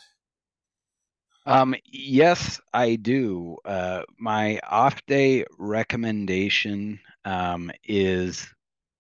Um, 1.47 1.75
yes, 1.85 2.61
I 2.73 2.97
do. 2.97 3.57
Uh, 3.65 4.03
my 4.19 4.59
off 4.69 5.05
day 5.07 5.45
recommendation 5.59 6.99
um, 7.25 7.71
is 7.85 8.47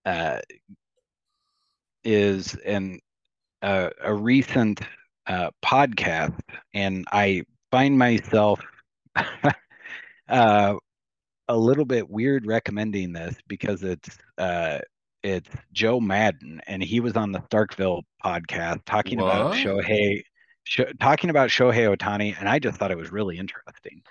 uh, 0.05 0.39
is 2.03 2.55
an 2.65 2.99
uh, 3.61 3.89
a 4.03 4.13
recent 4.13 4.81
uh, 5.27 5.51
podcast, 5.65 6.39
and 6.73 7.05
I 7.11 7.43
find 7.71 7.97
myself 7.97 8.61
uh, 10.29 10.75
a 11.49 11.57
little 11.57 11.85
bit 11.85 12.09
weird 12.09 12.45
recommending 12.47 13.13
this 13.13 13.35
because 13.47 13.83
it's 13.83 14.17
uh, 14.37 14.79
it's 15.23 15.49
Joe 15.73 15.99
Maddon, 15.99 16.61
and 16.67 16.83
he 16.83 16.99
was 17.01 17.17
on 17.17 17.31
the 17.31 17.39
Starkville 17.39 18.03
podcast 18.23 18.81
talking 18.85 19.19
what? 19.19 19.27
about 19.27 19.47
Shohei 19.53 20.23
talking 20.99 21.29
about 21.29 21.49
Shohei 21.49 21.95
Ohtani, 21.95 22.35
and 22.39 22.47
I 22.47 22.59
just 22.59 22.77
thought 22.77 22.91
it 22.91 22.97
was 22.97 23.11
really 23.11 23.37
interesting. 23.37 24.01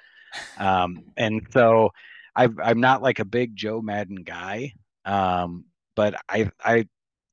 Um, 0.58 1.04
and 1.16 1.46
so 1.50 1.92
i 2.34 2.48
am 2.62 2.80
not 2.80 3.00
like 3.02 3.18
a 3.18 3.24
big 3.24 3.56
Joe 3.56 3.80
Maddon 3.80 4.22
guy, 4.22 4.74
um, 5.06 5.64
but 5.94 6.14
I, 6.28 6.50
I, 6.62 6.86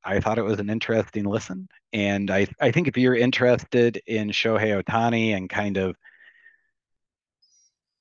I 0.04 0.20
thought 0.22 0.38
it 0.38 0.44
was 0.44 0.60
an 0.60 0.70
interesting 0.70 1.26
listen. 1.26 1.68
And 1.92 2.32
I, 2.32 2.48
I 2.62 2.72
think 2.72 2.88
if 2.88 2.98
you're 2.98 3.16
interested 3.16 4.02
in 4.08 4.30
Shohei 4.30 4.82
Ohtani 4.82 5.36
and 5.36 5.50
kind 5.50 5.78
of, 5.78 5.96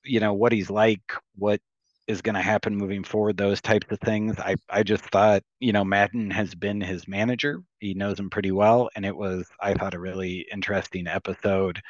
you 0.05 0.19
know, 0.19 0.33
what 0.33 0.51
he's 0.51 0.69
like, 0.69 1.01
what 1.35 1.61
is 2.07 2.21
going 2.21 2.35
to 2.35 2.41
happen 2.41 2.75
moving 2.75 3.03
forward, 3.03 3.37
those 3.37 3.61
types 3.61 3.87
of 3.89 3.99
things. 3.99 4.37
I, 4.39 4.55
I 4.69 4.83
just 4.83 5.03
thought, 5.05 5.41
you 5.59 5.71
know, 5.71 5.85
Maddon 5.85 6.29
has 6.31 6.53
been 6.53 6.81
his 6.81 7.07
manager. 7.07 7.61
He 7.79 7.93
knows 7.93 8.19
him 8.19 8.29
pretty 8.29 8.51
well. 8.51 8.89
And 8.95 9.05
it 9.05 9.15
was, 9.15 9.47
I 9.61 9.73
thought, 9.73 9.93
a 9.93 9.99
really 9.99 10.45
interesting 10.51 11.07
episode. 11.07 11.81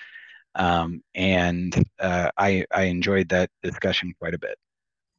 Um, 0.55 1.01
and 1.15 1.73
uh, 1.99 2.29
I, 2.37 2.65
I 2.71 2.83
enjoyed 2.83 3.29
that 3.29 3.49
discussion 3.63 4.13
quite 4.19 4.35
a 4.35 4.39
bit. 4.39 4.57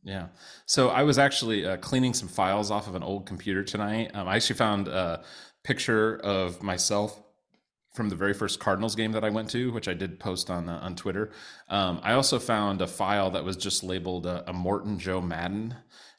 Yeah. 0.05 0.29
So 0.66 0.91
I 0.91 1.03
was 1.03 1.19
actually 1.19 1.66
uh, 1.66 1.79
cleaning 1.79 2.15
some 2.15 2.29
files 2.29 2.71
off 2.71 2.87
of 2.87 2.95
an 2.95 3.03
old 3.03 3.27
computer 3.27 3.65
tonight. 3.65 4.12
Um, 4.15 4.29
I 4.29 4.37
actually 4.37 4.57
found 4.57 4.87
a 4.87 5.25
picture 5.65 6.16
of 6.19 6.62
myself 6.62 7.21
from 7.95 8.09
the 8.09 8.16
very 8.16 8.35
first 8.35 8.59
Cardinals 8.59 8.97
game 8.97 9.12
that 9.12 9.25
I 9.25 9.31
went 9.31 9.49
to, 9.51 9.73
which 9.73 9.89
I 9.89 9.95
did 9.95 10.19
post 10.19 10.51
on 10.51 10.69
uh, 10.69 10.81
on 10.83 10.97
Twitter. 10.97 11.31
Um, 11.69 12.01
I 12.03 12.12
also 12.12 12.39
found 12.39 12.83
a 12.83 12.87
file 12.87 13.31
that 13.31 13.45
was 13.45 13.57
just 13.57 13.83
labeled 13.83 14.27
uh, 14.27 14.43
a 14.47 14.53
Morton 14.53 14.99
Joe 14.99 15.21
Maddon, 15.21 15.77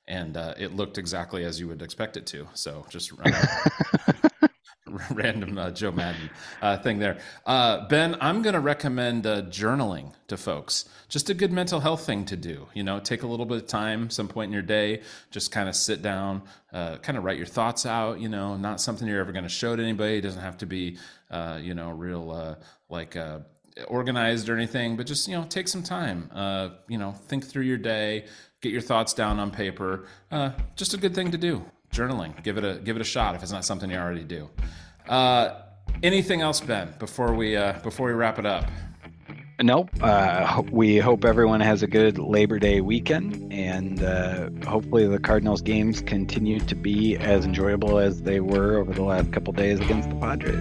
and 0.08 0.38
uh, 0.38 0.56
it 0.58 0.74
looked 0.74 0.98
exactly 0.98 1.44
as 1.44 1.60
you 1.60 1.68
would 1.68 1.82
expect 1.82 2.18
it 2.18 2.26
to. 2.28 2.48
So 2.54 2.86
just 2.90 3.12
random 5.12 5.58
uh, 5.58 5.72
Joe 5.72 5.92
Maddon 5.92 6.30
uh, 6.62 6.78
thing 6.78 7.00
there. 7.00 7.18
Uh, 7.46 7.88
ben, 7.88 8.16
I'm 8.22 8.42
going 8.42 8.54
to 8.54 8.60
recommend 8.60 9.26
uh, 9.26 9.44
journaling 9.44 10.14
to 10.28 10.38
folks. 10.38 10.86
Just 11.10 11.30
a 11.30 11.34
good 11.34 11.52
mental 11.52 11.80
health 11.80 12.06
thing 12.06 12.26
to 12.26 12.36
do. 12.36 12.68
You 12.74 12.84
know, 12.84 13.00
take 13.00 13.24
a 13.24 13.28
little 13.28 13.46
bit 13.46 13.58
of 13.58 13.68
time, 13.68 14.10
some 14.10 14.28
point 14.28 14.50
in 14.50 14.54
your 14.54 14.62
day, 14.62 15.02
just 15.32 15.52
kind 15.52 15.70
of 15.70 15.76
sit 15.76 16.02
down, 16.02 16.44
uh, 16.74 16.98
kind 16.98 17.18
of 17.18 17.24
write 17.24 17.38
your 17.38 17.46
thoughts 17.48 17.86
out. 17.86 18.20
You 18.20 18.30
know, 18.30 18.58
not 18.58 18.82
something 18.82 19.08
you're 19.08 19.20
ever 19.20 19.32
going 19.32 19.44
to 19.44 19.50
show 19.50 19.76
to 19.76 19.82
anybody. 19.82 20.18
It 20.18 20.22
doesn't 20.22 20.42
have 20.42 20.58
to 20.60 20.66
be, 20.66 20.98
uh, 21.36 21.58
you 21.58 21.74
know, 21.74 21.90
real 21.90 22.58
like 22.90 23.18
organized 23.88 24.48
or 24.50 24.56
anything, 24.56 24.96
but 24.96 25.06
just 25.06 25.28
you 25.28 25.36
know, 25.36 25.46
take 25.50 25.68
some 25.68 25.84
time. 25.84 26.30
you 26.88 26.98
know, 26.98 27.12
think 27.12 27.46
through 27.46 27.64
your 27.64 27.78
day, 27.78 28.26
get 28.62 28.72
your 28.72 28.82
thoughts 28.82 29.14
down 29.14 29.40
on 29.40 29.52
paper. 29.52 30.06
just 30.76 30.94
a 30.94 30.98
good 30.98 31.14
thing 31.14 31.32
to 31.32 31.38
do 31.38 31.66
journaling. 31.96 32.42
Give 32.44 32.58
it 32.58 32.66
a 32.66 32.80
give 32.84 32.96
it 32.96 33.02
a 33.02 33.06
shot 33.06 33.36
if 33.36 33.42
it's 33.44 33.52
not 33.52 33.66
something 33.66 33.90
you 33.90 33.98
already 33.98 34.24
do. 34.24 34.50
Uh, 35.08 35.62
anything 36.04 36.42
else, 36.42 36.60
Ben? 36.62 36.94
Before 37.00 37.34
we 37.34 37.56
uh, 37.56 37.74
before 37.80 38.08
we 38.08 38.14
wrap 38.14 38.38
it 38.38 38.46
up. 38.46 38.70
Nope. 39.62 39.90
Uh, 40.02 40.64
we 40.70 40.98
hope 40.98 41.24
everyone 41.24 41.62
has 41.62 41.82
a 41.82 41.88
good 41.88 42.18
Labor 42.18 42.60
Day 42.60 42.82
weekend, 42.82 43.54
and 43.54 44.04
uh, 44.04 44.50
hopefully 44.68 45.08
the 45.08 45.20
Cardinals 45.20 45.62
games 45.62 46.02
continue 46.02 46.60
to 46.60 46.76
be 46.76 47.16
as 47.18 47.46
enjoyable 47.46 47.98
as 47.98 48.24
they 48.24 48.42
were 48.42 48.78
over 48.78 48.92
the 48.92 49.04
last 49.04 49.32
couple 49.32 49.54
days 49.54 49.80
against 49.80 50.10
the 50.10 50.16
Padres. 50.16 50.60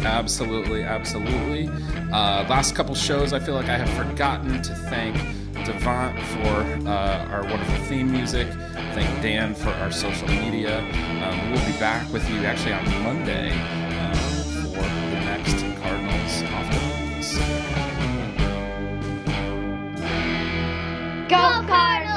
Absolutely, 0.00 0.82
absolutely. 0.82 1.68
Uh, 2.12 2.46
last 2.48 2.74
couple 2.74 2.94
shows, 2.94 3.32
I 3.32 3.38
feel 3.40 3.54
like 3.54 3.68
I 3.68 3.78
have 3.78 4.06
forgotten 4.06 4.60
to 4.62 4.74
thank 4.74 5.16
Devant 5.64 6.20
for 6.20 6.88
uh, 6.88 7.26
our 7.30 7.42
wonderful 7.44 7.84
theme 7.86 8.12
music. 8.12 8.46
Thank 8.92 9.22
Dan 9.22 9.54
for 9.54 9.70
our 9.70 9.90
social 9.90 10.28
media. 10.28 10.80
Um, 10.80 11.50
we 11.50 11.58
will 11.58 11.66
be 11.66 11.78
back 11.78 12.12
with 12.12 12.28
you 12.28 12.36
actually 12.44 12.74
on 12.74 12.84
Monday 13.02 13.52
uh, 13.52 14.14
for 14.14 14.82
the 14.82 15.20
next 15.24 15.62
Cardinals 15.80 16.42
off 16.52 16.74
the 16.74 16.83
Go 21.34 21.66
Cardinals! 21.66 22.13